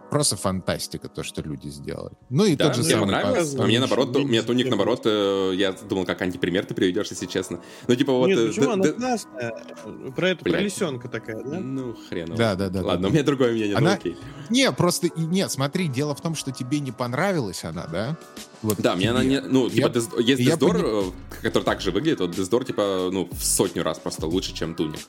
Просто 0.10 0.36
фантастика, 0.38 1.08
то, 1.08 1.24
что 1.24 1.42
люди 1.42 1.68
сделали. 1.68 2.16
Ну 2.30 2.46
и 2.46 2.56
Да, 2.56 2.66
тот 2.68 2.76
же 2.78 2.82
мне 2.82 2.92
самый... 2.92 3.02
понравилось. 3.14 3.54
по- 3.54 3.64
А 3.64 3.68
мне 3.68 3.80
наоборот, 3.80 4.16
у 4.16 4.24
меня 4.28 4.42
туник 4.44 4.68
наоборот, 4.70 5.02
э, 5.06 5.52
я 5.56 5.72
думал, 5.72 6.06
как 6.06 6.22
антипример 6.22 6.66
ты 6.66 6.74
приведешь, 6.74 7.08
если 7.12 7.26
честно. 7.28 7.60
Ну, 7.88 7.96
типа 7.96 8.14
вот... 8.14 8.28
Нет, 8.28 8.40
э, 8.40 8.48
почему? 8.48 8.72
Она 8.72 8.88
классная. 8.92 9.54
Про 10.16 10.30
это, 10.30 10.44
про 10.44 10.60
лисенка 10.60 11.08
такая, 11.10 11.44
да? 11.44 11.60
Ну, 11.60 11.96
хрен. 12.10 12.34
Да, 12.36 12.56
да, 12.56 12.70
да. 12.70 12.82
Ладно, 12.84 13.04
да, 13.04 13.08
у 13.10 13.12
меня 13.12 13.24
другое 13.24 13.52
мнение, 13.52 13.74
ну 13.74 13.78
Она- 13.78 13.94
окей. 13.94 14.18
Не, 14.50 14.72
просто... 14.72 15.10
Нет, 15.16 15.52
смотри, 15.52 15.88
дело 15.88 16.16
в 16.16 16.22
том, 16.22 16.36
что 16.36 16.52
тебе 16.52 16.80
не 16.80 16.92
понравилась 16.92 17.64
она, 17.64 17.86
да? 17.86 18.18
Вот 18.62 18.78
Да, 18.78 18.96
мне 18.96 19.12
она 19.12 19.24
не... 19.24 19.40
Ну, 19.42 19.70
типа, 19.70 19.92
есть 20.20 20.42
Дездор, 20.44 20.78
э, 20.84 21.04
который 21.44 21.64
также 21.64 21.92
выглядит, 21.92 22.20
вот 22.20 22.32
Дездор, 22.32 22.66
типа, 22.66 23.10
ну, 23.12 23.30
в 23.32 23.44
сотню 23.46 23.84
раз 23.84 24.00
просто 24.00 24.26
лучше, 24.26 24.54
чем 24.54 24.74
Туник. 24.76 25.00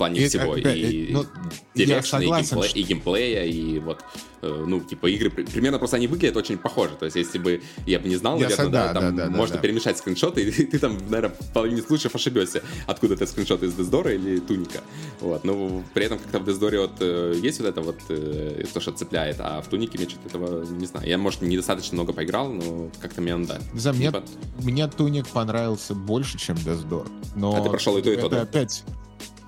Плане 0.00 0.20
И, 0.20 0.28
всего. 0.28 0.52
опять, 0.52 0.76
и 0.78 1.08
ну, 1.12 1.26
дирекшена, 1.74 2.22
и, 2.24 2.26
геймпле- 2.28 2.44
что- 2.68 2.78
и 2.78 2.82
геймплея, 2.82 3.44
и 3.44 3.78
вот, 3.80 3.98
э, 4.40 4.64
ну, 4.66 4.80
типа, 4.80 5.06
игры 5.10 5.28
при- 5.30 5.42
примерно 5.44 5.78
просто 5.78 5.96
они 5.96 6.06
выглядят 6.06 6.36
очень 6.38 6.56
похоже. 6.56 6.94
То 6.98 7.04
есть, 7.04 7.16
если 7.16 7.38
бы 7.38 7.60
я 7.86 7.98
бы 8.00 8.08
не 8.08 8.16
знал, 8.16 8.38
Я 8.38 8.48
наверное, 8.48 8.68
да, 8.70 8.92
да, 8.94 9.00
там 9.00 9.16
да, 9.16 9.24
да, 9.26 9.30
можно 9.30 9.56
да. 9.56 9.60
перемешать 9.60 9.98
скриншоты, 9.98 10.42
и 10.48 10.64
ты 10.64 10.78
там, 10.78 10.96
наверное, 11.10 11.36
в 11.38 11.52
половине 11.52 11.82
случаев 11.82 12.14
ошибешься, 12.14 12.62
откуда 12.86 13.12
это 13.14 13.26
скриншот 13.26 13.62
из 13.62 13.74
Дездора 13.74 14.14
или 14.14 14.38
Туника. 14.40 14.80
Вот, 15.20 15.44
но 15.44 15.82
при 15.92 16.06
этом 16.06 16.18
как-то 16.18 16.38
в 16.38 16.46
Дездоре 16.46 16.80
вот 16.80 16.92
э, 17.00 17.34
есть 17.42 17.60
вот 17.60 17.68
это 17.68 17.82
вот 17.82 17.98
э, 18.08 18.64
то, 18.72 18.80
что 18.80 18.92
цепляет, 18.92 19.36
а 19.40 19.60
в 19.60 19.68
Тунике 19.68 19.98
мне 19.98 20.08
что-то 20.08 20.28
этого 20.28 20.64
не 20.64 20.86
знаю. 20.86 21.06
Я, 21.06 21.18
может, 21.18 21.42
недостаточно 21.42 21.94
много 21.96 22.14
поиграл, 22.14 22.48
но 22.50 22.90
как-то 23.00 23.20
мне 23.20 23.34
он 23.34 23.44
да. 23.44 23.58
Мне, 23.92 24.06
Типа, 24.06 24.22
мне 24.62 24.88
Туник 24.88 25.28
понравился 25.28 25.94
больше, 25.94 26.38
чем 26.38 26.56
Дездор. 26.56 27.06
Но 27.36 27.54
А 27.54 27.60
ты 27.60 27.68
прошел 27.68 27.98
и 27.98 28.02
то, 28.02 28.10
и 28.10 28.16
то, 28.16 28.26
это 28.28 28.36
да? 28.36 28.42
опять... 28.42 28.82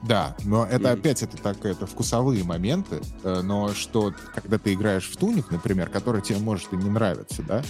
Да, 0.02 0.34
но 0.44 0.64
это 0.66 0.90
Мгм. 0.90 0.98
опять 1.00 1.22
это 1.22 1.36
так, 1.36 1.64
это 1.64 1.86
вкусовые 1.86 2.42
моменты, 2.44 3.00
э, 3.22 3.40
но 3.42 3.72
что, 3.72 4.12
когда 4.34 4.58
ты 4.58 4.74
играешь 4.74 5.08
в 5.08 5.16
Туник, 5.16 5.50
например, 5.50 5.88
который 5.88 6.22
тебе 6.22 6.38
может 6.38 6.72
и 6.72 6.76
не 6.76 6.90
нравиться, 6.90 7.42
да, 7.42 7.62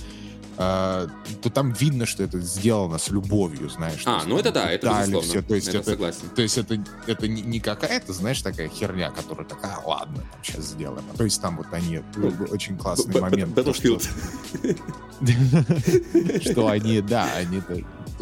а, 0.59 1.09
то 1.43 1.49
там 1.51 1.73
видно, 1.73 2.05
что 2.05 2.23
это 2.23 2.39
сделано 2.41 2.99
с 2.99 3.09
любовью, 3.09 3.71
знаешь. 3.71 4.03
А, 4.05 4.17
есть 4.17 4.27
ну 4.29 4.39
это 4.39 4.53
да, 4.53 4.71
это 4.71 4.87
безусловно. 4.89 5.29
всё, 5.29 5.43
то 5.43 5.55
есть 5.55 5.69
это, 5.69 5.79
это, 5.79 5.91
согласен. 5.91 6.29
то 6.35 6.43
есть 6.43 6.59
это, 6.59 6.85
это 7.07 7.27
не, 7.27 7.41
не 7.41 7.59
какая-то, 7.59 8.13
знаешь, 8.13 8.43
такая 8.43 8.69
херня, 8.69 9.11
которая 9.11 9.47
такая, 9.47 9.77
«А, 9.77 9.89
ладно, 9.89 10.17
там 10.19 10.41
сейчас 10.45 10.67
сделаем. 10.67 11.05
А 11.13 11.17
то 11.17 11.25
есть 11.25 11.41
там 11.41 11.57
вот 11.57 11.67
они 11.73 12.01
Ну, 12.17 12.33
очень 12.51 12.77
классный 12.77 13.19
момент. 13.21 13.57
Battlefield. 13.57 14.07
что 16.51 16.69
они, 16.69 17.01
да, 17.01 17.29
они 17.37 17.63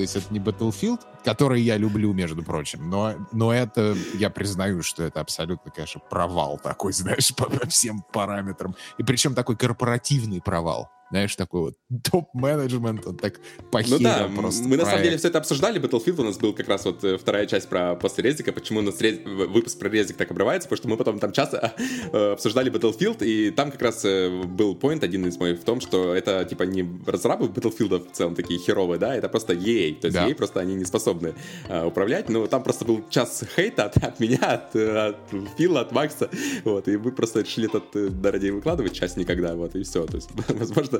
то 0.00 0.02
есть 0.02 0.16
это 0.16 0.32
не 0.32 0.40
Battlefield, 0.40 1.00
который 1.24 1.60
я 1.60 1.76
люблю, 1.76 2.14
между 2.14 2.42
прочим, 2.42 2.88
но, 2.88 3.16
но 3.32 3.52
это, 3.52 3.94
я 4.14 4.30
признаю, 4.30 4.82
что 4.82 5.02
это 5.02 5.20
абсолютно, 5.20 5.70
конечно, 5.70 6.00
провал 6.00 6.58
такой, 6.58 6.94
знаешь, 6.94 7.34
по, 7.34 7.44
по 7.50 7.66
всем 7.68 8.02
параметрам. 8.10 8.74
И 8.96 9.02
причем 9.02 9.34
такой 9.34 9.56
корпоративный 9.56 10.40
провал. 10.40 10.90
Знаешь, 11.10 11.34
такой 11.36 11.60
вот 11.60 11.74
топ-менеджмент, 12.10 13.06
он 13.06 13.16
так 13.16 13.40
Ну 13.58 13.64
похерил 13.70 13.98
да, 14.00 14.28
просто 14.34 14.62
мы 14.68 14.76
на 14.76 14.84
самом 14.84 14.98
деле 14.98 15.08
проект. 15.10 15.18
все 15.20 15.28
это 15.28 15.38
обсуждали. 15.38 15.80
Battlefield 15.80 16.20
у 16.20 16.24
нас 16.24 16.38
был 16.38 16.52
как 16.52 16.68
раз 16.68 16.84
вот 16.84 17.02
э, 17.04 17.18
вторая 17.18 17.46
часть 17.46 17.68
про 17.68 17.94
после 17.96 18.24
резика. 18.24 18.52
Почему 18.52 18.78
у 18.80 18.82
нас 18.82 19.00
рез- 19.00 19.20
выпуск 19.24 19.78
про 19.78 19.88
резик 19.88 20.16
так 20.16 20.30
обрывается? 20.30 20.68
Потому 20.68 20.76
что 20.78 20.88
мы 20.88 20.96
потом 20.96 21.18
там 21.18 21.32
часто 21.32 21.74
э, 22.12 22.32
обсуждали 22.32 22.70
Battlefield, 22.72 23.24
и 23.24 23.50
там 23.50 23.70
как 23.72 23.82
раз 23.82 24.04
э, 24.04 24.30
был 24.44 24.74
point 24.76 25.04
один 25.04 25.26
из 25.26 25.36
моих 25.38 25.60
в 25.60 25.64
том, 25.64 25.80
что 25.80 26.14
это 26.14 26.44
типа 26.44 26.62
не 26.64 26.88
разрабы 27.06 27.46
Battlefield 27.46 28.08
в 28.10 28.12
целом 28.12 28.34
такие 28.34 28.60
херовые, 28.60 28.98
да, 28.98 29.14
это 29.14 29.28
просто 29.28 29.54
EA. 29.54 29.94
То 30.00 30.06
есть 30.06 30.16
Да. 30.16 30.28
EA 30.28 30.34
просто 30.34 30.60
они 30.60 30.74
не 30.74 30.84
способны 30.84 31.34
управлять. 31.68 32.28
Но 32.28 32.46
там 32.46 32.62
просто 32.62 32.84
был 32.84 33.04
час 33.10 33.42
хейта 33.56 33.84
от, 33.86 33.96
от 33.96 34.20
меня, 34.20 34.38
от, 34.38 34.76
от 34.76 35.16
Фила, 35.58 35.80
от 35.80 35.92
Макса. 35.92 36.30
Вот, 36.64 36.86
и 36.88 36.96
мы 36.96 37.12
просто 37.12 37.40
решили 37.40 37.68
этот 37.68 38.24
ради 38.24 38.48
выкладывать 38.50 38.92
часть 38.92 39.16
никогда. 39.16 39.54
Вот, 39.54 39.74
и 39.74 39.82
все. 39.82 40.06
То 40.06 40.16
есть, 40.16 40.30
возможно, 40.48 40.99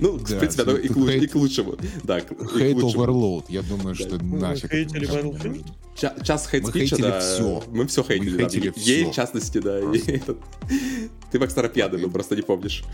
ну, 0.00 0.16
в 0.16 0.38
принципе, 0.38 0.62
оно 0.62 0.76
и 0.76 1.26
к, 1.26 1.34
лучшему. 1.34 1.76
Да, 2.04 2.20
Хейт. 2.20 2.76
Overload, 2.76 3.44
я 3.48 3.62
думаю, 3.62 3.94
что 3.94 4.22
нафиг. 4.22 4.64
это 4.64 4.76
хейтили 4.76 5.08
Battlefield? 5.08 6.24
час 6.24 6.48
хейт 6.50 6.64
Мы 6.64 6.70
спича, 6.70 6.96
хейтили 6.96 7.10
да. 7.10 7.20
всё. 7.20 7.62
Мы 7.68 7.86
все 7.86 8.02
хейтили, 8.02 8.38
хейтили 8.38 8.72
Ей, 8.76 9.04
в 9.04 9.12
частности, 9.12 9.58
да. 9.58 9.80
Ты, 11.30 11.38
Макс, 11.38 11.54
пьяный, 11.72 11.98
был, 11.98 12.10
просто 12.10 12.36
не 12.36 12.42
помнишь. 12.42 12.84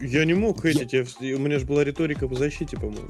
Я 0.00 0.24
не 0.24 0.34
мог 0.34 0.62
хейтить, 0.62 0.94
у 1.20 1.38
меня 1.38 1.58
же 1.58 1.66
была 1.66 1.84
риторика 1.84 2.28
по 2.28 2.34
защите, 2.34 2.76
по-моему. 2.76 3.08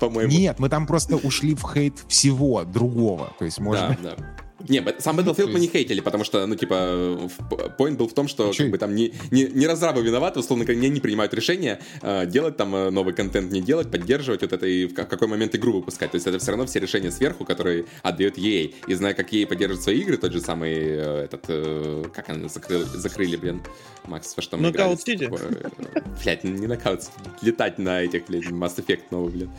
По-моему. 0.00 0.32
Нет, 0.32 0.58
мы 0.58 0.68
там 0.68 0.86
просто 0.86 1.16
ушли 1.16 1.54
в 1.54 1.62
хейт 1.62 1.94
всего 2.08 2.64
другого. 2.64 3.32
То 3.38 3.44
есть 3.44 3.60
можно... 3.60 3.96
Да, 4.02 4.16
да. 4.16 4.41
Не, 4.68 4.84
сам 4.98 5.18
Battlefield 5.18 5.50
мы 5.52 5.60
не 5.60 5.68
хейтили, 5.68 6.00
потому 6.00 6.24
что, 6.24 6.46
ну, 6.46 6.54
типа, 6.54 7.30
поинт 7.78 7.98
был 7.98 8.08
в 8.08 8.14
том, 8.14 8.28
что, 8.28 8.52
Чё? 8.52 8.64
как 8.64 8.72
бы, 8.72 8.78
там 8.78 8.94
не, 8.94 9.12
не, 9.30 9.44
не 9.44 9.66
разрабы 9.66 10.02
виноваты, 10.02 10.40
условно 10.40 10.64
говоря, 10.64 10.80
не 10.80 10.86
они 10.88 11.00
принимают 11.00 11.34
решение 11.34 11.80
э, 12.02 12.26
делать 12.26 12.56
там 12.56 12.74
э, 12.74 12.90
новый 12.90 13.14
контент, 13.14 13.50
не 13.52 13.60
делать, 13.60 13.90
поддерживать 13.90 14.42
вот 14.42 14.52
это 14.52 14.66
и 14.66 14.86
в 14.86 14.94
ка- 14.94 15.04
какой 15.04 15.28
момент 15.28 15.54
игру 15.54 15.72
выпускать. 15.72 16.10
То 16.10 16.16
есть 16.16 16.26
это 16.26 16.38
все 16.38 16.50
равно 16.50 16.66
все 16.66 16.80
решения 16.80 17.10
сверху, 17.10 17.44
которые 17.44 17.86
отдает 18.02 18.38
EA. 18.38 18.74
И 18.86 18.94
зная, 18.94 19.14
как 19.14 19.32
EA 19.32 19.46
поддерживает 19.46 19.82
свои 19.82 20.00
игры, 20.00 20.16
тот 20.16 20.32
же 20.32 20.40
самый 20.40 20.72
э, 20.72 21.24
этот, 21.24 21.44
э, 21.48 22.04
как 22.14 22.28
они 22.28 22.48
закрыли, 22.48 22.84
закрыли, 22.84 23.36
блин, 23.36 23.62
Макс, 24.06 24.36
во 24.36 24.42
что 24.42 24.56
мы 24.56 24.70
играли? 24.70 24.94
Knockout 24.94 25.88
э, 25.94 26.02
Блядь, 26.22 26.44
не 26.44 26.66
нокаут, 26.66 27.00
летать 27.42 27.78
на 27.78 28.02
этих, 28.02 28.26
блядь, 28.26 28.44
Mass 28.44 28.76
Effect 28.76 29.02
новый, 29.10 29.32
блин. 29.32 29.50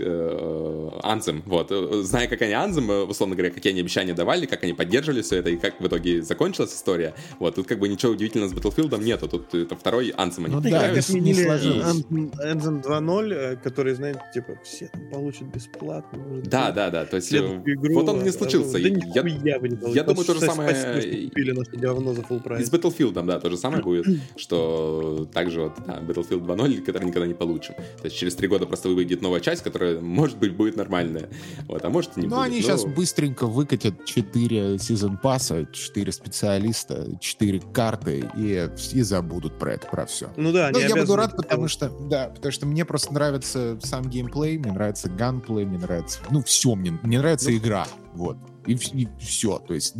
Э, 0.00 0.88
Anthem, 1.02 1.42
вот. 1.46 1.70
Зная, 2.06 2.26
как 2.28 2.42
они 2.42 2.52
Anthem, 2.52 2.90
э, 2.90 3.04
условно 3.04 3.34
говоря, 3.36 3.52
какие 3.52 3.72
они 3.72 3.80
обещания 3.80 4.14
давали, 4.14 4.46
как 4.46 4.62
они 4.64 4.72
поддерживали 4.72 5.22
все 5.22 5.36
это, 5.36 5.50
и 5.50 5.56
как 5.56 5.80
в 5.80 5.86
итоге 5.86 6.22
закончилась 6.22 6.74
история, 6.74 7.14
вот, 7.38 7.54
тут 7.56 7.66
как 7.66 7.78
бы 7.78 7.88
ничего 7.88 8.12
удивительного 8.12 8.50
с 8.50 8.52
Battlefield 8.54 9.02
нету, 9.02 9.28
тут 9.28 9.54
это 9.54 9.76
второй 9.76 10.10
Anthem 10.10 10.46
они 10.46 10.54
Ну 10.54 10.60
И 10.60 10.70
да, 10.70 10.88
как 10.88 10.98
отменили 10.98 11.46
Anthem 11.46 12.82
2.0, 12.82 13.32
э, 13.32 13.56
который, 13.56 13.94
знаете, 13.94 14.20
типа, 14.32 14.58
все 14.64 14.88
там 14.88 15.08
получат 15.10 15.48
бесплатно. 15.48 16.18
может 16.18 16.48
Да, 16.48 16.70
да, 16.72 16.90
да, 16.90 17.04
то 17.04 17.16
есть 17.16 17.32
э, 17.32 17.38
игру, 17.38 17.94
вот 17.94 18.08
он 18.08 18.22
не 18.22 18.30
а, 18.30 18.32
случился. 18.32 18.72
Да 18.74 18.78
Я- 18.78 18.90
нихуя 18.90 19.58
вы 19.58 19.68
не 19.68 19.94
я 19.94 20.02
думаю, 20.04 20.24
то 20.24 20.34
же 20.34 20.40
самое 20.40 20.74
и- 21.04 21.28
купили 21.28 21.52
наше 21.52 21.70
говно 21.72 22.14
за 22.14 22.22
full 22.22 22.38
И 22.38 22.42
прайс. 22.42 22.66
с 22.68 22.72
Battlefield, 22.72 23.12
да, 23.24 23.38
то 23.40 23.50
же 23.50 23.56
самое 23.56 23.82
будет, 23.82 24.06
что 24.36 25.28
также 25.32 25.62
вот 25.62 25.72
да, 25.86 26.00
Battlefield 26.00 26.40
2.0, 26.44 26.80
который 26.82 27.06
никогда 27.06 27.26
не 27.26 27.34
получим. 27.34 27.74
То 27.74 28.04
есть 28.04 28.16
через 28.16 28.34
три 28.34 28.48
года 28.48 28.66
просто 28.66 28.88
выйдет 28.88 29.22
новая 29.22 29.40
часть, 29.40 29.62
которая, 29.62 29.83
может 30.00 30.38
быть, 30.38 30.54
будет 30.56 30.76
нормальная. 30.76 31.28
Вот, 31.68 31.84
а 31.84 31.88
может 31.90 32.16
и 32.16 32.20
не 32.20 32.26
Ну, 32.26 32.36
будет. 32.36 32.46
они 32.46 32.56
но- 32.56 32.62
сейчас 32.62 32.84
быстренько 32.84 33.46
выкатят 33.46 34.04
4 34.04 34.78
сезон 34.78 35.16
пасса, 35.18 35.66
4 35.72 36.12
специалиста, 36.12 37.06
4 37.20 37.60
карты 37.72 38.24
и, 38.36 38.68
и 38.92 39.02
забудут 39.02 39.58
про 39.58 39.74
это, 39.74 39.86
про 39.86 40.06
все. 40.06 40.30
Ну 40.36 40.52
да, 40.52 40.70
Ну, 40.72 40.78
они 40.78 40.88
я 40.88 40.96
буду 40.96 41.16
рад, 41.16 41.36
потому 41.36 41.68
что, 41.68 41.88
да, 42.08 42.28
потому 42.28 42.52
что 42.52 42.66
мне 42.66 42.84
просто 42.84 43.12
нравится 43.14 43.78
сам 43.82 44.08
геймплей, 44.08 44.58
мне 44.58 44.72
нравится 44.72 45.08
ганплей, 45.08 45.64
мне 45.64 45.78
нравится, 45.78 46.18
ну, 46.30 46.42
все, 46.42 46.74
мне, 46.74 46.98
мне 47.02 47.18
нравится 47.18 47.50
Ну. 47.50 47.56
игра, 47.56 47.86
вот. 48.14 48.36
И, 48.66 48.76
все, 49.20 49.58
то 49.58 49.74
есть, 49.74 49.94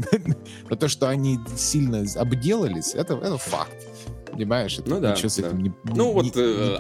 но 0.71 0.77
то, 0.77 0.89
что 0.89 1.09
они 1.11 1.39
сильно 1.55 2.05
обделались, 2.17 2.95
это, 2.95 3.15
это 3.15 3.37
факт. 3.37 3.75
Понимаешь? 4.35 4.79
Это 4.79 4.89
Ну 4.91 5.01
да, 5.01 5.13
ничего 5.13 5.29
с 5.29 5.37
да. 5.37 5.49
этим 5.49 5.63
не 5.63 5.73
Ну 5.85 6.09
не- 6.09 6.13
вот 6.13 6.25
не 6.25 6.31
э. 6.37 6.77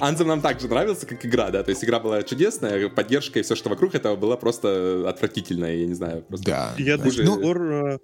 Anthem 0.00 0.24
нам 0.24 0.40
также 0.40 0.68
нравился, 0.68 1.06
как 1.06 1.24
игра, 1.24 1.50
да, 1.50 1.62
то 1.62 1.70
есть 1.70 1.84
игра 1.84 2.00
была 2.00 2.22
чудесная, 2.22 2.88
поддержка 2.88 3.38
и 3.38 3.42
все, 3.42 3.54
что 3.54 3.68
вокруг 3.70 3.94
этого 3.94 4.16
было 4.16 4.36
просто 4.36 5.04
отвратительное, 5.08 5.74
я 5.76 5.86
не 5.86 5.94
знаю. 5.94 6.22
Просто... 6.22 6.46
Да. 6.46 6.74
Я 6.78 6.96
да. 6.96 7.04
до 7.04 7.10
Хуже- 7.10 7.26
сих 7.26 7.40
пор 7.40 7.62
э, 7.62 7.98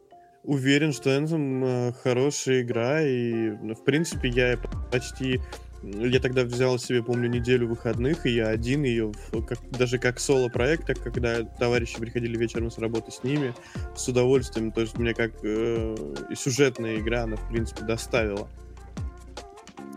уверен, 0.45 0.93
что 0.93 1.11
Anthem 1.11 1.63
э, 1.65 1.93
хорошая 2.03 2.63
игра, 2.63 3.03
и, 3.03 3.51
ну, 3.63 3.75
в 3.75 3.85
принципе, 3.85 4.29
я 4.29 4.59
почти... 4.91 5.41
Я 5.87 6.19
тогда 6.19 6.45
взял 6.45 6.79
себе, 6.79 7.03
помню, 7.03 7.29
неделю 7.29 7.69
выходных, 7.69 8.25
и 8.25 8.31
я 8.31 8.49
один 8.49 8.85
ее, 8.85 9.13
как, 9.47 9.59
даже 9.71 9.99
как 9.99 10.19
соло-проект, 10.19 10.87
так 10.87 11.03
когда 11.03 11.43
товарищи 11.43 11.99
приходили 11.99 12.39
вечером 12.39 12.71
с 12.71 12.79
работы 12.79 13.13
с 13.13 13.23
ними, 13.23 13.55
с 13.95 14.09
удовольствием. 14.09 14.73
То 14.73 14.81
есть 14.81 14.97
мне 14.97 15.13
как 15.13 15.33
э, 15.43 15.95
сюжетная 16.35 16.97
игра, 16.97 17.25
она, 17.25 17.37
в 17.37 17.47
принципе, 17.51 17.83
доставила. 17.85 18.49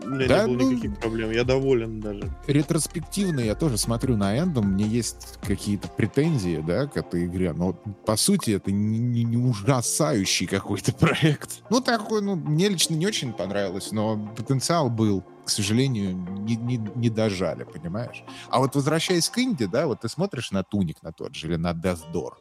У 0.08 0.10
меня 0.14 0.26
Да, 0.26 0.46
не 0.46 0.54
было 0.56 0.62
ну, 0.64 0.70
никаких 0.72 0.98
проблем, 0.98 1.30
я 1.32 1.44
доволен 1.44 2.00
даже. 2.00 2.30
ретроспективно 2.46 3.40
я 3.40 3.54
тоже 3.54 3.76
смотрю 3.76 4.16
на 4.16 4.38
Эндом, 4.38 4.72
мне 4.72 4.86
есть 4.86 5.38
какие-то 5.42 5.88
претензии, 5.88 6.62
да, 6.66 6.86
к 6.86 6.96
этой 6.96 7.26
игре, 7.26 7.52
но 7.52 7.74
по 7.74 8.16
сути 8.16 8.52
это 8.52 8.72
не, 8.72 8.98
не- 8.98 9.24
не 9.24 9.36
ужасающий 9.36 10.46
какой-то 10.46 10.92
проект. 10.98 11.62
Ну, 11.70 11.80
такой, 11.82 12.22
ну, 12.22 12.36
мне 12.36 12.68
лично 12.70 12.94
не 12.94 13.06
очень 13.06 13.32
понравилось, 13.34 13.92
но 13.92 14.16
потенциал 14.36 14.88
был. 14.90 15.22
К 15.44 15.50
сожалению, 15.50 16.14
не, 16.14 16.56
не, 16.56 16.76
не 16.94 17.08
дожали, 17.10 17.64
понимаешь? 17.64 18.22
А 18.50 18.58
вот 18.60 18.74
возвращаясь 18.74 19.28
к 19.30 19.38
Инди, 19.38 19.64
да, 19.66 19.86
вот 19.86 20.00
ты 20.00 20.08
смотришь 20.08 20.50
на 20.52 20.62
Туник 20.62 21.02
на 21.02 21.12
тот 21.12 21.34
же, 21.34 21.48
или 21.48 21.56
на 21.56 21.72
Death 21.72 22.10
Door, 22.12 22.32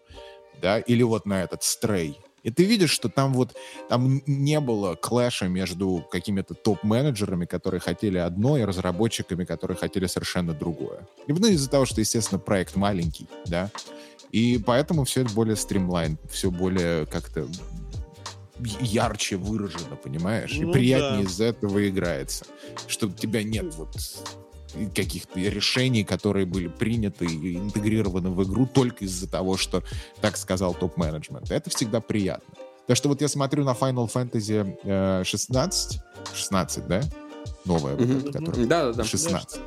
да, 0.61 0.79
или 0.79 1.03
вот 1.03 1.25
на 1.25 1.41
этот 1.43 1.63
Стрей, 1.63 2.19
и 2.47 2.49
ты 2.49 2.63
видишь, 2.63 2.91
что 2.91 3.09
там 3.09 3.33
вот 3.33 3.57
там 3.89 4.21
не 4.25 4.61
было 4.61 4.95
клэша 4.95 5.49
между 5.49 6.07
какими-то 6.09 6.53
топ-менеджерами, 6.53 7.45
которые 7.45 7.81
хотели 7.81 8.17
одно, 8.17 8.57
и 8.57 8.63
разработчиками, 8.63 9.43
которые 9.43 9.75
хотели 9.75 10.05
совершенно 10.05 10.53
другое. 10.53 11.05
И, 11.27 11.33
Ну, 11.33 11.47
из-за 11.47 11.69
того, 11.69 11.85
что, 11.85 11.99
естественно, 11.99 12.39
проект 12.39 12.77
маленький, 12.77 13.27
да, 13.47 13.69
и 14.31 14.63
поэтому 14.65 15.03
все 15.03 15.23
это 15.23 15.33
более 15.33 15.57
стримлайн, 15.57 16.17
все 16.31 16.49
более 16.49 17.05
как-то 17.07 17.49
ярче 18.79 19.35
выражено, 19.35 19.97
понимаешь? 20.01 20.55
Ну 20.57 20.69
и 20.69 20.71
приятнее 20.71 21.23
да. 21.23 21.29
из-за 21.29 21.43
этого 21.45 21.85
играется. 21.89 22.45
Что 22.87 23.07
у 23.07 23.11
тебя 23.11 23.43
нет 23.43 23.75
вот 23.75 23.93
каких-то 24.95 25.39
решений, 25.39 26.03
которые 26.03 26.45
были 26.45 26.67
приняты 26.67 27.25
и 27.25 27.55
интегрированы 27.57 28.29
в 28.29 28.43
игру 28.43 28.65
только 28.65 29.05
из-за 29.05 29.27
того, 29.29 29.57
что 29.57 29.83
так 30.21 30.37
сказал 30.37 30.73
топ-менеджмент. 30.73 31.51
Это 31.51 31.69
всегда 31.69 32.01
приятно. 32.01 32.53
Так 32.87 32.95
что 32.97 33.09
вот 33.09 33.21
я 33.21 33.27
смотрю 33.27 33.63
на 33.65 33.71
Final 33.71 34.09
Fantasy 34.11 34.77
э, 34.83 35.23
16, 35.25 35.99
16, 36.33 36.87
да? 36.87 37.01
Новая, 37.65 37.95
вот 37.95 38.07
Мгм. 38.07 38.17
эта, 38.19 38.31
которая 38.39 38.65
Да, 38.65 38.85
да, 38.87 38.93
да. 38.93 39.03
16. 39.03 39.59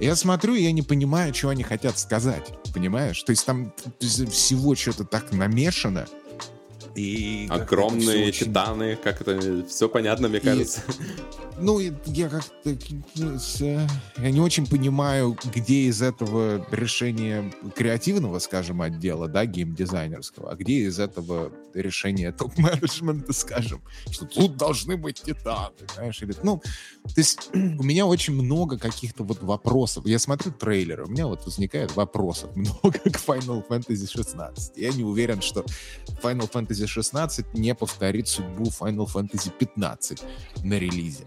Я 0.00 0.16
смотрю, 0.16 0.54
и 0.54 0.62
я 0.62 0.72
не 0.72 0.82
понимаю, 0.82 1.34
что 1.34 1.50
они 1.50 1.62
хотят 1.62 1.98
сказать, 1.98 2.48
понимаешь? 2.72 3.22
То 3.22 3.30
есть 3.30 3.44
там 3.44 3.72
всего 4.00 4.74
что-то 4.74 5.04
так 5.04 5.30
намешано, 5.32 6.06
и 6.94 7.46
Огромные 7.50 8.28
очень... 8.28 8.46
титаны, 8.46 8.96
как 8.96 9.20
это 9.20 9.64
все 9.66 9.88
понятно, 9.88 10.28
мне 10.28 10.40
кажется. 10.40 10.82
Ну, 11.62 11.78
я 11.78 12.28
как-то... 12.30 12.76
Я 14.16 14.30
не 14.30 14.40
очень 14.40 14.66
понимаю, 14.66 15.36
где 15.54 15.82
из 15.82 16.00
этого 16.00 16.66
решение 16.70 17.52
креативного, 17.76 18.38
скажем, 18.38 18.80
отдела, 18.80 19.28
да, 19.28 19.44
геймдизайнерского, 19.44 20.52
а 20.52 20.56
где 20.56 20.84
из 20.84 20.98
этого 20.98 21.52
решение 21.74 22.32
топ-менеджмента, 22.32 23.34
скажем, 23.34 23.82
что 24.10 24.24
тут 24.24 24.56
должны 24.56 24.96
быть 24.96 25.20
титаны, 25.22 25.74
знаешь, 25.94 26.22
или... 26.22 26.34
Ну, 26.42 26.62
то 27.04 27.14
есть 27.18 27.50
у 27.54 27.82
меня 27.82 28.06
очень 28.06 28.34
много 28.34 28.78
каких-то 28.78 29.22
вот 29.22 29.42
вопросов. 29.42 30.06
Я 30.06 30.18
смотрю 30.18 30.52
трейлеры, 30.52 31.04
у 31.04 31.08
меня 31.08 31.26
вот 31.26 31.44
возникает 31.44 31.94
вопросов 31.94 32.50
много 32.56 32.98
к 32.98 33.16
Final 33.16 33.66
Fantasy 33.68 34.10
16. 34.10 34.78
Я 34.78 34.92
не 34.92 35.04
уверен, 35.04 35.42
что 35.42 35.64
Final 36.22 36.50
Fantasy 36.50 36.79
16 36.86 37.54
не 37.54 37.74
повторит 37.74 38.28
судьбу 38.28 38.64
Final 38.64 39.06
Fantasy 39.06 39.50
15 39.50 40.22
на 40.64 40.74
релизе. 40.74 41.24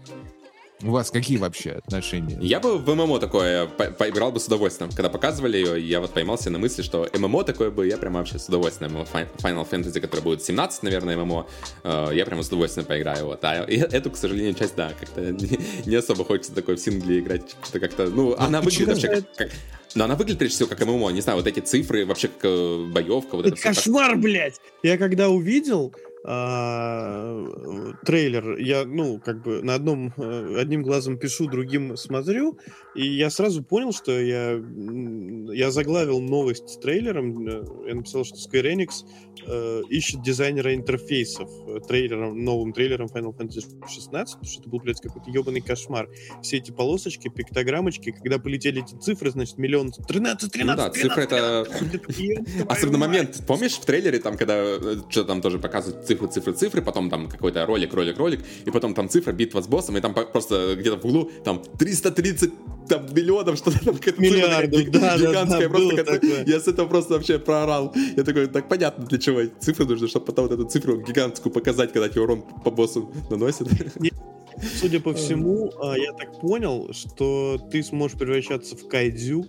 У 0.82 0.90
вас 0.90 1.10
какие 1.10 1.38
вообще 1.38 1.70
отношения? 1.70 2.36
Я 2.40 2.60
бы 2.60 2.78
в 2.78 2.94
ММО 2.94 3.20
такое 3.20 3.66
по 3.66 3.84
поиграл 3.86 4.32
бы 4.32 4.40
с 4.40 4.46
удовольствием. 4.46 4.90
Когда 4.90 5.08
показывали 5.08 5.56
ее, 5.56 5.80
я 5.80 6.00
вот 6.00 6.12
поймался 6.12 6.50
на 6.50 6.58
мысли, 6.58 6.82
что 6.82 7.08
ММО 7.16 7.44
такое 7.44 7.70
бы 7.70 7.86
я 7.86 7.96
прям 7.96 8.14
вообще 8.14 8.38
с 8.38 8.48
удовольствием. 8.48 8.92
Final 8.92 9.68
Fantasy, 9.70 10.00
который 10.00 10.20
будет 10.20 10.42
17, 10.42 10.82
наверное, 10.82 11.16
ММО, 11.16 11.46
э, 11.84 12.08
я 12.14 12.26
прям 12.26 12.42
с 12.42 12.48
удовольствием 12.48 12.86
поиграю. 12.86 13.26
Вот. 13.26 13.44
А 13.44 13.64
эту, 13.68 14.10
к 14.10 14.16
сожалению, 14.16 14.54
часть, 14.54 14.74
да, 14.74 14.92
как-то 14.98 15.20
не, 15.30 15.58
не 15.86 15.94
особо 15.94 16.24
хочется 16.24 16.52
такой 16.52 16.74
в 16.74 16.80
сингле 16.80 17.20
играть. 17.20 17.56
Как-то, 17.72 18.06
ну, 18.06 18.24
ну, 18.24 18.36
она 18.38 18.60
выглядит 18.60 18.88
вообще 18.88 19.08
как, 19.08 19.24
как... 19.36 19.50
Но 19.94 20.04
она 20.04 20.16
выглядит 20.16 20.38
прежде 20.38 20.56
всего 20.56 20.68
как 20.68 20.84
ММО, 20.84 21.10
не 21.10 21.20
знаю, 21.20 21.38
вот 21.38 21.46
эти 21.46 21.60
цифры, 21.60 22.04
вообще 22.04 22.28
как 22.28 22.44
э, 22.44 22.86
боевка. 22.90 23.36
Вот 23.36 23.46
это, 23.46 23.54
это 23.54 23.62
кошмар, 23.62 24.12
как... 24.12 24.20
блядь! 24.20 24.60
Я 24.82 24.96
когда 24.98 25.28
увидел, 25.28 25.92
а, 26.26 27.44
трейлер, 28.06 28.56
я, 28.56 28.86
ну, 28.86 29.20
как 29.20 29.42
бы 29.42 29.62
на 29.62 29.74
одном, 29.74 30.10
э, 30.16 30.56
одним 30.58 30.82
глазом 30.82 31.18
пишу, 31.18 31.48
другим 31.48 31.98
смотрю, 31.98 32.58
и 32.94 33.06
я 33.06 33.28
сразу 33.28 33.62
понял, 33.62 33.92
что 33.92 34.18
я, 34.18 34.58
я 35.52 35.70
заглавил 35.70 36.20
новость 36.20 36.70
с 36.70 36.78
трейлером, 36.78 37.46
э, 37.46 37.64
я 37.88 37.94
написал, 37.94 38.24
что 38.24 38.36
Square 38.36 38.72
Enix 38.72 39.04
э, 39.46 39.82
ищет 39.90 40.22
дизайнера 40.22 40.74
интерфейсов 40.74 41.50
э, 41.66 41.80
трейлером, 41.86 42.42
новым 42.42 42.72
трейлером 42.72 43.08
Final 43.08 43.36
Fantasy 43.36 43.64
16, 43.86 44.34
потому 44.34 44.50
что 44.50 44.60
это 44.60 44.70
был, 44.70 44.80
блядь, 44.80 45.00
какой-то 45.02 45.30
ебаный 45.30 45.60
кошмар. 45.60 46.08
Все 46.40 46.56
эти 46.56 46.70
полосочки, 46.70 47.28
пиктограммочки, 47.28 48.12
когда 48.12 48.38
полетели 48.38 48.82
эти 48.82 48.94
цифры, 48.94 49.30
значит, 49.30 49.58
миллион, 49.58 49.90
13, 49.90 50.50
13, 50.50 50.64
ну, 50.64 50.76
да, 50.76 50.90
13, 50.90 51.02
цифры 51.02 51.26
13, 51.26 52.64
это... 52.64 52.72
Особенно 52.72 52.98
момент, 52.98 53.42
помнишь 53.46 53.74
в 53.74 53.84
трейлере, 53.84 54.20
там, 54.20 54.38
когда 54.38 54.78
что-то 55.10 55.24
там 55.24 55.42
тоже 55.42 55.58
показывают 55.58 56.06
цифры, 56.06 56.13
цифры, 56.16 56.52
цифры, 56.52 56.82
потом 56.82 57.10
там 57.10 57.28
какой-то 57.28 57.66
ролик, 57.66 57.94
ролик, 57.94 58.18
ролик, 58.18 58.40
и 58.64 58.70
потом 58.70 58.94
там 58.94 59.08
цифра, 59.08 59.32
битва 59.32 59.60
с 59.60 59.68
боссом, 59.68 59.96
и 59.96 60.00
там 60.00 60.14
просто 60.14 60.76
где-то 60.76 60.96
в 60.96 61.04
углу 61.04 61.30
там 61.44 61.62
330 61.78 62.52
там 62.88 63.06
миллионов, 63.14 63.56
что-то 63.56 63.84
там 63.84 63.94
какая-то 63.96 64.20
Миллиардов, 64.20 64.90
да, 64.90 65.16
гигантская, 65.16 65.68
да, 65.68 65.68
просто 65.68 66.04
такое. 66.04 66.44
я 66.46 66.60
с 66.60 66.68
этого 66.68 66.88
просто 66.88 67.14
вообще 67.14 67.38
проорал. 67.38 67.94
Я 68.16 68.24
такой, 68.24 68.46
так 68.46 68.68
понятно 68.68 69.06
для 69.06 69.18
чего 69.18 69.40
цифры 69.60 69.86
нужны, 69.86 70.08
чтобы 70.08 70.26
потом 70.26 70.48
вот 70.48 70.52
эту 70.52 70.68
цифру 70.68 71.00
гигантскую 71.00 71.52
показать, 71.52 71.92
когда 71.92 72.08
тебе 72.08 72.22
урон 72.22 72.42
по 72.42 72.70
боссу 72.70 73.10
наносит. 73.30 73.68
Судя 74.80 75.00
по 75.00 75.12
всему, 75.14 75.72
а, 75.82 75.96
я 75.98 76.12
так 76.12 76.40
понял, 76.40 76.90
что 76.92 77.58
ты 77.72 77.82
сможешь 77.82 78.16
превращаться 78.16 78.76
в 78.76 78.86
кайдзю, 78.86 79.46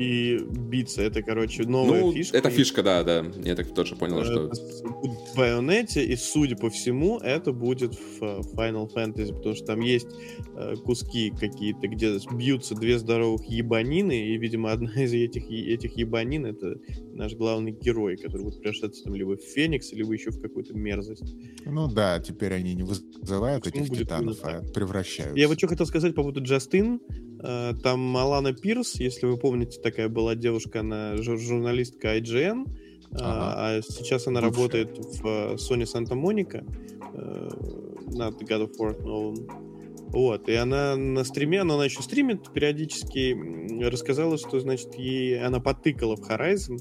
и 0.00 0.38
биться. 0.38 1.02
Это, 1.02 1.22
короче, 1.22 1.64
новая 1.64 2.00
ну, 2.00 2.12
фишка. 2.12 2.38
Это 2.38 2.48
фишка, 2.48 2.82
да, 2.82 3.04
да. 3.04 3.26
Я 3.44 3.54
так 3.54 3.74
тоже 3.74 3.96
понял, 3.96 4.24
что... 4.24 4.50
В 4.50 5.36
Байонете, 5.36 6.02
и, 6.02 6.16
судя 6.16 6.56
по 6.56 6.70
всему, 6.70 7.18
это 7.18 7.52
будет 7.52 7.94
в 7.94 8.22
э, 8.22 8.40
Final 8.54 8.90
Fantasy, 8.90 9.34
потому 9.34 9.54
что 9.54 9.66
там 9.66 9.80
есть 9.80 10.08
э, 10.56 10.76
куски 10.76 11.30
какие-то, 11.38 11.86
где 11.86 12.16
бьются 12.32 12.74
две 12.74 12.98
здоровых 12.98 13.44
ебанины, 13.44 14.28
и, 14.28 14.38
видимо, 14.38 14.72
одна 14.72 14.90
из 15.02 15.12
этих, 15.12 15.50
этих 15.50 15.98
ебанин— 15.98 16.46
это 16.46 16.76
наш 17.12 17.34
главный 17.34 17.72
герой, 17.72 18.16
который 18.16 18.44
будет 18.44 18.58
превращаться 18.58 19.04
там 19.04 19.14
либо 19.14 19.36
в 19.36 19.42
Феникс, 19.42 19.92
либо 19.92 20.14
еще 20.14 20.30
в 20.30 20.40
какую-то 20.40 20.72
мерзость. 20.72 21.34
Ну 21.66 21.88
да, 21.88 22.20
теперь 22.20 22.54
они 22.54 22.74
не 22.74 22.84
вызывают 22.84 23.66
этих 23.66 23.90
титанов, 23.90 24.38
а 24.44 24.62
превращаются. 24.72 25.38
Я 25.38 25.46
вот 25.46 25.58
что 25.58 25.68
хотел 25.68 25.84
сказать 25.84 26.14
по 26.14 26.22
поводу 26.22 26.42
Джастин. 26.42 27.00
Э, 27.42 27.72
там 27.82 28.16
Алана 28.16 28.52
Пирс, 28.52 28.96
если 28.96 29.26
вы 29.26 29.36
помните, 29.36 29.80
такая 29.80 30.08
была 30.08 30.34
девушка, 30.34 30.80
она 30.80 31.16
журналистка 31.16 32.18
IGN, 32.18 32.66
э, 32.66 33.14
ага. 33.14 33.78
а 33.78 33.82
сейчас 33.82 34.26
она 34.26 34.40
Бывшая. 34.40 34.56
работает 34.56 34.98
в 34.98 35.26
э, 35.26 35.54
Sony 35.54 35.84
Santa 35.84 36.14
Monica 36.14 36.64
над 38.12 38.42
God 38.42 38.70
of 38.70 38.72
War 38.78 39.02
новым. 39.02 39.48
Вот, 40.10 40.48
и 40.48 40.54
она 40.54 40.96
на 40.96 41.22
стриме, 41.22 41.62
но 41.62 41.74
она 41.74 41.84
еще 41.84 42.02
стримит 42.02 42.52
периодически, 42.52 43.36
рассказала, 43.84 44.38
что, 44.38 44.58
значит, 44.58 44.94
ей 44.94 45.40
она 45.40 45.60
потыкала 45.60 46.16
в 46.16 46.28
Horizon 46.28 46.78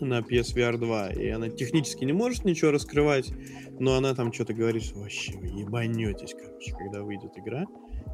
на 0.00 0.20
PSVR 0.20 0.78
2, 0.78 1.08
и 1.10 1.28
она 1.28 1.48
технически 1.48 2.04
не 2.04 2.12
может 2.12 2.44
ничего 2.44 2.70
раскрывать, 2.70 3.32
но 3.80 3.96
она 3.96 4.14
там 4.14 4.32
что-то 4.32 4.54
говорит, 4.54 4.84
что 4.84 5.00
вообще 5.00 5.36
вы 5.36 5.46
ебанетесь, 5.46 6.34
короче, 6.34 6.72
когда 6.76 7.02
выйдет 7.02 7.32
игра. 7.36 7.66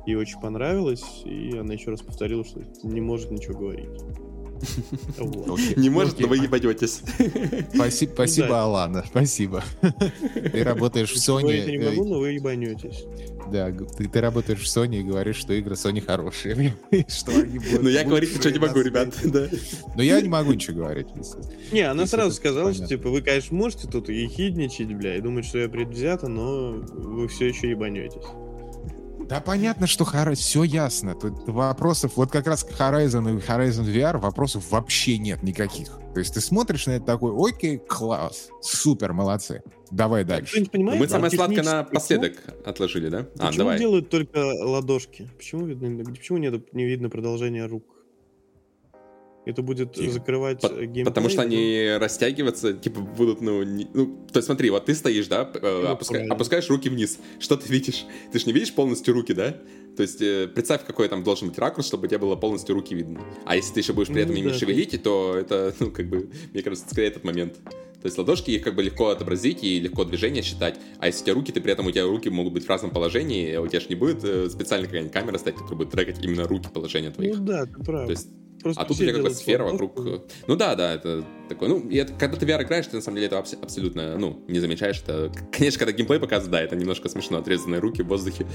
Ей 0.06 0.16
очень 0.16 0.40
понравилось, 0.40 1.04
и 1.24 1.56
она 1.56 1.74
еще 1.74 1.90
раз 1.90 2.02
повторила, 2.02 2.44
что 2.44 2.60
не 2.82 3.00
может 3.00 3.30
ничего 3.30 3.58
говорить. 3.58 3.90
Не 5.76 5.90
может, 5.90 6.20
но 6.20 6.28
вы 6.28 6.36
ебанетесь. 6.38 7.02
Спасибо, 8.14 8.62
Алана, 8.62 9.04
спасибо. 9.06 9.62
Ты 9.80 10.62
работаешь 10.64 11.12
в 11.12 11.16
Sony. 11.16 11.56
Я 11.56 11.66
не 11.66 11.78
могу, 11.78 12.04
но 12.04 12.18
вы 12.20 12.32
ебанетесь. 12.32 13.04
Да, 13.50 13.72
ты, 13.72 14.08
ты 14.08 14.20
работаешь 14.20 14.60
в 14.60 14.64
Sony 14.64 15.00
и 15.00 15.02
говоришь, 15.02 15.36
что 15.36 15.52
игры 15.52 15.74
Sony 15.74 16.00
хорошие. 16.00 16.74
что 17.08 17.32
они 17.32 17.58
будут. 17.58 17.82
Но 17.82 17.88
я 17.88 18.04
говорить 18.04 18.36
ничего 18.36 18.50
не 18.50 18.58
могу, 18.58 18.80
ребят. 18.80 19.14
Да. 19.24 19.48
Но 19.96 20.02
я 20.02 20.20
не 20.20 20.28
могу 20.28 20.52
ничего 20.52 20.78
говорить. 20.78 21.08
Не, 21.72 21.82
она 21.82 22.06
сразу 22.06 22.32
сказала, 22.32 22.72
что 22.72 22.86
типа 22.86 23.10
вы, 23.10 23.22
конечно, 23.22 23.56
можете 23.56 23.88
тут 23.88 24.08
и 24.08 24.26
хидничать, 24.26 24.92
бля, 24.94 25.16
и 25.16 25.20
думать, 25.20 25.44
что 25.44 25.58
я 25.58 25.68
предвзята, 25.68 26.28
но 26.28 26.72
вы 26.72 27.28
все 27.28 27.48
еще 27.48 27.70
ебанетесь. 27.70 28.22
Да 29.28 29.40
понятно, 29.40 29.86
что 29.86 30.04
Horizon, 30.04 30.34
все 30.34 30.62
ясно. 30.62 31.14
Тут 31.14 31.48
вопросов, 31.48 32.12
вот 32.16 32.30
как 32.30 32.46
раз 32.46 32.64
Horizon 32.64 33.36
и 33.36 33.40
Horizon 33.40 33.84
VR 33.84 34.18
вопросов 34.18 34.70
вообще 34.70 35.18
нет 35.18 35.42
никаких. 35.42 35.88
То 36.12 36.18
есть 36.18 36.34
ты 36.34 36.40
смотришь 36.40 36.86
на 36.86 36.92
это 36.92 37.06
такой, 37.06 37.32
окей, 37.36 37.78
класс, 37.78 38.50
супер, 38.60 39.12
молодцы. 39.12 39.62
Давай 39.90 40.24
дальше. 40.24 40.64
Понимаете, 40.66 41.00
Мы 41.00 41.08
самое 41.08 41.30
сладкое 41.30 41.62
напоследок 41.62 42.34
отложили, 42.64 43.08
да? 43.08 43.26
А, 43.38 43.46
почему 43.46 43.58
давай. 43.58 43.78
делают 43.78 44.08
только 44.08 44.38
ладошки? 44.38 45.30
Почему, 45.36 45.66
видно, 45.66 46.04
почему 46.04 46.38
не, 46.38 46.50
не 46.72 46.84
видно 46.84 47.10
продолжения 47.10 47.66
рук? 47.66 47.84
Это 49.44 49.62
будет 49.62 49.94
Тихо. 49.94 50.12
закрывать 50.12 50.60
По- 50.60 50.68
геймплей. 50.68 51.04
Потому 51.04 51.28
что 51.28 51.42
они 51.42 51.90
ну... 51.92 51.98
растягиваться, 51.98 52.74
типа, 52.74 53.00
будут, 53.00 53.40
ну, 53.40 53.62
не... 53.64 53.88
ну, 53.92 54.26
то 54.32 54.38
есть 54.38 54.46
смотри, 54.46 54.70
вот 54.70 54.84
ты 54.84 54.94
стоишь, 54.94 55.26
да, 55.26 55.50
ну, 55.60 55.88
опуска... 55.88 56.24
опускаешь 56.30 56.68
руки 56.68 56.88
вниз. 56.88 57.18
Что 57.40 57.56
ты 57.56 57.68
видишь? 57.68 58.04
Ты 58.32 58.38
же 58.38 58.46
не 58.46 58.52
видишь 58.52 58.72
полностью 58.72 59.14
руки, 59.14 59.32
да? 59.32 59.56
То 59.96 60.02
есть 60.02 60.22
э, 60.22 60.48
представь, 60.48 60.86
какой 60.86 61.08
там 61.08 61.24
должен 61.24 61.48
быть 61.48 61.58
ракурс, 61.58 61.86
чтобы 61.86 62.06
у 62.06 62.08
тебя 62.08 62.18
было 62.18 62.36
полностью 62.36 62.74
руки 62.74 62.94
видно. 62.94 63.20
А 63.44 63.56
если 63.56 63.74
ты 63.74 63.80
еще 63.80 63.92
будешь 63.92 64.08
при 64.08 64.22
этом 64.22 64.34
ну, 64.34 64.40
ими 64.40 64.48
да, 64.48 64.54
шевелить, 64.54 65.02
то 65.02 65.36
это, 65.36 65.74
ну, 65.80 65.90
как 65.90 66.08
бы, 66.08 66.30
мне 66.52 66.62
кажется, 66.62 66.86
скорее 66.88 67.08
этот 67.08 67.24
момент. 67.24 67.56
То 68.02 68.06
есть 68.06 68.18
ладошки 68.18 68.50
их 68.50 68.62
как 68.62 68.74
бы 68.74 68.82
легко 68.82 69.08
отобразить 69.08 69.62
и 69.62 69.78
легко 69.78 70.04
движение 70.04 70.42
считать. 70.42 70.78
А 70.98 71.06
если 71.06 71.22
у 71.22 71.24
тебя 71.24 71.34
руки, 71.34 71.52
ты 71.52 71.60
при 71.60 71.72
этом 71.72 71.86
у 71.86 71.90
тебя 71.90 72.04
руки 72.04 72.28
могут 72.30 72.52
быть 72.52 72.64
в 72.64 72.68
разном 72.68 72.90
положении, 72.90 73.56
у 73.56 73.66
тебя 73.68 73.80
же 73.80 73.86
не 73.88 73.94
будет 73.94 74.24
э, 74.24 74.48
специально 74.50 74.86
какая-нибудь 74.86 75.12
камера 75.12 75.38
стоять, 75.38 75.56
которая 75.56 75.78
будет 75.78 75.90
трекать 75.90 76.22
именно 76.22 76.44
руки 76.44 76.68
положения 76.72 77.10
твоих. 77.10 77.38
Ну 77.38 77.44
да, 77.44 77.66
ты 77.66 77.84
прав. 77.84 78.06
То 78.06 78.12
есть 78.12 78.28
Просто 78.62 78.80
а 78.80 78.84
тут 78.84 78.96
у 78.96 79.00
тебя 79.00 79.12
как 79.12 79.22
бы 79.22 79.30
сфера 79.30 79.64
вокруг... 79.64 79.96
Ну 80.46 80.56
да, 80.56 80.74
да, 80.74 80.94
это 80.94 81.24
такое... 81.48 81.68
Ну, 81.68 81.88
и 81.88 81.96
это, 81.96 82.12
когда 82.14 82.36
ты 82.36 82.46
VR 82.46 82.62
играешь, 82.62 82.86
ты 82.86 82.96
на 82.96 83.02
самом 83.02 83.16
деле 83.16 83.26
это 83.26 83.38
абсолютно, 83.38 84.16
ну, 84.16 84.44
не 84.48 84.60
замечаешь. 84.60 85.00
Это, 85.02 85.32
конечно, 85.52 85.78
когда 85.78 85.92
геймплей 85.92 86.20
показывает, 86.20 86.50
да, 86.50 86.60
это 86.60 86.76
немножко 86.76 87.08
смешно, 87.08 87.38
отрезанные 87.38 87.80
руки 87.80 88.02
в 88.02 88.06
воздухе. 88.06 88.46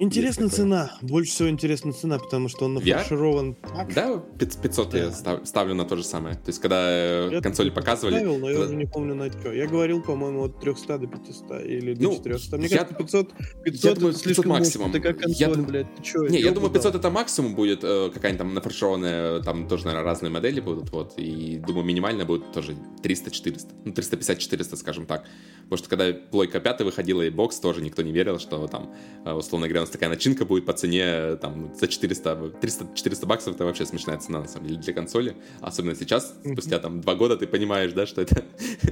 Интересная 0.00 0.48
цена. 0.48 0.92
Больше 1.02 1.30
всего 1.30 1.50
интересная 1.50 1.92
цена, 1.92 2.18
потому 2.18 2.48
что 2.48 2.64
он 2.64 2.74
нафарширован 2.74 3.54
так. 3.54 3.92
Да, 3.94 4.22
500 4.38 4.90
да. 4.90 4.98
я 4.98 5.10
став, 5.10 5.46
ставлю 5.46 5.74
на 5.74 5.84
то 5.84 5.94
же 5.96 6.04
самое. 6.04 6.36
То 6.36 6.48
есть, 6.48 6.58
когда 6.58 6.86
э, 6.88 7.28
я 7.32 7.42
консоли 7.42 7.68
показывали... 7.68 8.14
Ставил, 8.14 8.38
но 8.38 8.48
я 8.48 8.60
уже 8.60 8.74
не 8.76 8.86
помню 8.86 9.14
на 9.14 9.30
что. 9.30 9.52
Я 9.52 9.66
говорил, 9.66 10.02
по-моему, 10.02 10.44
от 10.44 10.58
300 10.58 10.98
до 11.00 11.06
500 11.06 11.66
или 11.66 11.92
до 11.92 12.02
ну, 12.02 12.16
400. 12.16 12.56
Мне 12.56 12.66
я, 12.68 12.78
кажется, 12.78 12.94
500, 12.96 13.32
500 13.62 13.84
я 13.84 13.94
думаю, 13.94 14.14
500 14.14 14.44
максимум. 14.46 14.90
Это 14.90 15.00
как 15.00 15.18
консоль, 15.18 15.36
я, 15.38 15.54
блядь. 15.54 15.94
Ты 15.96 16.02
чё, 16.02 16.26
не, 16.28 16.40
я 16.40 16.52
думаю, 16.52 16.72
500 16.72 16.94
это 16.94 17.10
максимум 17.10 17.54
будет. 17.54 17.84
Э, 17.84 18.10
какая-нибудь 18.10 18.38
там 18.38 18.54
нафаршированная, 18.54 19.42
там 19.42 19.68
тоже, 19.68 19.84
наверное, 19.84 20.06
разные 20.06 20.30
модели 20.30 20.60
будут. 20.60 20.90
Вот. 20.92 21.12
И 21.18 21.58
думаю, 21.58 21.84
минимально 21.84 22.24
будет 22.24 22.50
тоже 22.52 22.74
300-400. 23.02 23.66
Ну, 23.84 23.92
350-400, 23.92 24.76
скажем 24.76 25.04
так. 25.04 25.26
Потому 25.64 25.76
что 25.76 25.90
когда 25.90 26.12
плойка 26.12 26.58
5 26.58 26.80
выходила 26.80 27.20
и 27.20 27.28
бокс, 27.28 27.60
тоже 27.60 27.82
никто 27.82 28.00
не 28.00 28.12
верил, 28.12 28.38
что 28.38 28.66
там, 28.66 28.94
э, 29.26 29.32
условно 29.32 29.68
говоря, 29.68 29.89
раз 29.90 29.92
такая 29.92 30.08
начинка 30.08 30.44
будет 30.44 30.66
по 30.66 30.72
цене 30.72 31.36
там 31.36 31.72
за 31.74 31.88
400, 31.88 32.52
300-400 32.60 33.26
баксов, 33.26 33.54
это 33.54 33.64
вообще 33.64 33.86
смешная 33.86 34.18
цена, 34.18 34.40
на 34.40 34.48
самом 34.48 34.68
деле, 34.68 34.80
для 34.80 34.92
консоли. 34.92 35.34
Особенно 35.60 35.94
сейчас, 35.94 36.34
спустя 36.44 36.78
там 36.78 37.00
два 37.00 37.14
года, 37.14 37.36
ты 37.36 37.46
понимаешь, 37.46 37.92
да, 37.92 38.06
что 38.06 38.22
это 38.22 38.44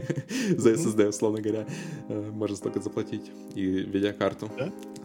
за 0.56 0.72
SSD, 0.72 1.08
условно 1.08 1.40
говоря, 1.40 1.66
э, 2.08 2.30
можно 2.30 2.56
столько 2.56 2.80
заплатить. 2.80 3.30
И 3.54 3.62
видеокарту. 3.62 4.50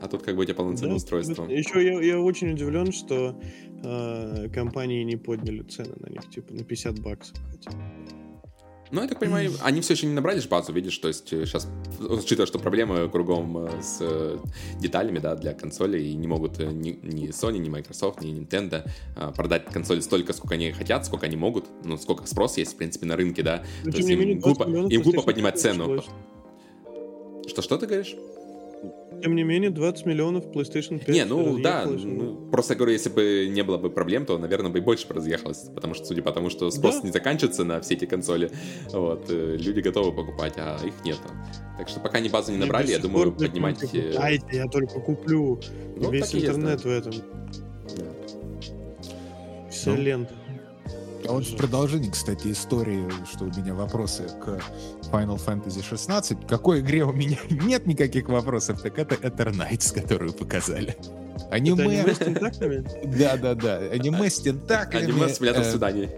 А 0.02 0.08
тут 0.08 0.24
как 0.24 0.36
бы 0.36 0.42
у 0.42 0.46
тебя 0.46 0.56
полноценное 0.56 0.96
устройство. 0.96 1.46
Еще 1.46 1.84
я, 1.84 2.02
я 2.02 2.20
очень 2.20 2.52
удивлен, 2.52 2.92
что 2.92 3.40
э, 3.84 4.50
компании 4.54 5.04
не 5.04 5.18
подняли 5.18 5.64
цены 5.64 5.94
на 6.00 6.10
них, 6.10 6.30
типа 6.30 6.54
на 6.54 6.64
50 6.64 7.00
баксов 7.00 7.38
хотя. 7.52 7.72
Ну, 8.94 9.02
я 9.02 9.08
так 9.08 9.20
понимаю, 9.20 9.52
они 9.62 9.82
все 9.82 9.94
еще 9.96 10.06
не 10.06 10.14
набрали 10.14 10.40
ж 10.40 10.48
базу, 10.48 10.72
видишь, 10.72 10.96
то 11.00 11.08
есть 11.08 11.28
сейчас, 11.28 11.68
учитывая, 12.00 12.46
что 12.46 12.60
проблемы 12.60 13.10
кругом 13.10 13.58
э, 13.58 13.82
с 13.82 13.98
э, 14.02 14.38
деталями, 14.80 15.18
да, 15.18 15.34
для 15.36 15.56
консолей, 15.56 16.12
и 16.12 16.14
не 16.14 16.28
могут 16.28 16.60
э, 16.60 16.66
ни, 16.72 17.00
ни 17.02 17.30
Sony, 17.30 17.58
ни 17.58 17.70
Microsoft, 17.70 18.22
ни 18.22 18.32
Nintendo 18.32 18.88
продать 19.36 19.66
консоли 19.66 20.00
столько, 20.02 20.34
сколько 20.34 20.54
они 20.54 20.72
хотят, 20.74 21.08
сколько 21.08 21.26
они 21.26 21.36
могут, 21.36 21.66
ну, 21.84 21.98
сколько 21.98 22.28
спрос 22.28 22.58
есть, 22.58 22.74
в 22.74 22.76
принципе, 22.76 23.08
на 23.08 23.16
рынке, 23.16 23.42
да, 23.42 23.64
Ну, 23.84 23.92
то 23.92 23.98
есть 23.98 24.10
им 24.12 24.20
менее, 24.20 24.40
20 24.40 24.58
глупо, 24.60 24.94
им 24.94 25.02
глупо 25.02 25.24
поднимать 25.24 25.56
5 25.56 25.62
цену. 25.62 26.04
Что, 27.48 27.64
что 27.64 27.78
ты 27.80 27.88
говоришь? 27.88 28.16
Тем 29.24 29.36
не 29.38 29.44
менее, 29.44 29.70
20 29.70 30.06
миллионов 30.06 30.48
PlayStation 30.48 31.00
5 31.00 31.08
Не, 31.08 31.24
ну 31.24 31.58
да, 31.60 31.86
ну, 31.86 32.50
просто 32.52 32.74
я 32.74 32.78
говорю, 32.78 32.92
если 32.92 33.10
бы 33.10 33.48
не 33.50 33.64
было 33.64 33.78
бы 33.78 33.90
проблем, 33.90 34.26
то, 34.26 34.38
наверное, 34.38 34.70
бы 34.70 34.80
и 34.80 34.82
больше 34.82 35.08
разъехалось, 35.10 35.70
потому 35.74 35.94
что, 35.94 36.06
судя 36.08 36.22
по 36.22 36.34
тому, 36.34 36.50
что 36.50 36.70
спрос 36.72 36.98
Да. 36.98 37.08
не 37.08 37.12
заканчивается 37.12 37.64
на 37.64 37.80
все 37.80 37.94
эти 37.94 38.04
консоли, 38.04 38.52
вот, 38.92 39.28
э, 39.30 39.56
люди 39.58 39.80
готовы 39.80 40.12
покупать, 40.12 40.56
а 40.58 40.78
их 40.86 40.94
нету. 41.06 41.22
Так 41.78 41.88
что 41.88 42.02
пока 42.02 42.18
они 42.18 42.28
базу 42.28 42.52
не 42.52 42.58
набрали, 42.58 42.88
я 42.88 42.96
сих 42.96 43.04
думаю, 43.04 43.32
поднимать... 43.32 43.80
Купайте, 43.80 44.46
я 44.52 44.68
только 44.68 45.00
куплю. 45.00 45.58
Ну, 45.96 46.12
Весь 46.12 46.26
так 46.26 46.34
и 46.34 46.38
есть, 46.40 46.50
интернет 46.50 46.82
да. 46.84 46.90
в 46.90 46.92
этом. 46.92 47.14
да. 47.98 49.70
Вся 49.72 49.92
Ну. 49.92 50.02
лента. 50.02 50.34
А 51.28 51.32
вот 51.34 51.46
в 51.46 51.56
продолжении, 51.56 52.10
кстати, 52.10 52.52
истории, 52.52 53.08
что 53.32 53.46
у 53.46 53.48
меня 53.48 53.74
вопросы 53.74 54.24
к 54.44 54.60
Final 55.12 55.40
Fantasy 55.44 55.84
16. 55.84 56.46
К 56.46 56.50
какой 56.50 56.82
игре 56.82 57.04
у 57.04 57.14
меня 57.14 57.38
нет 57.50 57.86
никаких 57.86 58.30
вопросов, 58.30 58.82
так 58.82 58.98
это 59.00 59.16
Eternights, 59.16 59.94
которую 59.94 60.34
показали. 60.34 60.98
Это 60.98 61.56
Аниме, 61.56 61.84
аниме 61.84 62.16
с 62.16 62.18
тентаклями? 62.18 62.84
да-да-да, 63.04 63.78
аниме 63.78 64.30
с 64.30 64.40
тентаклями. 64.40 65.06
Аниме 65.06 65.30
симулятор 65.30 65.62
э, 65.62 65.72
свиданий. 65.72 66.10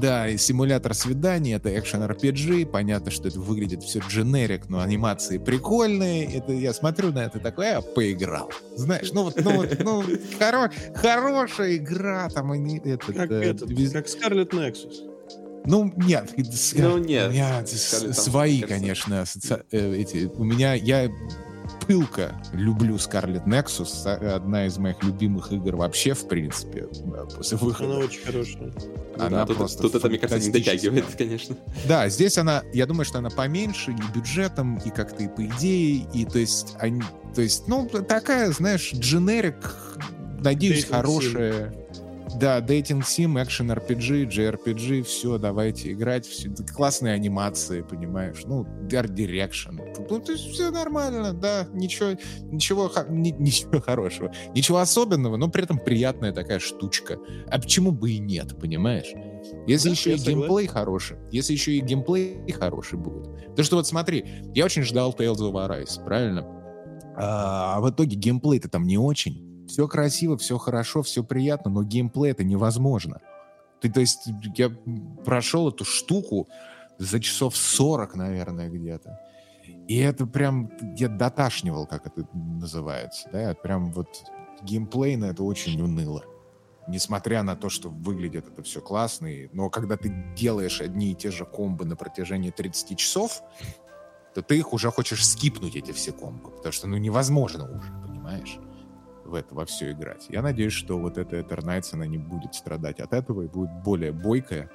Да, 0.00 0.28
и 0.28 0.36
симулятор 0.36 0.94
свиданий, 0.94 1.54
это 1.54 1.76
экшен 1.78 2.02
RPG, 2.02 2.66
понятно, 2.66 3.10
что 3.10 3.28
это 3.28 3.38
выглядит 3.40 3.82
все 3.82 4.00
дженерик, 4.00 4.68
но 4.68 4.80
анимации 4.80 5.38
прикольные. 5.38 6.24
Это 6.36 6.52
я 6.52 6.72
смотрю 6.72 7.12
на 7.12 7.20
это 7.24 7.38
такой, 7.38 7.66
я 7.66 7.80
поиграл. 7.80 8.50
Знаешь, 8.76 9.12
ну 9.12 9.24
вот, 9.24 9.36
ну 9.42 9.56
вот, 9.56 9.78
ну, 9.84 10.02
хоро- 10.38 10.70
хорошая 10.96 11.76
игра, 11.76 12.28
там 12.30 12.50
они 12.52 12.78
этот, 12.78 13.14
Как 13.14 13.30
э, 13.30 13.42
этот, 13.50 13.68
без- 13.70 13.92
как 13.92 14.06
Scarlet 14.06 14.50
Nexus. 14.50 15.10
Ну, 15.66 15.92
нет. 15.96 16.30
Ну, 16.74 16.98
нет. 16.98 17.28
У 17.28 17.32
меня 17.32 17.58
там, 17.58 18.12
свои, 18.12 18.60
кажется. 18.60 18.66
конечно, 18.78 19.14
асоци- 19.22 19.64
э, 19.70 19.96
эти. 19.96 20.26
У 20.26 20.44
меня, 20.44 20.74
я 20.74 21.10
пылко 21.86 22.32
люблю 22.52 22.96
Scarlet 22.96 23.44
Nexus. 23.46 24.06
а- 24.06 24.36
Одна 24.36 24.66
из 24.66 24.78
моих 24.78 25.02
любимых 25.02 25.52
игр 25.52 25.76
вообще, 25.76 26.14
в 26.14 26.26
принципе, 26.28 26.88
после 27.36 27.56
Она 27.58 27.66
выхода. 27.66 27.98
очень 27.98 28.20
хорошая. 28.24 28.72
Она 29.16 29.28
да, 29.30 29.46
тут, 29.46 29.56
просто 29.58 29.82
тут 29.82 29.94
это, 29.94 30.08
мне 30.08 30.18
кажется, 30.18 30.44
не 30.46 30.52
дотягивает, 30.52 31.04
конечно. 31.16 31.56
Да, 31.86 32.08
здесь 32.08 32.36
она, 32.38 32.62
я 32.72 32.86
думаю, 32.86 33.04
что 33.04 33.18
она 33.18 33.30
поменьше 33.30 33.92
и 33.92 34.16
бюджетом, 34.16 34.78
и 34.84 34.90
как-то 34.90 35.22
и 35.22 35.28
по 35.28 35.44
идее, 35.46 36.06
и 36.12 36.24
то 36.24 36.38
есть, 36.38 36.74
они, 36.80 37.02
то 37.34 37.42
есть, 37.42 37.68
ну, 37.68 37.88
такая, 37.88 38.50
знаешь, 38.50 38.92
дженерик, 38.92 39.98
надеюсь, 40.40 40.84
Dating 40.84 40.90
хорошая. 40.90 41.74
Да, 42.36 42.60
дейтинг 42.60 43.06
сим, 43.06 43.40
экшен 43.40 43.70
RPG, 43.70 44.28
JRPG, 44.28 45.02
все, 45.02 45.38
давайте 45.38 45.92
играть, 45.92 46.26
все, 46.26 46.50
классные 46.74 47.12
анимации, 47.14 47.82
понимаешь, 47.82 48.42
ну, 48.46 48.64
Art 48.88 49.14
Direction, 49.14 49.78
ну, 50.08 50.20
то 50.20 50.32
есть 50.32 50.44
все 50.50 50.70
нормально, 50.70 51.32
да, 51.34 51.68
ничего, 51.72 52.10
ничего, 52.50 52.90
ни- 53.08 53.30
ничего 53.38 53.80
хорошего, 53.80 54.32
ничего 54.54 54.78
особенного, 54.78 55.36
но 55.36 55.48
при 55.48 55.64
этом 55.64 55.78
приятная 55.78 56.32
такая 56.32 56.58
штучка. 56.58 57.18
А 57.48 57.58
почему 57.60 57.92
бы 57.92 58.10
и 58.12 58.18
нет, 58.18 58.58
понимаешь? 58.58 59.12
Если 59.66 59.90
Да, 59.90 59.92
еще 59.92 60.14
и 60.14 60.16
согласен. 60.16 60.40
геймплей 60.40 60.66
хороший, 60.66 61.16
если 61.30 61.52
еще 61.52 61.72
и 61.72 61.80
геймплей 61.80 62.50
хороший 62.52 62.98
будет. 62.98 63.54
То 63.54 63.62
что 63.62 63.76
вот 63.76 63.86
смотри, 63.86 64.24
я 64.54 64.64
очень 64.64 64.82
ждал 64.82 65.12
Tales 65.16 65.36
of 65.36 65.52
Arise, 65.52 66.02
правильно? 66.04 66.46
А, 67.16 67.76
а 67.76 67.80
в 67.80 67.90
итоге 67.90 68.16
геймплей-то 68.16 68.68
там 68.68 68.86
не 68.86 68.98
очень. 68.98 69.43
Все 69.66 69.88
красиво, 69.88 70.36
все 70.36 70.58
хорошо, 70.58 71.02
все 71.02 71.24
приятно, 71.24 71.70
но 71.70 71.82
геймплей 71.82 72.32
это 72.32 72.44
невозможно. 72.44 73.20
Ты, 73.80 73.90
то 73.90 74.00
есть, 74.00 74.28
я 74.56 74.70
прошел 75.24 75.68
эту 75.68 75.84
штуку 75.84 76.48
за 76.98 77.20
часов 77.20 77.56
40, 77.56 78.14
наверное, 78.14 78.68
где-то. 78.68 79.18
И 79.88 79.98
это 79.98 80.26
прям, 80.26 80.70
я 80.96 81.08
доташнивал, 81.08 81.86
как 81.86 82.06
это 82.06 82.26
называется, 82.34 83.28
да, 83.32 83.54
прям 83.54 83.92
вот 83.92 84.08
геймплейно 84.62 85.26
это 85.26 85.42
очень 85.42 85.80
уныло. 85.80 86.24
Несмотря 86.86 87.42
на 87.42 87.56
то, 87.56 87.70
что 87.70 87.88
выглядит 87.88 88.46
это 88.46 88.62
все 88.62 88.80
классно, 88.80 89.26
и- 89.26 89.48
но 89.52 89.70
когда 89.70 89.96
ты 89.96 90.14
делаешь 90.36 90.80
одни 90.82 91.12
и 91.12 91.14
те 91.14 91.30
же 91.30 91.46
комбы 91.46 91.86
на 91.86 91.96
протяжении 91.96 92.50
30 92.50 92.94
часов, 92.94 93.42
то 94.34 94.42
ты 94.42 94.58
их 94.58 94.72
уже 94.72 94.90
хочешь 94.90 95.26
скипнуть, 95.26 95.76
эти 95.76 95.92
все 95.92 96.12
комбы. 96.12 96.50
Потому 96.50 96.72
что, 96.72 96.86
ну, 96.86 96.96
невозможно 96.98 97.64
уже, 97.64 97.90
понимаешь, 98.06 98.58
в 99.24 99.34
это 99.34 99.54
во 99.54 99.64
все 99.64 99.92
играть. 99.92 100.26
Я 100.28 100.42
надеюсь, 100.42 100.72
что 100.72 100.98
вот 100.98 101.18
эта 101.18 101.38
Eternights, 101.38 101.90
она 101.92 102.06
не 102.06 102.18
будет 102.18 102.54
страдать 102.54 103.00
от 103.00 103.12
этого 103.12 103.42
и 103.42 103.46
будет 103.46 103.70
более 103.82 104.12
бойкая. 104.12 104.70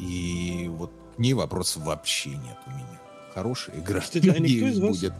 И 0.00 0.66
вот 0.70 0.92
к 1.16 1.18
ней 1.18 1.34
вопросов 1.34 1.84
вообще 1.84 2.30
нет 2.30 2.58
у 2.66 2.70
меня. 2.70 3.00
Хорошая 3.34 3.78
игра. 3.78 4.00
Кстати, 4.00 4.28
а 4.28 4.38
никто 4.38 4.66
из 4.66 4.78
вас 4.80 4.90
будет. 5.00 5.12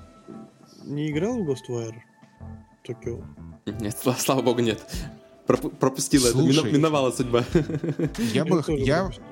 не 0.85 1.11
играл 1.11 1.39
в 1.39 1.51
Ghostwire? 1.51 1.95
Токио. 2.85 3.21
Нет, 3.67 3.97
слава, 4.01 4.17
слава 4.19 4.43
богу, 4.43 4.61
нет. 4.61 4.81
Пропу- 5.47 5.71
пропустила 5.71 6.29
это, 6.29 6.39
Слушай. 6.39 6.73
миновала 6.73 7.11
судьба. 7.11 7.45
Я 8.33 8.45
бы, 8.45 8.63
я 8.69 9.05
пропустил. 9.05 9.25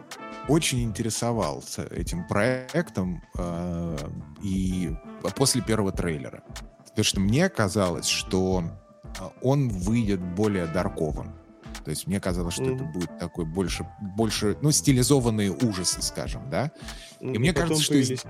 очень 0.49 0.83
интересовался 0.83 1.85
этим 1.91 2.27
проектом 2.27 3.23
э, 3.37 3.97
и 4.43 4.97
после 5.37 5.61
первого 5.63 5.93
трейлера. 5.93 6.43
Потому 6.79 7.05
что 7.05 7.21
мне 7.21 7.49
казалось, 7.51 8.07
что 8.07 8.65
он 9.43 9.69
выйдет 9.69 10.21
более 10.21 10.67
дарковым. 10.67 11.33
То 11.85 11.91
есть 11.91 12.07
мне 12.09 12.21
казалось, 12.21 12.55
что 12.55 12.64
это 12.64 12.83
Мгм. 12.83 12.93
будет 12.93 13.19
такой 13.19 13.45
больше, 13.45 13.87
больше, 14.01 14.57
ну, 14.61 14.73
стилизованные 14.73 15.53
ужасы, 15.53 16.03
скажем, 16.03 16.51
да? 16.51 16.73
Ну, 17.21 17.39
мне 17.39 17.53
потом 17.53 17.69
кажется, 17.69 17.85
что 17.85 17.95
из-. 17.95 18.25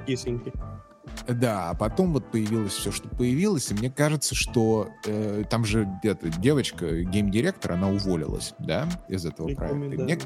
Да, 1.29 1.71
а 1.71 1.75
потом 1.75 2.13
вот 2.13 2.31
появилось 2.31 2.75
все, 2.75 2.93
что 2.93 3.09
появилось, 3.09 3.71
и 3.71 3.75
мне 3.75 3.91
кажется, 3.91 4.35
что 4.35 4.91
э, 5.07 5.45
там 5.49 5.65
же 5.65 5.89
где-то 6.01 6.29
девочка, 6.29 7.03
гейм-директор, 7.03 7.73
она 7.73 7.89
уволилась, 7.89 8.55
да, 8.59 8.87
из 9.09 9.25
этого 9.25 9.49
И 9.49 9.55
проекта. 9.55 9.95
И 9.95 9.99
мне. 9.99 10.19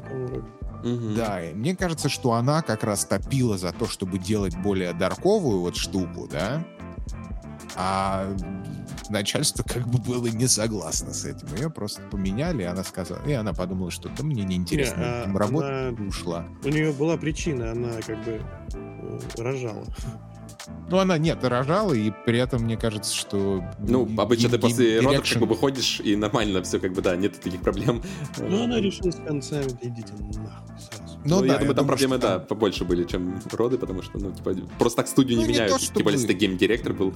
Мгм. 0.83 1.15
да, 1.15 1.43
и 1.43 1.53
мне 1.53 1.75
кажется, 1.75 2.09
что 2.09 2.33
она 2.33 2.61
как 2.63 2.83
раз 2.83 3.05
топила 3.05 3.57
за 3.57 3.71
то, 3.71 3.87
чтобы 3.87 4.17
делать 4.17 4.57
более 4.57 4.93
дарковую 4.93 5.61
вот 5.61 5.75
штуку, 5.75 6.27
да, 6.29 6.63
а 7.75 8.35
начальство 9.09 9.63
как 9.63 9.87
бы 9.87 9.99
было 9.99 10.27
не 10.27 10.47
согласно 10.47 11.13
с 11.13 11.25
этим. 11.25 11.47
Ее 11.55 11.69
просто 11.69 12.01
поменяли, 12.09 12.63
и 12.63 12.65
она 12.65 12.83
сказала, 12.83 13.23
и 13.25 13.33
она 13.33 13.53
подумала, 13.53 13.91
что 13.91 14.09
да 14.09 14.23
мне 14.23 14.43
неинтересно 14.43 14.97
Не, 14.97 15.03
а 15.05 15.37
работать, 15.37 15.69
она- 15.71 15.89
и 15.89 16.07
ушла. 16.07 16.45
У 16.63 16.69
нее 16.69 16.91
была 16.91 17.17
причина, 17.17 17.71
она 17.71 18.01
как 18.05 18.23
бы 18.23 18.41
э, 18.73 19.19
рожала. 19.37 19.85
Ну, 20.89 20.97
она, 20.99 21.17
нет, 21.17 21.43
рожала, 21.43 21.93
и 21.93 22.11
при 22.25 22.37
этом 22.39 22.63
мне 22.63 22.77
кажется, 22.77 23.15
что... 23.15 23.63
Ну, 23.79 24.07
обычно 24.17 24.49
ты 24.49 24.59
после 24.59 24.99
родов 24.99 25.27
как 25.27 25.39
бы 25.39 25.47
выходишь, 25.47 25.99
и 26.01 26.15
нормально 26.15 26.61
все, 26.63 26.79
как 26.79 26.93
бы, 26.93 27.01
да, 27.01 27.15
нет 27.15 27.39
таких 27.39 27.61
проблем. 27.61 28.03
Но 28.37 28.65
она 28.65 28.79
решила 28.79 29.09
с 29.11 29.15
концами, 29.15 29.69
идите 29.81 30.13
нахуй 30.13 30.77
сразу. 30.79 31.10
Ну, 31.23 31.39
Ну, 31.39 31.43
я 31.45 31.53
да, 31.53 31.59
думаю, 31.59 31.75
там 31.75 31.87
проблемы, 31.87 32.17
что 32.17 32.21
да, 32.27 32.37
там- 32.39 32.47
побольше 32.47 32.83
были, 32.85 33.03
чем 33.03 33.39
роды, 33.51 33.77
потому 33.77 34.01
что, 34.01 34.17
ну, 34.17 34.31
типа, 34.31 34.55
просто 34.79 34.97
так 34.97 35.07
студию 35.07 35.37
Ну, 35.37 35.43
не 35.43 35.49
не 35.49 35.53
то, 35.53 35.63
меняют. 35.65 35.81
Тем 35.81 36.03
более, 36.03 36.19
если 36.19 36.27
ты 36.27 36.33
гейм-директор 36.33 36.93
был. 36.93 37.13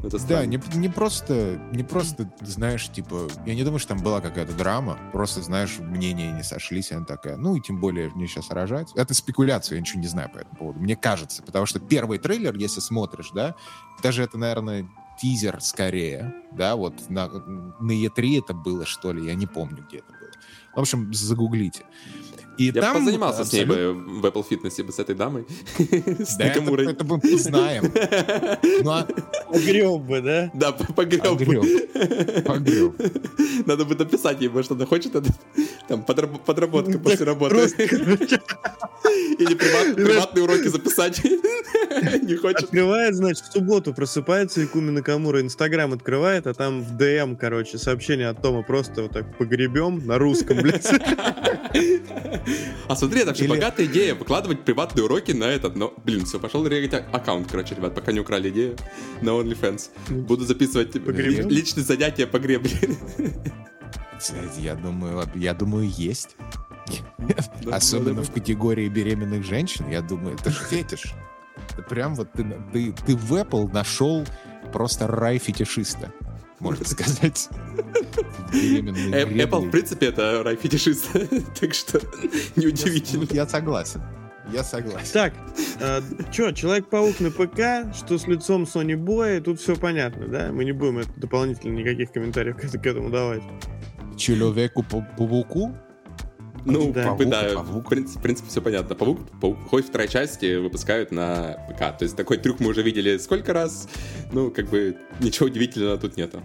Это 0.00 0.10
Да, 0.10 0.18
странно. 0.18 0.46
не, 0.46 0.60
не 0.76 0.88
просто, 0.88 1.60
не 1.72 1.82
просто, 1.82 2.30
знаешь, 2.42 2.88
типа, 2.90 3.28
я 3.46 3.54
не 3.56 3.64
думаю, 3.64 3.80
что 3.80 3.88
там 3.94 3.98
была 3.98 4.20
какая-то 4.20 4.52
драма, 4.52 4.98
просто, 5.10 5.42
знаешь, 5.42 5.78
мнения 5.80 6.30
не 6.30 6.44
сошлись, 6.44 6.92
и 6.92 6.94
она 6.94 7.04
такая, 7.06 7.36
ну 7.36 7.56
и 7.56 7.60
тем 7.60 7.80
более 7.80 8.10
мне 8.10 8.28
сейчас 8.28 8.50
рожать. 8.50 8.92
Это 8.94 9.14
спекуляция, 9.14 9.76
я 9.76 9.80
ничего 9.80 10.00
не 10.00 10.06
знаю 10.06 10.30
по 10.30 10.38
этому 10.38 10.54
поводу, 10.54 10.78
мне 10.80 10.94
кажется, 10.94 11.42
потому 11.42 11.66
что 11.66 11.80
первый 11.80 12.18
трейлер, 12.18 12.54
если 12.56 12.78
смотришь, 12.80 13.30
да, 13.34 13.56
даже 14.02 14.22
это, 14.22 14.38
наверное, 14.38 14.86
тизер 15.20 15.60
скорее, 15.60 16.34
да, 16.52 16.76
вот 16.76 17.08
на, 17.08 17.28
на 17.28 17.90
E3 17.92 18.38
это 18.38 18.52
было, 18.54 18.84
что 18.86 19.12
ли, 19.12 19.24
я 19.26 19.34
не 19.34 19.46
помню, 19.46 19.84
где 19.88 19.98
это 19.98 20.12
было. 20.12 20.30
В 20.76 20.80
общем, 20.80 21.12
загуглите. 21.14 21.84
И 22.58 22.64
Я 22.66 22.80
там 22.80 22.96
позанимался 22.98 23.44
с 23.44 23.52
ней 23.52 23.64
бы 23.64 23.92
в 23.92 24.24
Apple 24.24 24.44
Fitness 24.48 24.82
бы 24.82 24.92
с 24.92 24.98
этой 24.98 25.14
дамой. 25.14 25.44
С 25.78 26.36
Да, 26.36 26.44
это, 26.46 26.60
это 26.82 27.04
мы 27.04 27.20
знаем. 27.38 27.92
Ну, 28.82 28.90
а 28.90 29.06
Погреб 29.52 30.00
бы, 30.02 30.20
да? 30.20 30.50
Да, 30.54 30.72
п- 30.72 30.92
погреб. 30.92 31.22
погреб. 31.22 32.44
Погреб. 32.44 32.94
Надо 33.66 33.84
бы 33.84 33.94
написать 33.94 34.40
ей, 34.40 34.48
может, 34.48 34.72
она 34.72 34.86
хочет 34.86 35.14
это, 35.14 35.30
там 35.88 36.02
подраб- 36.02 36.44
подработка 36.44 36.98
после 36.98 37.26
работы. 37.26 37.54
Просто, 37.54 37.82
Или 39.38 39.54
приват- 39.54 39.94
приватные 39.94 40.44
уроки 40.44 40.68
записать. 40.68 41.22
Не 42.22 42.36
хочет. 42.36 42.64
Открывает, 42.64 43.14
значит, 43.14 43.44
в 43.46 43.52
субботу 43.52 43.92
просыпается 43.94 44.64
Икуми 44.64 44.90
Накамура, 44.90 45.40
Инстаграм 45.40 45.92
открывает, 45.92 46.46
а 46.46 46.54
там 46.54 46.82
в 46.82 46.96
ДМ, 46.96 47.36
короче, 47.36 47.78
сообщение 47.78 48.28
от 48.28 48.40
Тома 48.42 48.62
просто 48.62 49.02
вот 49.02 49.12
так 49.12 49.36
погребем 49.38 50.04
на 50.06 50.18
русском, 50.18 50.58
блядь. 50.58 50.86
А 52.88 52.94
смотри, 52.96 53.18
это 53.20 53.28
вообще 53.28 53.44
Или- 53.44 53.50
богатая 53.50 53.86
идея, 53.86 54.14
выкладывать 54.14 54.64
приватные 54.64 55.04
уроки 55.04 55.32
на 55.32 55.44
этот, 55.44 55.76
но, 55.76 55.92
блин, 56.04 56.24
все, 56.26 56.38
пошел 56.38 56.66
регать 56.66 56.94
а- 56.94 57.16
аккаунт, 57.16 57.48
короче, 57.50 57.74
ребят, 57.74 57.94
пока 57.94 58.12
не 58.12 58.20
украли 58.20 58.50
идею 58.50 58.76
на 59.22 59.30
OnlyFans. 59.30 59.90
Буду 60.10 60.44
записывать 60.44 60.92
Погребем? 60.92 61.48
личные 61.48 61.84
занятия 61.84 62.26
по 62.26 62.38
гребле. 62.38 62.70
Я 64.58 64.74
думаю, 64.74 65.28
я 65.34 65.52
думаю, 65.54 65.88
есть. 65.90 66.36
Да, 67.62 67.76
Особенно 67.76 68.20
да, 68.20 68.22
в 68.22 68.30
категории 68.32 68.88
беременных 68.88 69.44
женщин, 69.44 69.90
я 69.90 70.00
думаю, 70.00 70.36
это 70.36 70.50
же 70.50 70.60
фетиш. 70.64 71.12
Прям 71.88 72.14
вот 72.14 72.32
ты, 72.32 72.44
ты, 72.72 72.92
ты 72.92 73.16
в 73.16 73.32
Apple 73.34 73.72
нашел 73.72 74.24
просто 74.72 75.06
рай 75.06 75.38
фетишиста, 75.38 76.12
можно 76.60 76.84
сказать. 76.84 77.48
Э-. 78.52 79.24
Apple, 79.24 79.68
в 79.68 79.70
принципе, 79.70 80.06
это 80.06 80.42
рай 80.42 80.56
фетишист, 80.56 81.10
так 81.60 81.74
что 81.74 82.00
неудивительно. 82.56 83.26
Я 83.30 83.46
согласен. 83.46 84.02
Я 84.52 84.62
согласен. 84.62 85.12
Так, 85.12 85.34
а, 85.80 86.00
чё, 86.32 86.52
Человек-паук 86.52 87.18
на 87.20 87.30
ПК, 87.30 87.92
что 87.96 88.16
с 88.16 88.28
лицом 88.28 88.62
Sony 88.62 88.94
Boy, 88.94 89.40
тут 89.40 89.60
все 89.60 89.74
понятно, 89.74 90.28
да? 90.28 90.52
Мы 90.52 90.64
не 90.64 90.72
будем 90.72 90.98
это 90.98 91.10
дополнительно 91.16 91.76
никаких 91.76 92.12
комментариев 92.12 92.56
к, 92.56 92.60
к 92.60 92.86
этому 92.86 93.10
давать. 93.10 93.42
Человеку 94.16 94.84
по 94.84 95.04
пауку? 95.18 95.76
Ну, 96.66 96.92
Да. 96.92 97.14
бы, 97.14 97.24
да, 97.26 97.50
Павук, 97.54 97.86
в 97.86 97.88
принципе, 97.88 98.18
в 98.18 98.22
принципе, 98.22 98.48
все 98.50 98.60
понятно. 98.60 98.94
Павук, 98.94 99.20
Паук 99.40 99.56
хоть 99.68 99.86
второй 99.86 100.08
части 100.08 100.56
выпускают 100.56 101.12
на 101.12 101.56
ПК. 101.70 101.96
То 101.98 102.02
есть 102.02 102.16
такой 102.16 102.38
трюк 102.38 102.60
мы 102.60 102.68
уже 102.70 102.82
видели 102.82 103.16
сколько 103.18 103.52
раз. 103.52 103.88
Ну, 104.32 104.50
как 104.50 104.68
бы, 104.68 104.96
ничего 105.20 105.46
удивительного 105.46 105.96
тут 105.98 106.16
нету. 106.16 106.42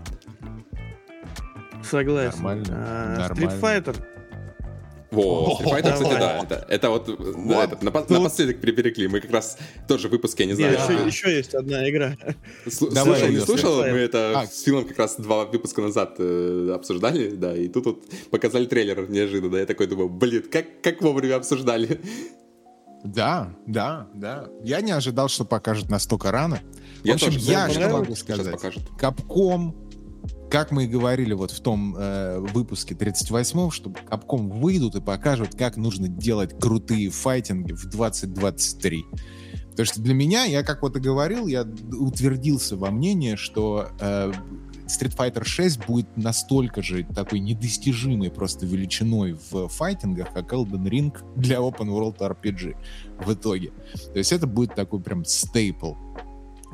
Согласен. 1.83 2.31
Нормально, 2.37 2.65
А, 2.69 3.17
нормально. 3.17 3.49
Street 3.49 3.59
Fighter. 3.59 3.95
Во, 5.11 5.59
Street 5.59 5.65
Fighter, 5.69 5.93
кстати, 5.93 6.19
да. 6.19 6.39
Это, 6.43 6.65
это 6.69 6.89
вот, 6.89 7.05
да, 7.07 7.65
напо- 7.81 8.01
тут- 8.07 8.09
напоследок 8.11 8.61
переберегли. 8.61 9.07
Мы 9.09 9.19
как 9.19 9.31
раз 9.31 9.57
тоже 9.87 10.07
в 10.07 10.11
выпуске, 10.11 10.45
не 10.45 10.51
Не, 10.53 10.55
знаю. 10.55 11.05
еще, 11.05 11.35
есть 11.35 11.53
одна 11.53 11.89
игра. 11.89 12.15
Слу- 12.65 12.93
Давай, 12.93 13.19
слушал, 13.19 13.27
не 13.27 13.35
Илюс, 13.35 13.45
слушал, 13.45 13.77
мы 13.81 13.97
это 13.97 14.39
А. 14.39 14.47
с 14.47 14.61
Филом 14.63 14.85
как 14.85 14.97
раз 14.97 15.17
два 15.17 15.45
выпуска 15.45 15.81
назад 15.81 16.15
э, 16.19 16.71
обсуждали, 16.73 17.31
да, 17.31 17.55
и 17.55 17.67
тут 17.67 17.85
вот 17.85 18.03
показали 18.29 18.65
трейлер 18.65 19.09
неожиданно. 19.09 19.57
Я 19.57 19.65
такой 19.65 19.87
думаю, 19.87 20.07
блин, 20.07 20.43
как, 20.49 20.65
как 20.81 21.01
вовремя 21.01 21.35
обсуждали. 21.35 21.99
Да, 23.03 23.53
да, 23.67 24.07
да. 24.13 24.47
Я 24.63 24.79
не 24.81 24.91
ожидал, 24.91 25.27
что 25.27 25.43
покажут 25.43 25.89
настолько 25.89 26.31
рано. 26.31 26.59
Я 27.03 27.13
в 27.13 27.15
общем, 27.15 27.33
тоже. 27.33 27.51
я 27.51 27.69
что 27.69 27.89
могу 27.89 28.15
Сейчас 28.15 28.39
сказать? 28.39 28.75
Капком, 28.97 29.75
как 30.51 30.71
мы 30.71 30.83
и 30.83 30.87
говорили 30.87 31.33
вот 31.33 31.51
в 31.51 31.61
том 31.61 31.95
э, 31.97 32.39
выпуске 32.39 32.93
38-м, 32.93 33.71
что 33.71 33.89
Капком 34.09 34.49
выйдут 34.49 34.95
и 34.95 35.01
покажут, 35.01 35.55
как 35.55 35.77
нужно 35.77 36.09
делать 36.09 36.59
крутые 36.59 37.09
файтинги 37.09 37.71
в 37.71 37.85
2023. 37.85 39.05
Потому 39.69 39.85
что 39.85 40.01
для 40.01 40.13
меня, 40.13 40.43
я 40.43 40.63
как 40.63 40.81
вот 40.81 40.97
и 40.97 40.99
говорил, 40.99 41.47
я 41.47 41.65
утвердился 41.93 42.75
во 42.75 42.91
мнении, 42.91 43.35
что 43.35 43.87
э, 44.01 44.33
Street 44.87 45.15
Fighter 45.15 45.45
6 45.45 45.85
будет 45.85 46.17
настолько 46.17 46.81
же 46.81 47.05
такой 47.05 47.39
недостижимой 47.39 48.29
просто 48.29 48.65
величиной 48.65 49.37
в 49.51 49.69
файтингах, 49.69 50.33
как 50.33 50.51
Elden 50.51 50.83
Ring 50.83 51.17
для 51.37 51.57
Open 51.57 51.87
World 51.87 52.17
RPG 52.17 52.75
в 53.25 53.33
итоге. 53.33 53.71
То 54.11 54.17
есть 54.17 54.33
это 54.33 54.47
будет 54.47 54.75
такой 54.75 54.99
прям 54.99 55.23
стейпл. 55.23 55.93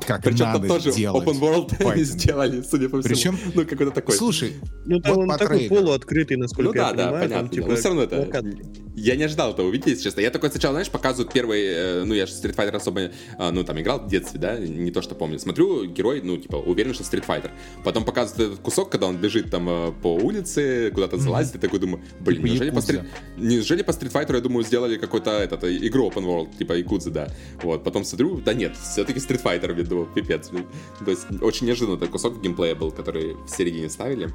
Как 0.06 0.22
Причем 0.22 0.44
надо 0.46 0.60
там 0.60 0.68
тоже 0.68 0.92
делать 0.92 1.26
open 1.26 1.40
world 1.40 1.76
файтинг. 1.82 2.06
сделали, 2.06 2.62
судя 2.62 2.88
по 2.88 3.00
всему. 3.00 3.14
Причем, 3.14 3.38
ну, 3.54 3.64
какой-то 3.66 3.90
такой. 3.92 4.14
слушай, 4.14 4.54
Ну, 4.86 5.00
там 5.00 5.14
Вот 5.16 5.22
он 5.22 5.28
такой 5.30 5.58
трейлеру. 5.58 5.74
полуоткрытый, 5.74 6.36
насколько 6.36 6.68
Ну 6.68 6.72
да, 6.72 6.88
я 6.88 6.94
да, 6.94 7.04
понимаю. 7.04 7.20
там, 7.20 7.28
понятно. 7.30 7.48
типа, 7.56 7.68
Но 7.68 7.76
все 7.76 7.88
равно 7.88 8.02
это... 8.04 8.20
локация. 8.20 8.58
Я 9.00 9.14
не 9.14 9.22
ожидал 9.24 9.52
этого 9.52 9.68
увидеть, 9.68 9.86
если 9.88 10.02
честно. 10.04 10.20
Я 10.20 10.30
такой 10.30 10.50
сначала, 10.50 10.74
знаешь, 10.74 10.88
показывают 10.90 11.32
первый... 11.32 11.62
э, 11.64 12.04
Ну, 12.04 12.14
я 12.14 12.26
же 12.26 12.32
Street 12.32 12.54
Fighter 12.56 12.76
особо, 12.76 13.10
а, 13.38 13.52
ну, 13.52 13.62
там, 13.64 13.80
играл 13.80 14.00
в 14.00 14.08
детстве, 14.08 14.40
да, 14.40 14.58
не 14.58 14.90
то, 14.90 15.02
что 15.02 15.14
помню. 15.14 15.38
Смотрю, 15.38 15.84
герой, 15.86 16.20
ну, 16.22 16.36
типа, 16.36 16.56
уверен, 16.56 16.94
что 16.94 17.04
Street 17.04 17.24
Fighter. 17.26 17.50
Потом 17.84 18.04
показывают 18.04 18.52
этот 18.54 18.64
кусок, 18.64 18.90
когда 18.90 19.06
он 19.06 19.16
бежит 19.16 19.50
там 19.50 19.68
э, 19.68 19.92
по 20.02 20.14
улице, 20.16 20.90
куда-то 20.92 21.16
залазит, 21.16 21.54
и 21.56 21.58
такой 21.58 21.78
думаю, 21.78 22.02
блин, 22.20 22.38
Типа 22.38 22.46
неужели 22.48 22.70
по. 22.70 22.78
Street... 22.78 23.06
неужели 23.36 23.82
по 23.82 23.90
Street 23.90 24.12
Fighter, 24.12 24.34
я 24.34 24.40
думаю, 24.40 24.64
сделали 24.64 24.96
какой-то 24.96 25.30
этот, 25.30 25.62
э, 25.64 25.76
игру 25.76 26.08
Open 26.10 26.24
World, 26.24 26.56
типа 26.58 26.72
Якудза, 26.72 27.10
да. 27.10 27.28
Вот, 27.62 27.84
потом 27.84 28.04
смотрю, 28.04 28.40
да 28.40 28.52
нет, 28.54 28.76
все-таки 28.76 29.20
Street 29.20 29.42
Fighter, 29.42 29.72
виду, 29.88 30.08
пипец. 30.14 30.48
То 30.48 31.10
есть, 31.10 31.26
очень 31.42 31.66
неожиданно 31.66 31.96
этот 31.96 32.10
кусок 32.10 32.40
геймплея 32.40 32.74
был, 32.74 32.90
который 32.90 33.34
в 33.44 33.48
середине 33.48 33.88
ставили. 33.90 34.32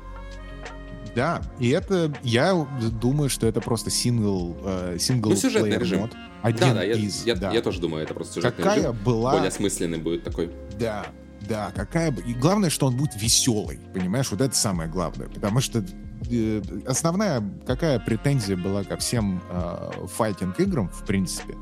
Да, 1.16 1.42
и 1.60 1.70
это, 1.70 2.12
я 2.24 2.66
думаю, 3.00 3.30
что 3.30 3.46
это 3.46 3.62
просто 3.62 3.92
сингл, 3.92 4.58
э, 4.66 4.98
сингл 5.00 5.30
Ну, 5.30 5.36
сюжетный 5.36 5.78
режим. 5.78 6.00
мод. 6.02 6.12
Один 6.42 6.60
Да, 6.70 6.74
да, 6.74 6.84
я, 6.84 6.94
из, 6.96 7.24
я, 7.26 7.36
да. 7.36 7.52
я 7.52 7.62
тоже 7.62 7.80
думаю, 7.80 8.04
это 8.04 8.14
просто 8.16 8.36
сюжетный 8.36 8.64
Какая 8.64 8.80
режим. 8.80 8.98
была, 9.06 9.32
Более 9.34 9.50
осмысленный 9.50 10.00
будет 10.00 10.24
такой. 10.24 10.52
да, 10.80 11.06
да, 11.48 11.72
какая 11.76 12.10
бы, 12.10 12.22
и 12.22 12.34
главное, 12.34 12.70
что 12.70 12.88
он 12.88 12.96
будет 12.98 13.16
веселый, 13.22 13.78
понимаешь, 13.94 14.32
вот 14.32 14.42
это 14.42 14.56
самое 14.56 14.90
главное, 14.90 15.28
потому 15.28 15.60
что 15.60 15.86
э, 16.32 16.62
основная 16.88 17.44
какая 17.68 18.00
претензия 18.00 18.56
была 18.58 18.84
ко 18.84 18.98
всем 18.98 19.42
э, 19.52 19.92
файтинг-играм, 20.16 20.90
в 20.90 21.06
принципе, 21.06 21.56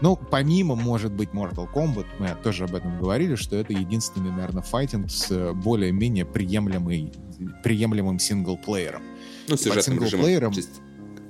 ну, 0.00 0.16
помимо, 0.16 0.74
может 0.74 1.12
быть, 1.12 1.30
Mortal 1.30 1.66
Kombat, 1.72 2.06
мы 2.18 2.34
тоже 2.42 2.64
об 2.64 2.74
этом 2.74 2.98
говорили, 2.98 3.34
что 3.36 3.56
это 3.56 3.72
единственный, 3.72 4.30
наверное, 4.30 4.62
файтинг 4.62 5.10
с 5.10 5.30
э, 5.30 5.52
более-менее 5.52 6.24
приемлемый, 6.24 7.12
приемлемым 7.62 8.18
синглплеером. 8.18 9.02
Ну, 9.48 9.56
сюжетным 9.56 9.96
режимом. 9.96 10.08
синглплеером, 10.10 10.52
чисто 10.52 10.72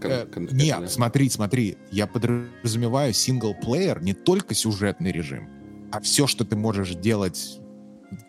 кон- 0.01 0.11
Э, 0.11 0.27
кон- 0.27 0.49
Нет, 0.53 0.81
да. 0.81 0.89
смотри, 0.89 1.29
смотри, 1.31 1.77
я 1.91 2.07
подразумеваю 2.07 3.12
синглплеер 3.12 4.03
не 4.03 4.12
только 4.15 4.55
сюжетный 4.55 5.12
режим, 5.12 5.49
а 5.93 6.01
все, 6.01 6.27
что 6.27 6.45
ты 6.45 6.57
можешь 6.57 6.91
делать 6.95 7.61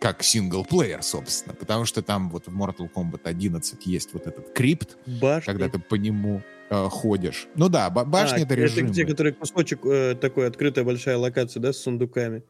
как 0.00 0.22
синглплеер, 0.22 1.02
собственно. 1.02 1.54
Потому 1.54 1.84
что 1.84 2.02
там 2.02 2.28
вот 2.30 2.46
в 2.48 2.50
Mortal 2.56 2.90
Kombat 2.92 3.20
11 3.24 3.86
есть 3.86 4.12
вот 4.14 4.26
этот 4.26 4.52
крипт, 4.52 4.96
Башни. 5.20 5.46
когда 5.46 5.68
ты 5.68 5.78
по 5.78 5.94
нему 5.94 6.42
э, 6.70 6.88
ходишь. 6.88 7.48
Ну 7.56 7.68
да, 7.68 7.90
ба- 7.90 8.04
башня 8.04 8.38
А, 8.38 8.40
это 8.40 8.54
режим. 8.54 8.86
Это 8.86 8.92
где, 8.92 9.06
который 9.06 9.32
кусочек 9.32 9.84
э, 9.84 10.14
такой, 10.14 10.46
открытая 10.46 10.84
большая 10.84 11.16
локация, 11.16 11.60
да, 11.60 11.72
с 11.72 11.78
сундуками. 11.78 12.42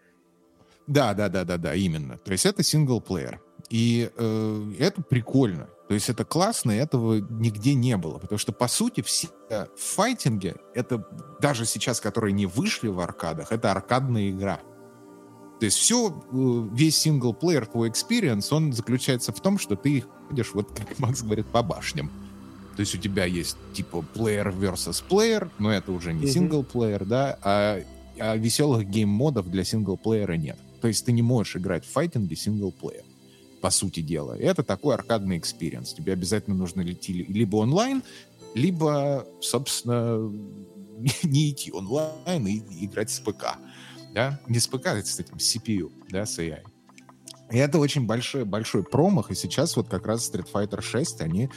Да, 0.87 1.15
да, 1.15 1.29
да, 1.29 1.45
да, 1.45 1.57
да, 1.57 1.75
именно. 1.75 2.19
То 2.19 2.33
есть 2.33 2.47
это 2.47 2.63
синглплеер. 2.63 3.41
И 3.71 4.11
э, 4.17 4.73
это 4.79 5.03
прикольно. 5.03 5.69
То 5.89 5.95
есть 5.95 6.09
это 6.09 6.25
классно, 6.25 6.73
и 6.73 6.77
этого 6.77 7.15
нигде 7.15 7.75
не 7.75 7.97
было. 7.97 8.19
Потому 8.19 8.39
что, 8.39 8.53
по 8.53 8.69
сути, 8.69 9.03
все 9.03 9.29
файтинги, 9.77 10.55
это 10.75 11.07
даже 11.41 11.65
сейчас, 11.65 12.01
которые 12.01 12.33
не 12.33 12.47
вышли 12.47 12.89
в 12.89 12.99
аркадах, 13.01 13.53
это 13.53 13.71
аркадная 13.71 14.31
игра. 14.31 14.61
То 15.61 15.65
есть 15.65 15.79
все, 15.79 16.13
весь 16.33 16.99
синглплеер, 16.99 17.67
твой 17.67 17.89
experience, 17.89 18.49
он 18.51 18.73
заключается 18.73 19.33
в 19.33 19.41
том, 19.41 19.59
что 19.59 19.77
ты 19.77 20.05
ходишь, 20.29 20.53
вот 20.53 20.71
как 20.77 20.99
Макс 20.99 21.23
говорит, 21.23 21.47
по 21.47 21.63
башням. 21.63 22.11
То 22.77 22.81
есть 22.81 22.95
у 22.95 22.99
тебя 22.99 23.25
есть 23.25 23.57
типа 23.73 24.05
player 24.15 24.55
versus 24.55 25.03
player, 25.09 25.51
но 25.59 25.73
это 25.73 25.93
уже 25.93 26.13
не 26.13 26.27
single 26.27 26.64
player, 26.64 27.07
да, 27.07 27.39
а, 27.43 27.81
а 28.19 28.37
веселых 28.37 28.87
game 28.87 29.12
mode 29.12 29.38
ов 29.38 29.51
для 29.51 29.65
single 29.65 29.97
player 29.97 30.29
а 30.29 30.35
нет. 30.35 30.59
То 30.83 30.89
есть 30.89 31.07
ты 31.07 31.13
не 31.13 31.23
можешь 31.23 31.57
играть 31.57 31.87
в 31.87 31.91
файтинге 31.91 32.37
single 32.37 32.68
player, 32.68 33.05
по 33.63 33.71
сути 33.71 34.01
дела. 34.01 34.35
Это 34.35 34.63
такой 34.63 34.95
аркадный 34.95 35.39
experience. 35.39 35.95
Тебе 35.95 36.13
обязательно 36.13 36.55
нужно 36.55 36.83
идти 36.83 37.13
либо 37.13 37.57
онлайн, 37.57 38.03
либо, 38.55 39.27
собственно, 39.41 40.31
не 41.23 41.51
идти 41.51 41.73
онлайн 41.73 42.47
и 42.47 42.85
играть 42.85 43.11
с 43.11 43.21
ПК. 43.21 43.57
Да? 44.13 44.39
Не 44.49 44.59
с 44.59 44.67
ПК, 44.67 44.87
а 44.89 45.03
с 45.03 45.19
этим, 45.19 45.39
с 45.39 45.57
CPU, 45.57 45.91
да, 46.11 46.27
с 46.27 46.39
AI. 46.39 46.61
И 47.51 47.59
это 47.59 47.79
очень 47.79 48.07
большой, 48.07 48.45
большой 48.45 48.83
промах, 48.83 49.31
и 49.31 49.35
сейчас 49.35 49.77
вот 49.77 49.89
как 49.89 50.07
раз 50.07 50.29
Street 50.29 50.49
Fighter 50.53 50.83
6, 50.83 51.21
они 51.21 51.49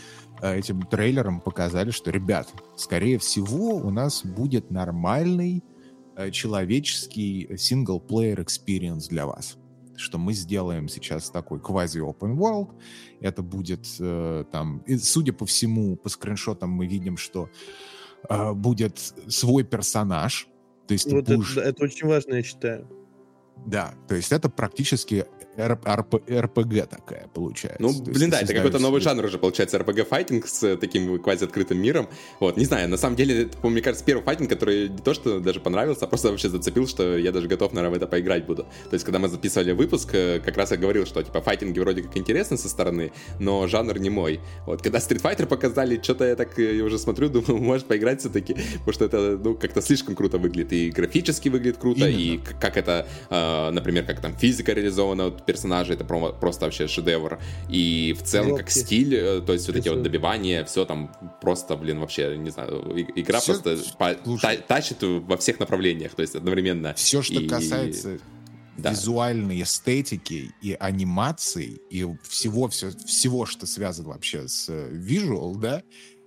этим 0.41 0.81
трейлером 0.83 1.41
показали, 1.41 1.91
что, 1.91 2.11
ребят, 2.11 2.47
скорее 2.75 3.17
всего, 3.17 3.75
у 3.75 3.89
нас 3.89 4.25
будет 4.25 4.71
нормальный 4.71 5.63
э, 6.15 6.31
человеческий 6.31 7.49
синглплеер 7.57 8.39
experience 8.41 9.09
для 9.09 9.25
вас. 9.25 9.57
Что 9.95 10.17
мы 10.17 10.33
сделаем 10.33 10.87
сейчас 10.87 11.29
такой 11.29 11.59
квази-open 11.59 12.37
world. 12.37 12.69
Это 13.19 13.41
будет 13.41 13.85
э, 13.99 14.45
там... 14.51 14.79
И, 14.87 14.97
судя 14.97 15.33
по 15.33 15.45
всему, 15.45 15.97
по 15.97 16.09
скриншотам 16.09 16.69
мы 16.69 16.87
видим, 16.87 17.17
что 17.17 17.49
э, 18.29 18.53
будет 18.53 18.97
свой 19.27 19.63
персонаж. 19.63 20.47
То 20.87 20.93
есть 20.93 21.11
Вот 21.11 21.25
будешь... 21.25 21.57
это, 21.57 21.67
это 21.69 21.83
очень 21.83 22.07
важно, 22.07 22.35
я 22.35 22.43
считаю. 22.43 22.87
Да, 23.65 23.93
то 24.07 24.15
есть 24.15 24.31
это 24.31 24.49
практически 24.49 25.25
РПГ 25.67 26.87
такая 26.89 27.27
получается. 27.33 27.81
Ну, 27.81 27.93
То 27.93 28.11
блин, 28.11 28.29
да, 28.29 28.41
это 28.41 28.53
какой-то 28.53 28.79
новый 28.79 29.01
жанр 29.01 29.25
уже 29.25 29.37
получается, 29.37 29.77
RPG-файтинг 29.77 30.47
с 30.47 30.63
э, 30.63 30.77
таким 30.77 31.19
квази-открытым 31.19 31.77
миром. 31.77 32.07
Вот, 32.39 32.57
не 32.57 32.65
знаю, 32.65 32.89
на 32.89 32.97
самом 32.97 33.15
деле, 33.15 33.43
это, 33.43 33.67
мне 33.67 33.81
кажется, 33.81 34.05
первый 34.05 34.23
файтинг, 34.23 34.49
который 34.49 34.89
не 34.89 34.97
то, 34.97 35.13
что 35.13 35.39
даже 35.39 35.59
понравился, 35.59 36.05
а 36.05 36.07
просто 36.07 36.29
вообще 36.29 36.49
зацепил, 36.49 36.87
что 36.87 37.17
я 37.17 37.31
даже 37.31 37.47
готов, 37.47 37.73
наверное, 37.73 37.95
в 37.99 38.01
это 38.01 38.07
поиграть 38.07 38.45
буду. 38.45 38.63
То 38.63 38.93
есть, 38.93 39.05
когда 39.05 39.19
мы 39.19 39.27
записывали 39.27 39.71
выпуск, 39.71 40.09
э, 40.13 40.39
как 40.43 40.57
раз 40.57 40.71
я 40.71 40.77
говорил, 40.77 41.05
что, 41.05 41.21
типа, 41.23 41.41
файтинги 41.41 41.79
вроде 41.79 42.01
как 42.03 42.17
интересны 42.17 42.57
со 42.57 42.69
стороны, 42.69 43.11
но 43.39 43.67
жанр 43.67 43.99
не 43.99 44.09
мой. 44.09 44.39
Вот, 44.65 44.81
когда 44.81 44.99
Street 44.99 45.21
Fighter 45.21 45.45
показали, 45.45 45.99
что-то 46.01 46.25
я 46.25 46.35
так 46.35 46.57
э, 46.59 46.81
уже 46.81 46.97
смотрю, 46.99 47.29
думаю, 47.29 47.57
может 47.57 47.87
поиграть 47.87 48.19
все-таки, 48.19 48.53
потому 48.53 48.93
что 48.93 49.05
это, 49.05 49.39
ну, 49.43 49.55
как-то 49.55 49.81
слишком 49.81 50.15
круто 50.15 50.37
выглядит. 50.37 50.73
И 50.73 50.89
графически 50.91 51.49
выглядит 51.49 51.77
круто, 51.77 52.07
и 52.07 52.33
Именно. 52.35 52.43
к- 52.45 52.59
как 52.59 52.77
это, 52.77 53.07
э, 53.29 53.69
например, 53.71 54.05
как 54.05 54.21
там 54.21 54.35
физика 54.35 54.73
реализована 54.73 55.31
персонажей, 55.53 55.95
это 55.95 56.05
просто 56.05 56.65
вообще 56.65 56.87
шедевр. 56.87 57.39
И 57.69 58.15
в 58.17 58.23
целом, 58.23 58.55
как 58.57 58.67
Жёсткий. 58.67 58.85
стиль, 58.85 59.15
э, 59.15 59.41
то 59.41 59.53
есть 59.53 59.67
вот 59.67 59.75
эти 59.77 59.89
вот 59.89 60.01
добивания, 60.03 60.63
все 60.63 60.85
там 60.85 61.11
просто, 61.41 61.75
блин, 61.75 61.99
вообще, 61.99 62.37
не 62.37 62.51
знаю, 62.51 62.83
игра 63.15 63.39
Всё- 63.39 63.53
просто 63.61 63.77
по- 63.97 64.15
та- 64.41 64.57
тащит 64.57 64.97
во 65.01 65.35
всех 65.37 65.59
направлениях, 65.59 66.13
то 66.15 66.21
есть 66.21 66.35
одновременно. 66.35 66.93
Все, 66.95 67.21
что 67.21 67.39
И- 67.41 67.47
касается 67.47 68.19
да. 68.77 68.91
визуальной 68.91 69.61
эстетики 69.61 70.51
и 70.61 70.73
анимации, 70.79 71.79
и 71.89 72.05
всего, 72.23 72.67
все, 72.67 72.91
всего, 73.05 73.45
что 73.45 73.65
связано 73.65 74.09
вообще 74.09 74.47
с 74.47 74.69
э, 74.69 74.91
visual, 74.93 75.55
да, 75.57 75.81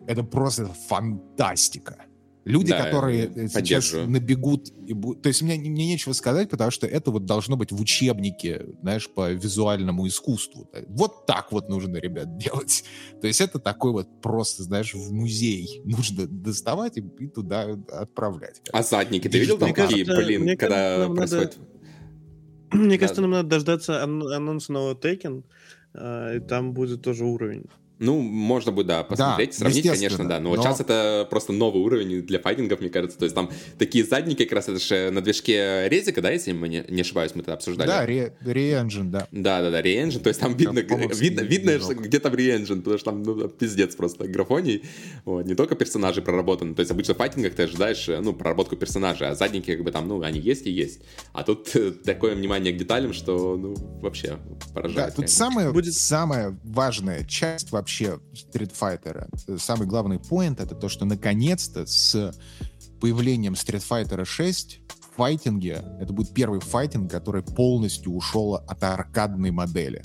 это 0.07 0.23
просто 0.25 0.67
фантастика. 0.89 1.97
Люди, 2.45 2.71
Да, 2.71 2.85
которые 2.85 3.27
э, 3.33 3.47
сейчас 3.49 3.93
набегут, 3.93 4.71
и 4.87 4.95
бу- 4.95 5.15
то 5.15 5.29
есть 5.29 5.43
мне, 5.43 5.57
мне 5.59 5.87
нечего 5.87 6.13
сказать, 6.13 6.51
потому 6.51 6.73
что 6.73 6.89
это 6.89 7.13
вот 7.13 7.25
должно 7.25 7.57
быть 7.57 7.71
в 7.71 7.81
учебнике, 7.81 8.67
знаешь, 8.83 9.09
по 9.09 9.31
визуальному 9.31 10.09
искусству. 10.09 10.69
Вот 10.89 11.25
так 11.27 11.53
вот 11.53 11.69
нужно, 11.69 11.99
ребят, 11.99 12.37
делать. 12.39 12.83
То 13.21 13.29
есть 13.29 13.41
это 13.41 13.61
такой 13.61 13.93
вот 13.93 14.09
просто, 14.21 14.65
знаешь, 14.65 14.93
в 14.93 15.13
музей 15.13 15.83
нужно 15.85 16.27
доставать 16.27 16.97
и, 16.99 17.05
и 17.21 17.29
туда 17.29 17.79
отправлять. 17.89 18.61
А 18.73 18.83
задники, 18.83 19.29
ты 19.29 19.39
видел 19.39 19.57
там 19.59 19.69
Мне 19.69 19.75
какие, 19.75 20.05
кажется- 20.05 20.27
блин, 20.27 20.43
мне 20.43 20.57
когда 20.57 20.75
кажется, 20.77 20.99
нам 21.07 21.15
надо- 21.15 21.37
происходит... 21.37 21.59
Мне 22.73 22.97
Да. 22.97 23.01
кажется, 23.01 23.21
нам 23.21 23.31
надо 23.31 23.49
дождаться 23.51 24.03
ан- 24.03 24.33
анонса 24.33 24.73
нового 24.73 24.95
Tekken, 24.95 25.45
а, 25.95 26.35
и 26.37 26.41
там 26.41 26.73
будет 26.73 27.03
тоже 27.03 27.25
уровень. 27.25 27.67
Ну, 28.03 28.21
можно 28.21 28.73
будет, 28.73 28.89
да, 28.89 29.05
посмотреть, 29.05 29.55
сравнить, 29.55 29.89
конечно, 29.89 30.29
да. 30.29 30.41
Но, 30.41 30.51
вот 30.51 30.57
но- 30.57 30.63
сейчас 30.63 30.81
это 30.81 31.27
просто 31.31 31.53
новый 31.53 31.81
уровень 31.83 32.23
для 32.23 32.41
файтингов, 32.41 32.81
мне 32.81 32.91
кажется. 32.91 33.17
То 33.19 33.25
есть 33.25 33.35
там 33.35 33.51
такие 33.79 34.05
задники, 34.05 34.45
как 34.45 34.53
раз 34.57 34.69
это 34.69 34.79
же 34.81 35.11
на 35.11 35.21
движке 35.21 35.89
Резика, 35.89 36.21
да, 36.21 36.31
если 36.31 36.53
мы 36.53 36.69
не, 36.69 36.85
не 36.89 37.03
ошибаюсь, 37.03 37.35
мы 37.35 37.43
это 37.43 37.53
обсуждали. 37.55 37.87
Да, 37.89 38.05
Re- 38.05 38.33
Re-Engine, 38.45 39.11
да. 39.11 39.29
Да, 39.31 39.63
да, 39.63 39.71
да, 39.71 39.81
Re-Engine, 39.81 40.19
то 40.21 40.29
есть 40.29 40.41
там 40.41 40.57
видно, 40.57 40.83
по-моему, 40.83 41.15
видно, 41.15 41.41
видно, 41.43 41.79
что 41.79 41.95
где 41.95 42.19
там 42.19 42.35
Re-Engine, 42.35 42.79
потому 42.81 42.99
что 42.99 43.11
там, 43.13 43.23
ну, 43.23 43.49
пиздец 43.49 43.95
просто 43.95 44.27
графоний, 44.27 44.83
вот, 45.25 45.47
не 45.47 45.55
только 45.55 45.77
персонажи 45.77 46.23
проработаны, 46.23 46.75
то 46.75 46.81
есть 46.81 46.91
обычно 46.91 47.15
в 47.15 47.19
файтингах 47.19 47.55
ты 47.55 47.63
ожидаешь, 47.63 48.09
э, 48.09 48.19
ну, 48.21 48.33
проработку 48.33 48.75
персонажей, 48.77 49.29
а 49.29 49.35
задники, 49.37 49.71
как 49.77 49.85
бы 49.85 49.93
там, 49.93 50.09
ну, 50.09 50.21
они 50.23 50.41
есть 50.41 50.67
и 50.67 50.71
есть, 50.71 51.01
а 51.33 51.45
тут 51.45 51.71
э, 51.77 51.93
такое 51.93 52.35
внимание 52.35 52.73
к 52.73 52.77
деталям, 52.77 53.13
что, 53.13 53.57
ну, 53.57 53.75
вообще 54.01 54.29
Да, 54.29 54.73
поражает. 54.75 55.09
тут 55.11 55.17
конечно. 55.17 55.37
самая, 55.37 55.71
Будет- 55.71 55.95
самая 55.95 56.59
важная 56.65 57.25
часть 57.25 57.71
вообще 57.71 57.92
Street 58.01 58.73
Fighter, 58.79 59.59
самый 59.59 59.87
главный 59.87 60.19
поинт, 60.19 60.61
это 60.61 60.75
то, 60.75 60.89
что 60.89 61.05
наконец-то 61.05 61.87
с 61.87 62.35
появлением 63.01 63.55
Street 63.55 63.85
Fighter 63.89 64.25
6 64.25 64.81
в 64.89 65.17
файтинге, 65.17 65.85
это 66.01 66.13
будет 66.13 66.33
первый 66.33 66.61
файтинг, 66.61 67.11
который 67.11 67.43
полностью 67.43 68.13
ушел 68.13 68.55
от 68.55 68.83
аркадной 68.83 69.51
модели. 69.51 70.03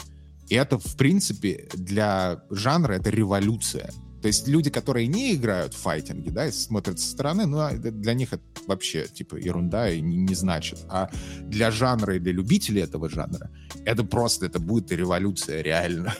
И 0.49 0.55
это, 0.55 0.77
в 0.79 0.95
принципе, 0.95 1.67
для 1.73 2.41
жанра 2.49 2.93
это 2.93 3.09
революция. 3.09 3.91
То 4.27 4.29
есть 4.29 4.45
люди, 4.45 4.69
которые 4.69 5.07
не 5.07 5.35
играют 5.35 5.73
в 5.73 5.77
файтинги, 5.77 6.29
да, 6.29 6.47
и 6.47 6.51
смотрят 6.51 6.99
со 6.99 7.11
стороны, 7.11 7.45
ну, 7.45 7.59
а 7.59 7.71
для 7.71 8.13
них 8.13 8.33
это 8.33 8.43
вообще, 8.65 9.07
типа, 9.07 9.37
ерунда 9.37 9.89
и 9.89 10.01
не, 10.01 10.17
не 10.17 10.35
значит. 10.35 10.79
А 10.89 11.09
для 11.43 11.71
жанра 11.71 12.17
и 12.17 12.19
для 12.19 12.33
любителей 12.33 12.81
этого 12.81 13.09
жанра 13.09 13.49
это 13.85 14.03
просто, 14.03 14.47
это 14.47 14.59
будет 14.59 14.91
революция, 14.91 15.61
реально. 15.61 16.13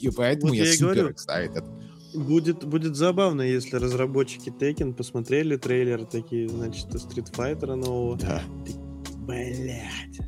И 0.00 0.10
поэтому 0.10 0.48
Вот 0.48 0.56
я 0.56 0.74
супер 0.74 1.14
excited. 1.14 1.64
Будет, 2.14 2.64
будет 2.64 2.96
забавно, 2.96 3.42
если 3.42 3.76
разработчики 3.76 4.48
Tekken 4.48 4.92
посмотрели 4.92 5.56
трейлер 5.56 6.04
такие, 6.04 6.48
значит, 6.48 6.86
Street 6.86 7.32
Fighter 7.32 7.76
нового. 7.76 8.18
Да. 8.18 8.42
Блять. 9.18 10.18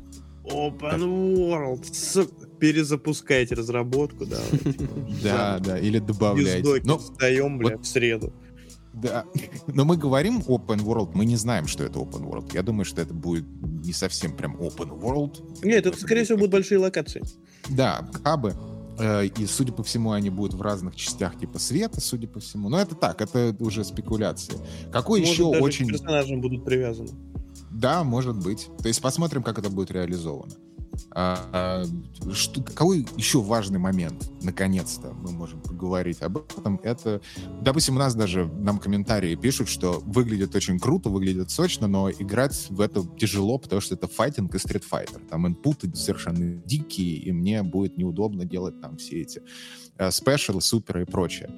Open 0.45 1.01
World. 1.35 1.93
сука. 1.93 2.44
Перезапускайте 2.59 3.55
разработку, 3.55 4.25
да. 4.25 4.39
типа, 4.51 4.93
Да, 5.23 5.59
да, 5.59 5.79
или 5.79 5.99
добавляйте. 5.99 6.81
Но, 6.83 6.97
встаем, 6.97 7.57
бля, 7.57 7.77
в 7.77 7.85
среду. 7.85 8.33
да. 8.93 9.25
Но 9.67 9.85
мы 9.85 9.97
говорим 9.97 10.39
open 10.47 10.79
world, 10.79 11.11
мы 11.13 11.25
не 11.25 11.35
знаем, 11.35 11.67
что 11.67 11.83
это 11.83 11.99
open 11.99 12.23
world. 12.29 12.53
Я 12.53 12.63
думаю, 12.63 12.85
что 12.85 13.01
это 13.01 13.13
будет 13.13 13.45
не 13.61 13.93
совсем 13.93 14.35
прям 14.35 14.55
open 14.57 14.99
world. 14.99 15.43
Нет, 15.63 15.85
это, 15.85 15.97
скорее 15.99 16.23
всего, 16.23 16.37
будут 16.37 16.51
большие 16.51 16.77
локации. 16.79 17.21
Да, 17.69 18.07
хабы. 18.23 18.53
Э, 18.97 19.25
И, 19.25 19.45
судя 19.45 19.73
по 19.73 19.83
всему, 19.83 20.11
они 20.11 20.29
будут 20.29 20.53
в 20.53 20.61
разных 20.61 20.95
частях 20.95 21.37
типа 21.37 21.59
света, 21.59 21.99
судя 21.99 22.27
по 22.27 22.39
всему. 22.39 22.69
Но 22.69 22.79
это 22.79 22.95
так, 22.95 23.19
это 23.21 23.53
уже 23.59 23.83
спекуляции. 23.83 24.55
Какой 24.91 25.19
Может, 25.19 25.33
еще 25.33 25.51
даже 25.51 25.63
очень... 25.63 25.87
к 25.87 25.91
персонажам 25.91 26.41
будут 26.41 26.63
привязаны. 26.63 27.09
Да, 27.71 28.05
может 28.05 28.37
быть. 28.41 28.69
То 28.81 28.87
есть 28.87 29.01
посмотрим, 29.01 29.43
как 29.43 29.59
это 29.59 29.69
будет 29.69 29.91
реализовано. 29.91 30.53
А, 31.11 31.85
что, 32.33 32.61
какой 32.61 33.07
еще 33.17 33.41
важный 33.41 33.79
момент, 33.79 34.31
наконец-то, 34.41 35.13
мы 35.13 35.31
можем 35.31 35.61
поговорить 35.61 36.21
об 36.21 36.37
этом, 36.37 36.79
это, 36.83 37.21
допустим, 37.61 37.95
у 37.95 37.99
нас 37.99 38.15
даже 38.15 38.45
нам 38.45 38.79
комментарии 38.79 39.35
пишут, 39.35 39.69
что 39.69 40.01
выглядит 40.05 40.55
очень 40.55 40.79
круто, 40.79 41.09
выглядит 41.09 41.51
сочно, 41.51 41.87
но 41.87 42.09
играть 42.09 42.67
в 42.69 42.81
это 42.81 43.05
тяжело, 43.17 43.57
потому 43.57 43.81
что 43.81 43.95
это 43.95 44.07
файтинг 44.07 44.53
и 44.55 44.59
стритфайтер. 44.59 45.21
Там 45.29 45.47
инпуты 45.47 45.93
совершенно 45.95 46.55
дикие, 46.65 47.17
и 47.17 47.31
мне 47.31 47.63
будет 47.63 47.97
неудобно 47.97 48.45
делать 48.45 48.79
там 48.81 48.97
все 48.97 49.21
эти 49.21 49.41
э, 49.97 50.11
спешалы, 50.11 50.61
суперы 50.61 51.03
и 51.03 51.05
прочее. 51.05 51.49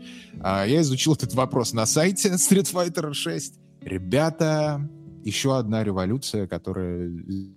А, 0.41 0.65
я 0.65 0.81
изучил 0.81 1.13
этот 1.13 1.33
вопрос 1.33 1.73
на 1.73 1.85
сайте 1.85 2.29
Street 2.29 2.71
Fighter 2.71 3.13
6. 3.13 3.59
Ребята, 3.81 4.89
еще 5.23 5.57
одна 5.57 5.83
революция, 5.83 6.47
которая 6.47 7.09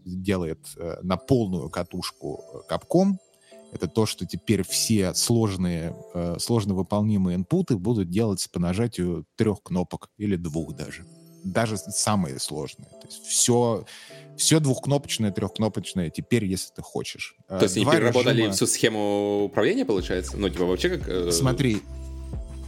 делает 0.04 0.58
э, 0.76 0.98
на 1.02 1.16
полную 1.16 1.70
катушку 1.70 2.44
э, 2.68 2.72
Capcom, 2.72 3.14
это 3.72 3.86
то, 3.86 4.06
что 4.06 4.26
теперь 4.26 4.64
все 4.64 5.14
сложные, 5.14 5.94
э, 6.14 6.36
сложно 6.38 6.74
выполнимые 6.74 7.36
инпуты 7.36 7.76
будут 7.76 8.10
делаться 8.10 8.48
по 8.50 8.58
нажатию 8.58 9.24
трех 9.36 9.62
кнопок 9.62 10.10
или 10.18 10.36
двух 10.36 10.74
даже. 10.74 11.04
Даже 11.44 11.76
самые 11.78 12.38
сложные. 12.38 12.90
То 12.90 13.06
есть 13.06 13.24
все, 13.24 13.84
все 14.36 14.60
двухкнопочное, 14.60 15.30
трехкнопочное 15.30 16.10
теперь, 16.10 16.44
если 16.44 16.72
ты 16.74 16.82
хочешь. 16.82 17.36
То 17.48 17.62
есть 17.62 17.76
они 17.76 17.84
Два 17.84 17.94
переработали 17.94 18.42
режима- 18.42 18.52
всю 18.52 18.66
схему 18.66 19.44
управления, 19.44 19.84
получается? 19.84 20.36
Ну, 20.36 20.48
типа, 20.48 20.64
вообще 20.64 20.98
как... 20.98 21.32
Смотри, 21.32 21.80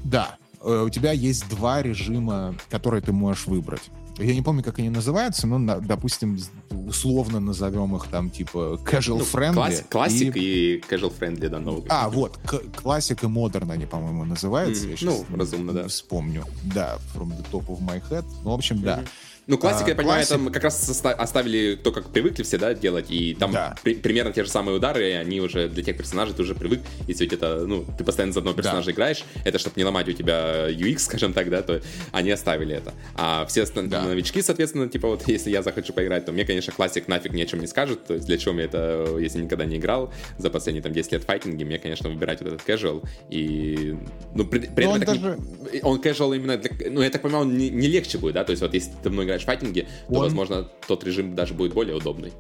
да, 0.05 0.37
у 0.63 0.89
тебя 0.89 1.13
есть 1.13 1.49
два 1.51 1.83
режима, 1.83 2.55
которые 2.71 3.03
ты 3.03 3.13
можешь 3.13 3.47
выбрать. 3.47 3.83
Я 4.19 4.35
не 4.35 4.43
помню, 4.43 4.63
как 4.63 4.79
они 4.79 4.91
называются, 4.91 5.47
но, 5.47 5.59
на- 5.59 5.81
допустим, 5.81 6.39
условно 6.71 7.41
назовем 7.41 7.97
их 7.97 8.07
там 8.09 8.31
типа 8.31 8.79
casual 8.85 9.19
ну, 9.19 9.25
friendly. 9.25 9.55
класс- 9.55 9.85
Классик 9.89 10.37
и- 10.37 10.77
и 10.77 10.81
casual 10.81 11.13
friendly, 11.19 11.49
да, 11.49 11.59
новый. 11.59 11.85
А, 11.89 12.09
вот, 12.11 12.39
классик 12.77 13.25
и 13.25 13.27
модерн 13.27 13.71
они, 13.71 13.87
по-моему, 13.87 14.25
называются. 14.25 14.85
Мгм. 14.87 14.97
Я 15.01 15.07
Ну, 15.11 15.37
разумно, 15.37 15.73
да. 15.73 15.89
Вспомню. 15.89 16.45
Да, 16.63 16.99
from 17.15 17.29
the 17.31 17.45
top 17.51 17.67
of 17.69 17.81
my 17.81 18.03
head. 18.11 18.25
Ну, 18.45 18.51
в 18.51 18.55
общем, 18.55 18.83
да. 18.83 19.03
Ну, 19.49 19.59
классика, 19.59 19.87
А, 19.87 19.89
я 19.91 19.95
понимаю, 19.97 20.23
классик- 20.25 20.29
там 20.29 20.53
как 20.53 20.63
раз 20.65 21.03
оставили 21.05 21.75
то, 21.75 21.91
как 21.91 22.11
привыкли 22.11 22.45
все, 22.45 22.59
да, 22.59 22.75
делать, 22.75 23.07
и 23.11 23.35
там 23.35 23.51
Да. 23.53 23.75
при- 23.83 23.95
примерно 23.95 24.33
те 24.33 24.45
же 24.45 24.51
самые 24.51 24.77
удары, 24.77 25.09
и 25.11 25.13
они 25.13 25.41
уже 25.41 25.69
для 25.69 25.83
тех 25.83 25.97
персонажей 25.97 26.33
ты 26.35 26.43
уже 26.43 26.55
привык, 26.55 26.81
если 27.09 27.25
ведь 27.25 27.33
это, 27.33 27.65
ну, 27.67 27.85
ты 27.99 28.05
постоянно 28.05 28.33
за 28.33 28.39
одного 28.41 28.57
персонажа 28.57 28.93
играешь, 28.93 29.25
это 29.45 29.59
чтобы 29.59 29.75
не 29.77 29.85
ломать 29.85 30.09
у 30.09 30.13
тебя 30.13 30.69
UX, 30.71 30.99
скажем 31.01 31.33
так, 31.33 31.51
да, 31.51 31.63
то 31.63 31.83
они 32.13 32.31
оставили 32.31 32.77
это. 32.77 32.95
А 33.17 33.45
все 33.47 33.65
Да. 33.67 34.03
новички, 34.03 34.43
соответственно, 34.43 34.89
типа 34.89 35.09
вот 35.09 35.25
если 35.29 35.51
я 35.51 35.63
захочу 35.63 35.93
поиграть, 35.93 36.25
то 36.25 36.31
мне, 36.33 36.45
конечно, 36.45 36.73
классик 36.73 37.09
нафиг 37.09 37.33
ни 37.33 37.43
о 37.43 37.47
чем 37.47 37.61
не 37.61 37.67
скажет, 37.67 38.05
то 38.07 38.15
есть 38.15 38.27
для 38.27 38.39
чего 38.39 38.55
мне 38.55 38.65
это, 38.65 39.17
если 39.21 39.41
никогда 39.43 39.65
не 39.65 39.79
играл 39.79 40.13
за 40.39 40.51
последние 40.51 40.83
там 40.83 40.93
10 40.93 41.13
лет 41.13 41.25
файтинги, 41.25 41.65
мне, 41.65 41.79
конечно, 41.81 42.09
выбирать 42.09 42.41
вот 42.43 42.53
этот 42.55 42.69
casual, 42.69 43.03
и, 43.29 43.97
ну, 44.35 44.45
при, 44.47 44.61
при 44.61 44.85
Но 44.87 44.97
этом 44.97 45.01
он 45.01 45.01
так 45.01 45.15
не- 45.17 45.19
даже- 45.21 45.83
он 45.85 46.01
casual 46.01 46.37
именно 46.37 46.57
для... 46.57 46.71
Ну, 46.91 47.03
я 47.03 47.11
так 47.11 47.23
понимаю, 47.23 47.47
он 47.47 47.57
не, 47.59 47.71
не 47.71 47.89
легче 47.89 48.19
будет, 48.19 48.35
да? 48.35 48.45
То 48.45 48.51
есть 48.53 48.63
вот 48.63 48.73
если 48.75 48.91
ты 48.91 48.97
давно 49.05 49.23
играешь 49.33 49.43
в 49.43 49.47
файтинги, 49.47 49.89
то, 50.09 50.15
Он- 50.15 50.23
возможно, 50.23 50.69
тот 50.87 51.05
режим 51.05 51.35
даже 51.35 51.55
будет 51.55 51.75
более 51.75 51.97
удобный. 51.97 52.33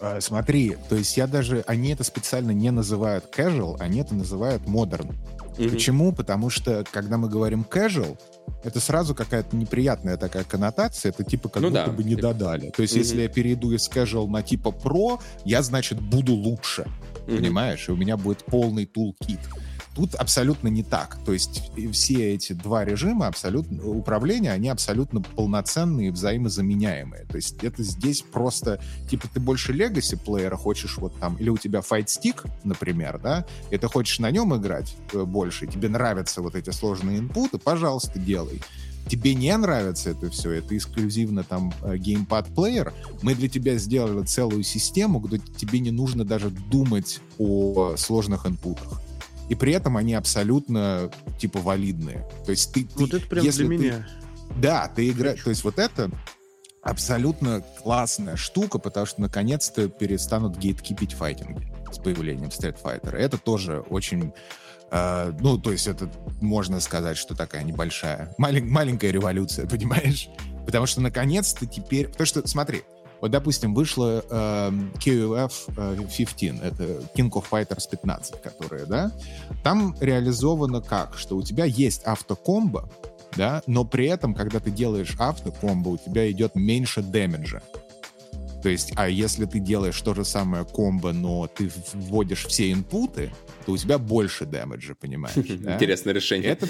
А, 0.00 0.20
Смотри, 0.20 0.76
то 0.88 0.96
есть 0.96 1.16
я 1.16 1.26
даже... 1.26 1.64
Они 1.66 1.90
это 1.92 2.04
специально 2.04 2.50
не 2.50 2.70
называют 2.70 3.26
casual, 3.34 3.76
они 3.78 4.00
это 4.00 4.14
называют 4.14 4.62
modern. 4.64 5.14
Mm-hmm. 5.56 5.70
Почему? 5.70 6.12
Потому 6.12 6.50
что, 6.50 6.84
когда 6.90 7.16
мы 7.16 7.28
говорим 7.28 7.64
casual, 7.68 8.18
это 8.64 8.80
сразу 8.80 9.14
какая-то 9.14 9.56
неприятная 9.56 10.16
такая 10.16 10.42
коннотация, 10.44 11.10
это 11.10 11.22
типа 11.22 11.48
как 11.48 11.62
ну, 11.62 11.68
будто 11.68 11.86
да. 11.86 11.92
бы 11.92 12.02
не 12.02 12.16
додали. 12.16 12.70
То 12.70 12.82
есть, 12.82 12.94
mm-hmm. 12.94 12.98
если 12.98 13.22
я 13.22 13.28
перейду 13.28 13.70
из 13.72 13.88
casual 13.88 14.26
на 14.26 14.42
типа 14.42 14.72
про, 14.72 15.20
я, 15.44 15.62
значит, 15.62 16.00
буду 16.00 16.34
лучше. 16.34 16.86
Mm-hmm. 17.26 17.36
Понимаешь? 17.36 17.88
И 17.88 17.92
у 17.92 17.96
меня 17.96 18.16
будет 18.16 18.44
полный 18.44 18.84
тулкит. 18.84 19.40
Тут 19.94 20.14
абсолютно 20.14 20.68
не 20.68 20.82
так. 20.82 21.18
То 21.24 21.32
есть 21.32 21.70
все 21.92 22.34
эти 22.34 22.52
два 22.52 22.84
режима 22.84 23.28
абсолютно 23.28 23.84
управления, 23.84 24.52
они 24.52 24.68
абсолютно 24.68 25.20
полноценные, 25.20 26.10
взаимозаменяемые. 26.10 27.24
То 27.26 27.36
есть 27.36 27.62
это 27.62 27.82
здесь 27.82 28.22
просто, 28.22 28.80
типа, 29.08 29.28
ты 29.32 29.40
больше 29.40 29.72
легаси 29.72 30.16
плеера 30.16 30.56
хочешь 30.56 30.98
вот 30.98 31.18
там, 31.20 31.36
или 31.36 31.48
у 31.48 31.56
тебя 31.56 31.80
Fight 31.80 32.06
Stick, 32.06 32.50
например, 32.64 33.20
да, 33.22 33.46
и 33.70 33.78
ты 33.78 33.86
хочешь 33.86 34.18
на 34.18 34.30
нем 34.30 34.56
играть 34.56 34.96
э, 35.12 35.22
больше, 35.24 35.66
тебе 35.66 35.88
нравятся 35.88 36.42
вот 36.42 36.56
эти 36.56 36.70
сложные 36.70 37.18
инпуты, 37.18 37.58
пожалуйста, 37.58 38.18
делай 38.18 38.60
тебе 39.08 39.34
не 39.34 39.54
нравится 39.56 40.10
это 40.10 40.30
все, 40.30 40.52
это 40.52 40.76
эксклюзивно 40.76 41.44
там 41.44 41.72
геймпад 41.84 42.54
плеер, 42.54 42.92
мы 43.22 43.34
для 43.34 43.48
тебя 43.48 43.76
сделали 43.76 44.24
целую 44.24 44.62
систему, 44.62 45.18
где 45.18 45.38
тебе 45.38 45.80
не 45.80 45.90
нужно 45.90 46.24
даже 46.24 46.50
думать 46.50 47.20
о 47.38 47.96
сложных 47.96 48.46
инпутах 48.46 49.02
и 49.54 49.56
при 49.56 49.72
этом 49.72 49.96
они 49.96 50.14
абсолютно, 50.14 51.10
типа, 51.38 51.60
валидные. 51.60 52.28
То 52.44 52.50
есть 52.50 52.72
ты... 52.72 52.88
Вот 52.96 53.12
ты, 53.12 53.18
это 53.18 53.26
прям 53.28 53.44
для 53.44 53.52
ты, 53.52 53.64
меня. 53.64 54.08
Да, 54.56 54.88
ты 54.88 55.08
играешь... 55.08 55.42
То 55.42 55.50
есть 55.50 55.62
вот 55.62 55.78
это 55.78 56.10
абсолютно 56.82 57.62
классная 57.80 58.34
штука, 58.34 58.80
потому 58.80 59.06
что 59.06 59.20
наконец-то 59.20 59.88
перестанут 59.88 60.58
гейткипить 60.58 61.12
файтинги 61.12 61.72
с 61.92 61.98
появлением 61.98 62.48
Street 62.48 62.76
Fighter. 62.82 63.14
Это 63.14 63.38
тоже 63.38 63.78
очень... 63.88 64.32
Э, 64.90 65.32
ну, 65.38 65.56
то 65.56 65.70
есть 65.70 65.86
это 65.86 66.10
можно 66.40 66.80
сказать, 66.80 67.16
что 67.16 67.36
такая 67.36 67.62
небольшая, 67.62 68.34
малень, 68.38 68.66
маленькая 68.66 69.12
революция, 69.12 69.66
понимаешь? 69.68 70.28
Потому 70.66 70.86
что 70.86 71.00
наконец-то 71.00 71.64
теперь... 71.64 72.08
Потому 72.08 72.26
что, 72.26 72.48
смотри, 72.48 72.82
вот, 73.24 73.30
допустим, 73.30 73.72
вышла 73.72 74.22
э, 74.28 74.70
KOF 75.02 75.50
15, 76.14 76.62
это 76.62 76.84
King 77.16 77.30
of 77.30 77.46
Fighters 77.50 77.88
15, 77.90 78.42
которая, 78.42 78.84
да, 78.84 79.12
там 79.62 79.96
реализовано 79.98 80.82
как, 80.82 81.16
что 81.16 81.38
у 81.38 81.42
тебя 81.42 81.64
есть 81.64 82.02
автокомбо, 82.02 82.86
да, 83.34 83.62
но 83.66 83.86
при 83.86 84.08
этом, 84.08 84.34
когда 84.34 84.60
ты 84.60 84.70
делаешь 84.70 85.16
автокомбо, 85.18 85.88
у 85.88 85.96
тебя 85.96 86.30
идет 86.30 86.54
меньше 86.54 87.00
дэмэджа. 87.00 87.62
То 88.62 88.68
есть, 88.68 88.92
а 88.94 89.08
если 89.08 89.46
ты 89.46 89.58
делаешь 89.58 89.98
то 90.02 90.12
же 90.12 90.26
самое 90.26 90.66
комбо, 90.66 91.14
но 91.14 91.46
ты 91.46 91.72
вводишь 91.94 92.44
все 92.44 92.72
инпуты, 92.72 93.32
то 93.64 93.72
у 93.72 93.78
тебя 93.78 93.96
больше 93.96 94.44
дэмэджа, 94.44 94.96
понимаешь? 94.96 95.34
Интересное 95.38 96.12
решение. 96.12 96.50
Это, 96.50 96.68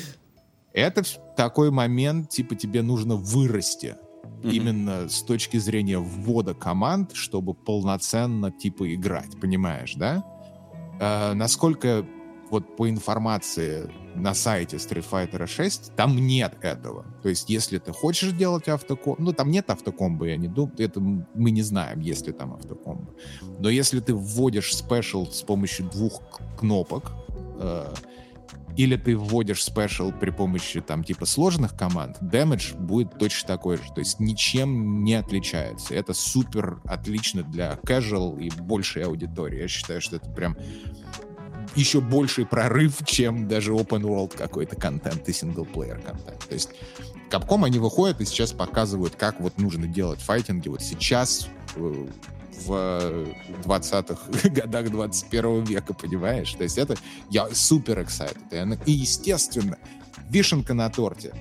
это 0.73 1.03
такой 1.37 1.73
момент, 1.73 2.31
типа, 2.31 2.55
тебе 2.55 2.83
нужно 2.83 3.17
вырасти 3.17 3.97
именно 4.43 5.09
с 5.09 5.23
точки 5.23 5.57
зрения 5.57 5.99
ввода 5.99 6.55
команд, 6.55 7.13
чтобы 7.15 7.55
полноценно 7.55 8.51
типа 8.51 8.95
играть, 8.95 9.41
понимаешь, 9.41 9.95
да? 9.95 10.25
Э, 11.01 11.35
насколько 11.35 12.07
вот 12.51 12.77
по 12.77 12.89
информации 12.89 13.91
на 14.15 14.35
сайте 14.35 14.77
Street 14.77 15.05
Fighter 15.11 15.47
6, 15.47 15.97
там 15.97 16.17
нет 16.17 16.57
этого. 16.61 17.05
То 17.23 17.29
есть, 17.29 17.51
если 17.51 17.79
ты 17.79 17.93
хочешь 17.93 18.33
делать 18.33 18.69
автокомбо, 18.69 19.21
ну, 19.21 19.33
там 19.33 19.51
нет 19.51 19.71
автокомбо, 19.71 20.27
я 20.27 20.37
не 20.37 20.49
думаю, 20.49 20.73
это 20.79 21.01
мы 21.01 21.51
не 21.51 21.63
знаем, 21.63 22.01
есть 22.01 22.27
ли 22.27 22.33
там 22.33 22.55
автокомбо. 22.55 23.13
Но 23.59 23.69
если 23.69 24.01
ты 24.01 24.15
вводишь 24.15 24.77
special 24.77 25.27
с 25.27 25.43
помощью 25.43 25.87
двух 25.87 26.23
кнопок, 26.57 27.13
э, 27.59 27.93
или 28.77 28.97
ты 28.97 29.17
вводишь 29.17 29.63
special 29.63 30.13
при 30.13 30.31
помощи 30.31 30.81
там 30.81 31.05
типа 31.05 31.27
сложных 31.27 31.77
команд, 31.77 32.17
damage 32.21 32.75
будет 32.75 33.19
точно 33.19 33.49
такой 33.49 33.77
же. 33.77 33.85
То 33.95 34.01
есть 34.01 34.21
ничем 34.21 35.05
не 35.05 35.15
отличается. 35.15 35.95
Это 35.95 36.13
супер 36.15 36.79
отлично 36.85 37.43
для 37.43 37.79
casual 37.85 38.41
и 38.41 38.51
большей 38.51 39.05
аудитории. 39.05 39.61
Я 39.61 39.69
считаю, 39.69 40.01
что 40.01 40.17
это 40.17 40.29
прям 40.31 40.57
еще 41.75 42.01
больший 42.01 42.47
прорыв, 42.47 42.99
чем 43.05 43.49
даже 43.49 43.73
open 43.73 44.03
world 44.03 44.37
какой-то 44.37 44.77
контент 44.77 45.29
и 45.29 45.33
синглплеер 45.33 46.01
контент. 46.01 46.47
То 46.49 46.55
есть 46.55 46.71
Capcom 47.31 47.65
они 47.65 47.79
выходят 47.79 48.21
и 48.21 48.25
сейчас 48.25 48.53
показывают, 48.53 49.17
как 49.17 49.41
вот 49.41 49.59
нужно 49.59 49.87
делать 49.87 50.21
файтинги. 50.21 50.69
Вот 50.69 50.83
сейчас 50.83 51.49
э, 51.77 52.07
в 52.67 53.27
20-х 53.65 54.49
годах 54.51 54.91
21 54.91 55.65
века, 55.65 55.95
понимаешь? 55.95 56.53
То 56.55 56.63
есть 56.63 56.79
это 56.79 56.97
я 57.31 57.49
супер 57.53 58.01
excited. 58.01 58.79
И, 58.87 58.93
естественно, 58.93 59.79
вишенка 60.31 60.75
на 60.75 60.89
торте 60.91 61.35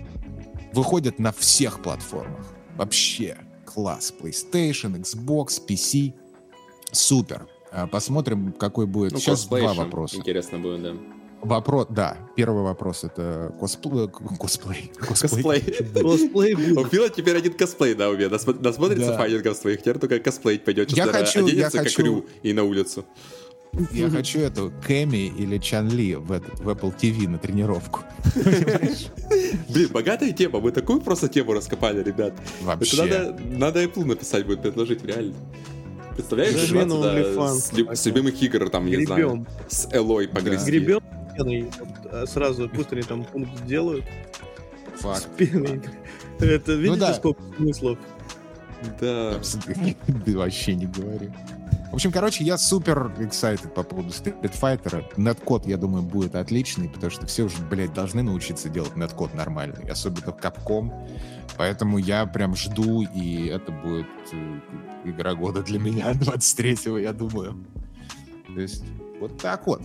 выходит 0.74 1.20
на 1.20 1.32
всех 1.32 1.82
платформах. 1.82 2.45
Вообще 2.76 3.38
класс. 3.66 4.14
PlayStation, 4.20 4.99
Xbox, 5.01 5.61
PC. 5.68 6.14
Супер. 6.91 7.47
А, 7.72 7.88
посмотрим, 7.88 8.53
какой 8.53 8.86
будет. 8.86 9.14
Ну, 9.14 9.20
Сейчас 9.20 9.45
два 9.45 9.74
вопроса. 9.74 10.18
Интересно 10.18 10.59
будет, 10.59 10.84
да. 10.84 10.93
Вопрос, 11.43 11.87
да. 11.89 12.17
Первый 12.35 12.63
вопрос 12.63 13.03
это 13.03 13.53
косплей. 13.59 14.07
Косплей. 14.07 14.91
Косплей. 14.97 15.61
Косплей. 15.93 16.55
У 16.55 16.85
Фила 16.85 17.09
теперь 17.09 17.37
один 17.37 17.53
косплей, 17.53 17.95
да, 17.95 18.09
у 18.09 18.15
меня. 18.15 18.29
Насмотрится 18.29 19.09
да. 19.09 19.17
файтингов 19.17 19.57
своих, 19.57 19.81
теперь 19.81 19.99
только 19.99 20.19
косплеить 20.19 20.63
пойдет. 20.63 20.91
Я 20.91 21.05
хочу, 21.07 21.45
я 21.47 21.69
хочу... 21.69 21.97
как 21.97 22.05
Рю 22.05 22.25
и 22.43 22.53
на 22.53 22.63
улицу. 22.63 23.05
Я 23.91 24.09
хочу 24.09 24.39
эту 24.39 24.71
Кэми 24.85 25.33
или 25.35 25.57
Чунь 25.57 25.89
Ли 25.89 26.15
в, 26.15 26.27
в 26.27 26.69
Apple 26.69 26.93
TV 26.95 27.27
на 27.27 27.39
тренировку. 27.39 28.01
Блин, 29.69 29.89
богатая 29.91 30.31
тема. 30.31 30.59
Мы 30.59 30.71
такую 30.71 31.01
просто 31.01 31.27
тему 31.27 31.53
раскопали, 31.53 32.03
ребят. 32.03 32.33
Вообще. 32.61 33.03
Это 33.03 33.31
надо, 33.31 33.43
надо 33.43 33.83
Apple 33.83 34.05
написать 34.05 34.45
будет, 34.45 34.61
предложить, 34.61 35.03
реально. 35.03 35.33
Представляешь, 36.15 36.55
с, 36.55 37.99
с 37.99 38.05
любимых 38.05 38.39
игр, 38.43 38.69
там, 38.69 38.85
я 38.85 39.03
знаю, 39.03 39.47
с 39.67 39.87
Элой 39.91 40.27
погрести. 40.27 40.69
Гребем 40.69 41.01
пеной 41.36 41.69
а 42.11 42.25
сразу, 42.25 42.69
пусть 42.73 42.91
они 42.93 43.01
там 43.01 43.23
пункт 43.23 43.57
сделают. 43.59 44.05
Факт. 44.99 45.21
С 45.21 45.25
пеной. 45.38 45.81
Это 46.39 46.73
видите, 46.73 46.91
ну, 46.91 46.95
да. 46.97 47.13
сколько 47.13 47.41
смыслов? 47.57 47.97
Да. 48.99 49.39
Вообще 50.27 50.75
не 50.75 50.88
говори. 50.88 51.31
В 51.93 51.95
общем, 51.95 52.11
короче, 52.11 52.43
я 52.43 52.57
супер 52.57 53.13
excited 53.19 53.69
по 53.69 53.84
поводу 53.84 54.09
Street 54.09 54.59
Fighter. 54.59 55.05
Неткод, 55.15 55.67
я 55.67 55.77
думаю, 55.77 56.01
будет 56.01 56.34
отличный, 56.34 56.89
потому 56.89 57.11
что 57.11 57.27
все 57.27 57.43
уже, 57.43 57.61
блядь, 57.69 57.93
должны 57.93 58.23
научиться 58.23 58.67
делать 58.67 58.95
неткод 58.95 59.36
нормальный, 59.36 59.88
особенно 59.91 60.31
в 60.31 60.38
Capcom. 60.38 60.91
Поэтому 61.55 61.99
я 61.99 62.25
прям 62.25 62.55
жду, 62.55 63.03
и 63.03 63.45
это 63.45 63.71
будет 63.71 64.07
э, 64.31 64.59
игра 65.05 65.36
года 65.36 65.61
для 65.61 65.77
меня 65.77 66.11
23-го, 66.13 66.97
я 66.97 67.13
думаю. 67.13 67.63
То 68.47 68.59
есть, 68.59 68.84
вот 69.19 69.38
так 69.38 69.67
вот. 69.67 69.84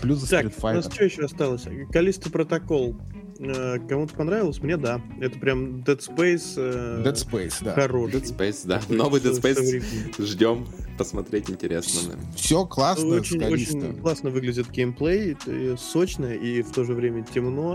Плюс 0.00 0.28
так, 0.28 0.46
Street 0.46 0.60
Fighter. 0.60 0.72
у 0.72 0.74
нас 0.76 0.92
что 0.92 1.04
еще 1.04 1.24
осталось? 1.24 1.66
Калиста 1.92 2.30
протокол. 2.30 2.96
Э, 3.42 3.78
кому-то 3.88 4.14
понравилось? 4.14 4.60
Мне 4.62 4.76
да. 4.76 5.00
Это 5.18 5.38
прям 5.38 5.80
Dead 5.80 5.98
Space. 5.98 6.54
Э, 6.56 7.02
Dead 7.02 7.14
Space, 7.14 7.54
да. 7.62 7.72
Хороший. 7.72 8.20
Dead 8.20 8.36
Space, 8.36 8.66
да. 8.66 8.82
Новый 8.88 9.20
Dead 9.20 9.40
Space. 9.40 10.22
Ждем. 10.22 10.66
Посмотреть 10.98 11.48
интересно. 11.48 12.14
Все 12.36 12.66
классно, 12.66 13.16
очень, 13.16 13.42
очень 13.42 13.98
классно 14.00 14.28
выглядит 14.28 14.70
геймплей. 14.70 15.34
Сочно 15.78 16.26
и 16.26 16.60
в 16.60 16.72
то 16.72 16.84
же 16.84 16.92
время 16.92 17.24
темно. 17.24 17.74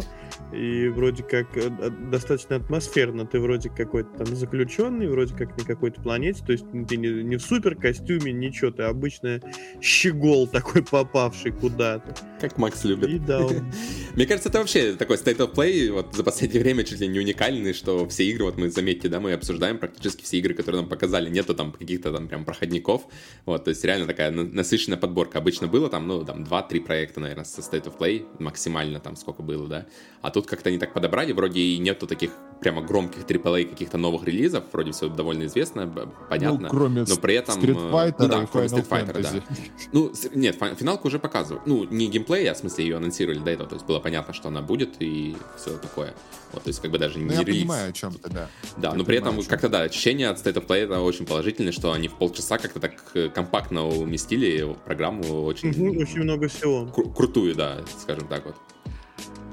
И 0.53 0.89
вроде 0.89 1.23
как 1.23 1.57
э, 1.57 1.71
достаточно 2.11 2.57
атмосферно. 2.57 3.25
Ты 3.25 3.39
вроде 3.39 3.69
какой-то 3.69 4.23
там 4.23 4.35
заключенный, 4.35 5.07
вроде 5.07 5.33
как 5.33 5.57
на 5.57 5.65
какой-то 5.65 6.01
планете. 6.01 6.45
То 6.45 6.51
есть 6.51 6.65
ты 6.87 6.97
не, 6.97 7.23
не 7.23 7.37
в 7.37 7.41
супер 7.41 7.75
костюме, 7.75 8.31
ничего. 8.31 8.69
Ты 8.69 8.83
обычно 8.83 9.41
щегол 9.81 10.45
такой 10.45 10.83
попавший 10.83 11.51
куда-то. 11.51 12.15
Как 12.39 12.59
Макс 12.59 12.83
любит. 12.83 13.09
И 13.09 13.17
да, 13.17 13.43
он... 13.43 13.71
Мне 14.15 14.27
кажется, 14.27 14.49
это 14.49 14.59
вообще 14.59 14.93
такой 14.93 15.17
state 15.17 15.37
of 15.37 15.54
play 15.55 15.91
вот 15.91 16.13
за 16.13 16.23
последнее 16.23 16.59
время 16.63 16.83
чуть 16.83 16.99
ли 16.99 17.07
не 17.07 17.19
уникальный, 17.19 17.73
что 17.73 18.07
все 18.07 18.25
игры, 18.25 18.45
вот 18.45 18.57
мы, 18.57 18.69
заметьте, 18.69 19.07
да, 19.09 19.19
мы 19.19 19.33
обсуждаем 19.33 19.77
практически 19.77 20.23
все 20.23 20.37
игры, 20.37 20.53
которые 20.53 20.81
нам 20.81 20.89
показали, 20.89 21.29
нету 21.29 21.55
там 21.55 21.71
каких-то 21.71 22.11
там 22.11 22.27
прям 22.27 22.45
проходников, 22.45 23.03
вот, 23.45 23.63
то 23.63 23.69
есть 23.69 23.83
реально 23.83 24.07
такая 24.07 24.31
насыщенная 24.31 24.97
подборка. 24.97 25.39
Обычно 25.39 25.67
было 25.67 25.89
там, 25.89 26.07
ну, 26.07 26.23
там 26.23 26.43
2-3 26.43 26.81
проекта, 26.81 27.19
наверное, 27.19 27.45
со 27.45 27.61
state 27.61 27.85
of 27.85 27.97
play, 27.97 28.25
максимально 28.39 28.99
там 28.99 29.15
сколько 29.15 29.41
было, 29.41 29.67
да, 29.67 29.85
а 30.21 30.31
тут 30.31 30.47
как-то 30.47 30.69
они 30.69 30.77
так 30.77 30.93
подобрали, 30.93 31.31
вроде 31.31 31.59
и 31.59 31.77
нету 31.77 32.07
таких 32.07 32.31
прямо 32.61 32.81
громких 32.81 33.23
AAA 33.25 33.65
каких-то 33.65 33.97
новых 33.97 34.23
релизов, 34.25 34.63
вроде 34.71 34.91
все 34.91 35.07
довольно 35.09 35.45
известно, 35.45 35.87
понятно. 36.29 36.59
Ну, 36.63 36.69
кроме 36.69 37.03
но 37.07 37.15
при 37.17 37.35
этом... 37.35 37.59
Street 37.59 37.91
Fighter 37.91 38.15
ну, 38.19 38.27
да, 38.27 38.47
кроме 38.51 38.67
Street 38.67 38.87
Fighter, 38.87 39.13
Fantasy. 39.15 39.43
да. 39.49 39.55
Ну, 39.91 40.11
нет, 40.33 40.55
фи- 40.55 40.75
финалку 40.75 41.07
уже 41.07 41.19
показывают. 41.19 41.67
Ну, 41.67 41.83
не 41.85 42.07
геймплей, 42.07 42.49
а 42.49 42.53
в 42.53 42.57
смысле 42.57 42.85
ее 42.85 42.97
анонсировали 42.97 43.39
до 43.39 43.51
этого, 43.51 43.69
то 43.69 43.75
есть 43.75 43.85
было 43.85 43.99
понятно, 43.99 44.33
что 44.33 44.47
она 44.47 44.61
будет 44.61 44.95
и 44.99 45.35
все 45.57 45.77
такое. 45.77 46.13
Вот, 46.53 46.63
то 46.63 46.69
есть 46.69 46.81
как 46.81 46.91
бы 46.91 46.97
даже 46.97 47.19
Ну, 47.19 47.27
не 47.27 47.33
я 47.35 47.41
релиз. 47.43 47.61
понимаю 47.61 47.89
о 47.89 47.91
чем 47.93 48.13
ты, 48.13 48.29
да. 48.29 48.49
Да, 48.77 48.89
Я 48.89 48.95
но 48.95 49.03
при 49.03 49.17
понимаю, 49.17 49.39
этом 49.41 49.49
как-то 49.49 49.69
да, 49.69 49.81
ощущение 49.81 50.29
от 50.29 50.37
State 50.37 50.53
of 50.55 50.65
Play 50.65 50.85
это 50.85 51.01
очень 51.01 51.25
положительное, 51.25 51.71
что 51.73 51.91
они 51.91 52.07
в 52.07 52.13
полчаса 52.13 52.57
как-то 52.57 52.79
так 52.79 52.93
э, 53.13 53.29
компактно 53.29 53.85
уместили 53.87 54.75
программу 54.85 55.43
очень, 55.43 55.69
Мгм, 55.69 55.97
Очень 55.97 56.21
много 56.23 56.47
всего. 56.47 56.85
кру- 56.95 57.13
крутую, 57.13 57.53
да, 57.55 57.81
скажем 57.99 58.27
так 58.27 58.45
вот. 58.45 58.55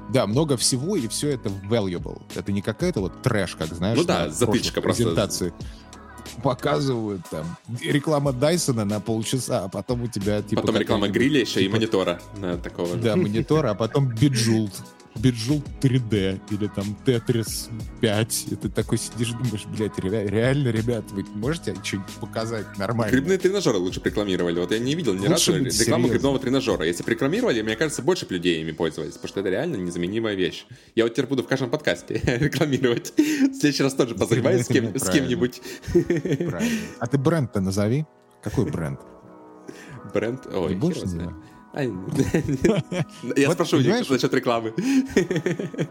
Да, 0.09 0.27
много 0.27 0.57
всего, 0.57 0.95
и 0.95 1.07
все 1.07 1.29
это 1.29 1.49
valuable. 1.49 2.21
Это 2.35 2.51
не 2.51 2.61
какая-то 2.61 3.01
вот 3.01 3.21
трэш, 3.21 3.55
как 3.55 3.67
знаешь, 3.73 3.97
Ну 3.97 4.03
да, 4.03 4.29
затычка 4.29 4.81
просто. 4.81 5.03
презентации. 5.03 5.53
Показывают 6.41 7.21
там 7.29 7.45
реклама 7.81 8.33
Дайсона 8.33 8.85
на 8.85 8.99
полчаса, 8.99 9.65
а 9.65 9.69
потом 9.69 10.03
у 10.03 10.07
тебя 10.07 10.41
типа 10.41 10.61
Потом 10.61 10.77
реклама 10.77 11.07
гриля 11.09 11.41
еще 11.41 11.59
и 11.61 11.63
типа, 11.63 11.75
монитора 11.75 12.21
на 12.37 12.57
такого 12.57 12.87
же. 12.95 13.01
Да, 13.01 13.15
монитора, 13.15 13.71
а 13.71 13.75
потом 13.75 14.07
биджулт. 14.09 14.73
Bejeweled 15.15 15.63
3D 15.79 16.41
или 16.49 16.67
там 16.75 16.97
Тетрис 17.05 17.69
5. 18.01 18.45
И 18.49 18.55
ты 18.55 18.67
такой 18.67 18.97
сидишь 18.97 19.29
и 19.29 19.33
думаешь, 19.33 19.63
блядь, 19.67 19.99
ре- 19.99 20.27
реально, 20.27 20.69
ребят, 20.69 21.03
вы 21.11 21.23
можете 21.35 21.75
что-нибудь 21.83 22.09
показать 22.19 22.79
нормально? 22.79 23.11
Гребные 23.11 23.37
тренажеры 23.37 23.77
лучше 23.77 24.01
рекламировали. 24.03 24.59
Вот 24.59 24.71
я 24.71 24.79
не 24.79 24.95
видел 24.95 25.13
ни 25.13 25.27
Лучше 25.27 25.51
разу 25.59 25.65
рекламу 25.65 26.07
гребного 26.07 26.39
тренажера. 26.39 26.83
Если 26.83 27.07
рекламировали, 27.07 27.61
мне 27.61 27.75
кажется, 27.75 28.01
больше 28.01 28.25
людей 28.27 28.59
ими 28.61 28.71
пользовались, 28.71 29.13
потому 29.13 29.27
что 29.29 29.39
это 29.41 29.49
реально 29.51 29.75
незаменимая 29.75 30.33
вещь. 30.33 30.65
Я 30.95 31.03
вот 31.03 31.13
теперь 31.13 31.27
буду 31.27 31.43
в 31.43 31.47
каждом 31.47 31.69
подкасте 31.69 32.19
рекламировать. 32.25 33.13
В 33.15 33.53
следующий 33.53 33.83
раз 33.83 33.93
тоже 33.93 34.15
позанимаюсь 34.15 34.65
с, 34.65 34.67
кем- 34.67 34.97
с 34.97 35.09
кем-нибудь. 35.11 35.61
Правильно. 36.49 36.79
А 36.99 37.07
ты 37.07 37.17
бренд-то 37.17 37.61
назови. 37.61 38.05
Какой 38.41 38.65
бренд? 38.65 38.99
Бренд. 40.13 40.45
Ой, 40.47 40.75
знает. 40.77 41.03
называть? 41.03 41.35
Ай, 41.75 41.91
Я 43.35 43.51
спрошу 43.51 43.77
у 43.77 43.79
них 43.79 44.07
насчет 44.07 44.31
рекламы. 44.33 44.73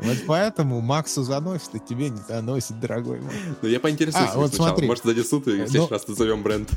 Вот 0.01 0.17
поэтому 0.29 0.81
Максу 0.81 1.25
заносит, 1.25 1.75
а 1.75 1.79
тебе 1.81 2.09
не 2.09 2.19
заносит, 2.19 2.79
дорогой 2.79 3.21
мой. 3.21 3.33
Ну, 3.61 3.69
я 3.69 3.81
поинтересуюсь 3.81 4.31
А, 4.33 4.37
вот 4.37 4.51
сначала. 4.51 4.69
смотри. 4.69 4.87
Может, 4.87 5.05
занесут, 5.05 5.49
и 5.49 5.51
в 5.51 5.59
Ну- 5.59 5.67
следующий 5.67 5.93
раз 5.93 6.07
назовем 6.07 6.43
бренд. 6.45 6.71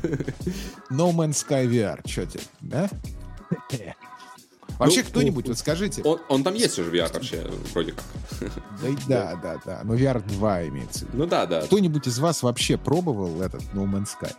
No 0.90 1.12
Man's 1.14 1.46
Sky 1.46 1.66
VR, 1.68 2.00
что 2.04 2.26
тебе, 2.26 2.42
да? 2.60 2.90
Вообще, 4.78 5.02
Ну, 5.02 5.08
кто-нибудь, 5.08 5.48
вот 5.48 5.58
скажите. 5.58 6.02
Он, 6.02 6.20
он 6.28 6.44
там 6.44 6.54
есть 6.54 6.78
уже 6.78 6.90
VR 6.90 7.12
вообще, 7.12 7.46
вроде 7.72 7.92
как. 7.92 8.04
Да, 9.08 9.34
да, 9.34 9.36
да, 9.42 9.60
да. 9.64 9.80
Но 9.84 9.94
VR 9.94 10.22
2 10.26 10.68
имеется. 10.68 11.06
Ну 11.12 11.26
да, 11.26 11.46
да. 11.46 11.62
Кто-нибудь 11.62 12.06
из 12.06 12.18
вас 12.18 12.42
вообще 12.42 12.76
пробовал 12.76 13.40
этот 13.40 13.62
No 13.74 13.84
Man's 13.90 14.08
Sky? 14.20 14.32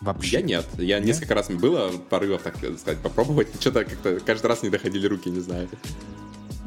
Вообще. 0.00 0.38
Я 0.38 0.42
нет. 0.42 0.66
Я 0.78 0.98
несколько 1.00 1.34
раз 1.34 1.48
было 1.48 1.90
порывов, 2.10 2.42
так 2.42 2.56
сказать, 2.56 2.98
попробовать. 2.98 3.48
Что-то 3.60 3.84
как-то 3.84 4.20
каждый 4.20 4.46
раз 4.46 4.62
не 4.62 4.70
доходили 4.70 5.06
руки, 5.06 5.30
не 5.30 5.40
знаю. 5.40 5.68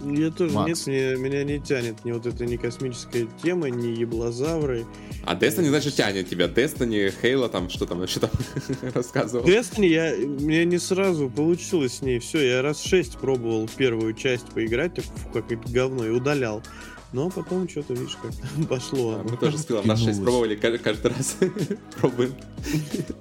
Я 0.06 0.32
тоже 0.32 0.54
Макс. 0.54 0.88
нет, 0.88 1.18
мне- 1.18 1.30
меня 1.30 1.43
не 1.43 1.60
тянет 1.60 2.04
ни 2.06 2.12
вот 2.12 2.26
эта 2.26 2.45
ни 2.45 2.56
космическая 2.58 3.28
тема, 3.43 3.70
ни 3.70 3.88
еблозавры. 4.00 4.86
А 5.26 5.36
Destiny, 5.36 5.70
значит, 5.70 5.95
тянет 5.95 6.30
тебя. 6.30 6.47
Destiny, 6.47 7.14
Halo, 7.22 7.50
там, 7.50 7.70
что 7.70 7.86
там 7.86 8.02
еще 8.04 8.20
там 8.20 8.30
рассказывал. 8.93 9.45
Destiny 9.45 9.88
я, 9.88 10.16
мне 10.16 10.66
не 10.66 10.78
сразу 10.80 11.30
получилось 11.30 11.95
с 11.97 12.02
ней. 12.02 12.20
Все, 12.20 12.39
я 12.39 12.62
раз 12.62 12.82
шесть 12.84 13.18
пробовал 13.18 13.70
первую 13.78 14.14
часть 14.14 14.47
поиграть, 14.47 15.00
фу, 15.00 15.30
какое-то 15.34 15.70
говно, 15.72 16.06
и 16.06 16.10
удалял. 16.10 16.64
Но 17.12 17.30
потом 17.32 17.68
что-то, 17.68 17.93
видишь, 17.95 18.18
как 18.22 18.32
пошло. 18.70 19.16
А, 19.20 19.24
Мы 19.24 19.36
тоже 19.38 19.57
с 19.57 19.66
Филом 19.66 19.88
наш 19.88 19.99
6 19.99 20.10
Втянулось. 20.12 20.24
пробовали 20.30 20.55
ка- 20.55 20.78
каждый 20.78 21.12
раз. 21.12 21.38
Пробуем. 21.99 22.34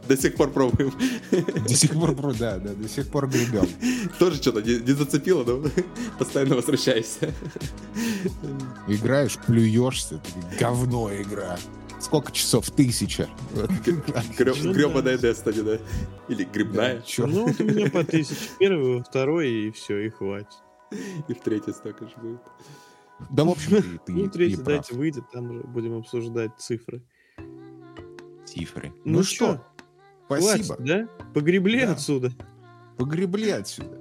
До 0.07 0.17
сих 0.17 0.35
пор 0.35 0.51
пробуем. 0.51 0.93
До 1.67 1.75
сих 1.75 1.93
пор, 1.93 2.15
про- 2.15 2.35
да, 2.35 2.59
да, 2.59 2.75
до 2.75 2.89
сих 2.89 3.09
пор 3.09 3.29
гребем. 3.29 3.67
Тоже 4.19 4.37
что-то 4.37 4.61
не 4.61 4.77
не 4.81 4.93
зацепило, 4.93 5.43
но 5.45 5.69
постоянно 6.19 6.57
возвращаешься. 6.57 7.33
Играешь, 8.87 9.39
плюешься, 9.47 10.21
говно 10.61 11.11
игра. 11.15 11.59
Сколько 12.01 12.31
часов? 12.31 12.71
Тысяча. 12.71 13.27
Ну 13.55 13.67
Гребаная 14.73 15.19
Destiny, 15.19 15.63
да. 15.63 15.79
Или 16.29 16.45
грибная. 16.45 17.03
Ну, 17.19 17.47
вот 17.49 17.61
у 17.61 17.65
меня 17.65 17.91
по 17.91 18.05
тысяче 18.05 18.37
первый, 18.59 19.03
второй, 19.03 19.51
и 19.51 19.71
все, 19.73 19.99
и 20.07 20.11
хватит. 20.11 20.49
И 21.29 21.35
в 21.35 21.41
третьей 21.41 21.73
столько 21.73 22.05
же 22.07 22.13
будет. 22.23 22.41
Да, 23.31 23.45
в 23.45 23.51
общем, 23.51 23.71
ты, 23.83 23.83
ты, 24.07 24.13
Ну, 24.13 24.31
прав. 24.65 24.65
дайте 24.65 24.95
выйдет, 24.95 25.25
там 25.33 25.51
уже 25.51 25.61
будем 25.65 25.95
обсуждать 25.97 26.53
цифры. 26.59 27.03
Цифры. 28.47 28.93
Ну 29.05 29.19
Ну, 29.19 29.23
что, 29.23 29.65
спасибо. 30.27 30.75
Хватит, 30.77 30.85
да? 30.87 31.09
Погребли 31.35 31.81
Да. 31.85 31.93
отсюда. 31.93 32.33
Погребли 32.97 33.51
отсюда. 33.51 34.01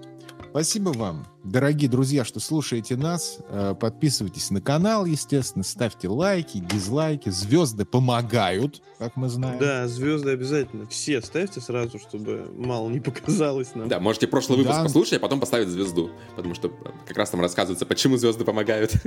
Спасибо 0.57 0.89
вам, 0.89 1.27
дорогие 1.43 1.87
друзья, 1.87 2.25
что 2.25 2.39
слушаете 2.39 2.97
нас. 2.97 3.37
Э, 3.49 3.75
Подписывайтесь 3.79 4.49
на 4.49 4.59
канал, 4.59 5.05
естественно, 5.05 5.63
ставьте 5.63 6.07
лайки, 6.07 6.57
дизлайки. 6.57 7.29
Звезды 7.29 7.85
помогают, 7.85 8.81
как 8.97 9.15
мы 9.17 9.29
знаем. 9.29 9.59
Да, 9.59 9.87
звезды 9.87 10.31
обязательно. 10.31 10.87
Все 10.87 11.21
ставьте 11.21 11.61
сразу, 11.61 11.99
чтобы 11.99 12.51
мало 12.57 12.89
не 12.89 12.99
показалось 12.99 13.75
нам. 13.75 13.87
Да, 13.87 13.99
можете 13.99 14.25
прошлый 14.25 14.57
выпуск 14.57 14.77
Да. 14.77 14.83
послушать, 14.85 15.13
а 15.13 15.19
потом 15.19 15.39
поставить 15.39 15.67
звезду. 15.67 16.09
Потому 16.35 16.55
что 16.55 16.71
как 17.07 17.15
раз 17.15 17.29
там 17.29 17.39
рассказывается, 17.39 17.85
почему 17.85 18.17
звезды 18.17 18.43
помогают. 18.43 18.93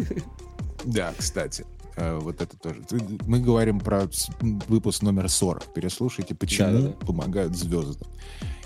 Да, 0.84 1.12
кстати, 1.18 1.66
э, 1.96 2.16
вот 2.16 2.40
это 2.40 2.56
тоже. 2.56 2.80
Мы 3.26 3.40
говорим 3.40 3.80
про 3.80 4.08
выпуск 4.40 5.02
номер 5.02 5.28
40. 5.28 5.74
Переслушайте, 5.74 6.34
почему 6.34 6.72
Да-да-да. 6.72 7.06
помогают 7.06 7.54
звезды. 7.54 8.06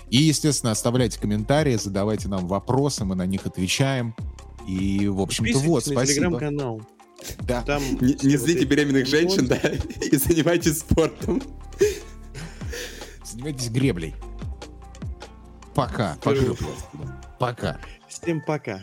И, 0.09 0.17
естественно, 0.17 0.71
оставляйте 0.71 1.19
комментарии, 1.19 1.75
задавайте 1.75 2.27
нам 2.27 2.47
вопросы, 2.47 3.05
мы 3.05 3.15
на 3.15 3.25
них 3.25 3.45
отвечаем. 3.45 4.15
И, 4.67 5.07
в 5.07 5.21
общем-то, 5.21 5.59
вот, 5.59 5.85
на 5.87 5.93
спасибо. 5.93 6.05
телеграм-канал. 6.05 6.81
Да. 7.41 7.61
Там 7.63 7.81
Не, 8.01 8.13
не 8.21 8.37
злите 8.37 8.59
эти 8.59 8.65
беременных 8.65 9.07
женщин, 9.07 9.47
да, 9.47 9.57
и 10.01 10.15
занимайтесь 10.17 10.79
спортом. 10.79 11.41
Занимайтесь 13.23 13.69
греблей. 13.69 14.15
Пока. 15.73 16.17
Пока. 16.21 16.39
Пока. 17.39 17.79
Всем 18.07 18.41
пока. 18.41 18.81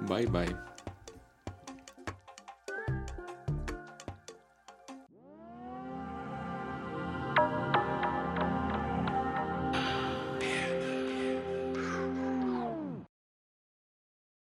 Bye-bye. 0.00 0.48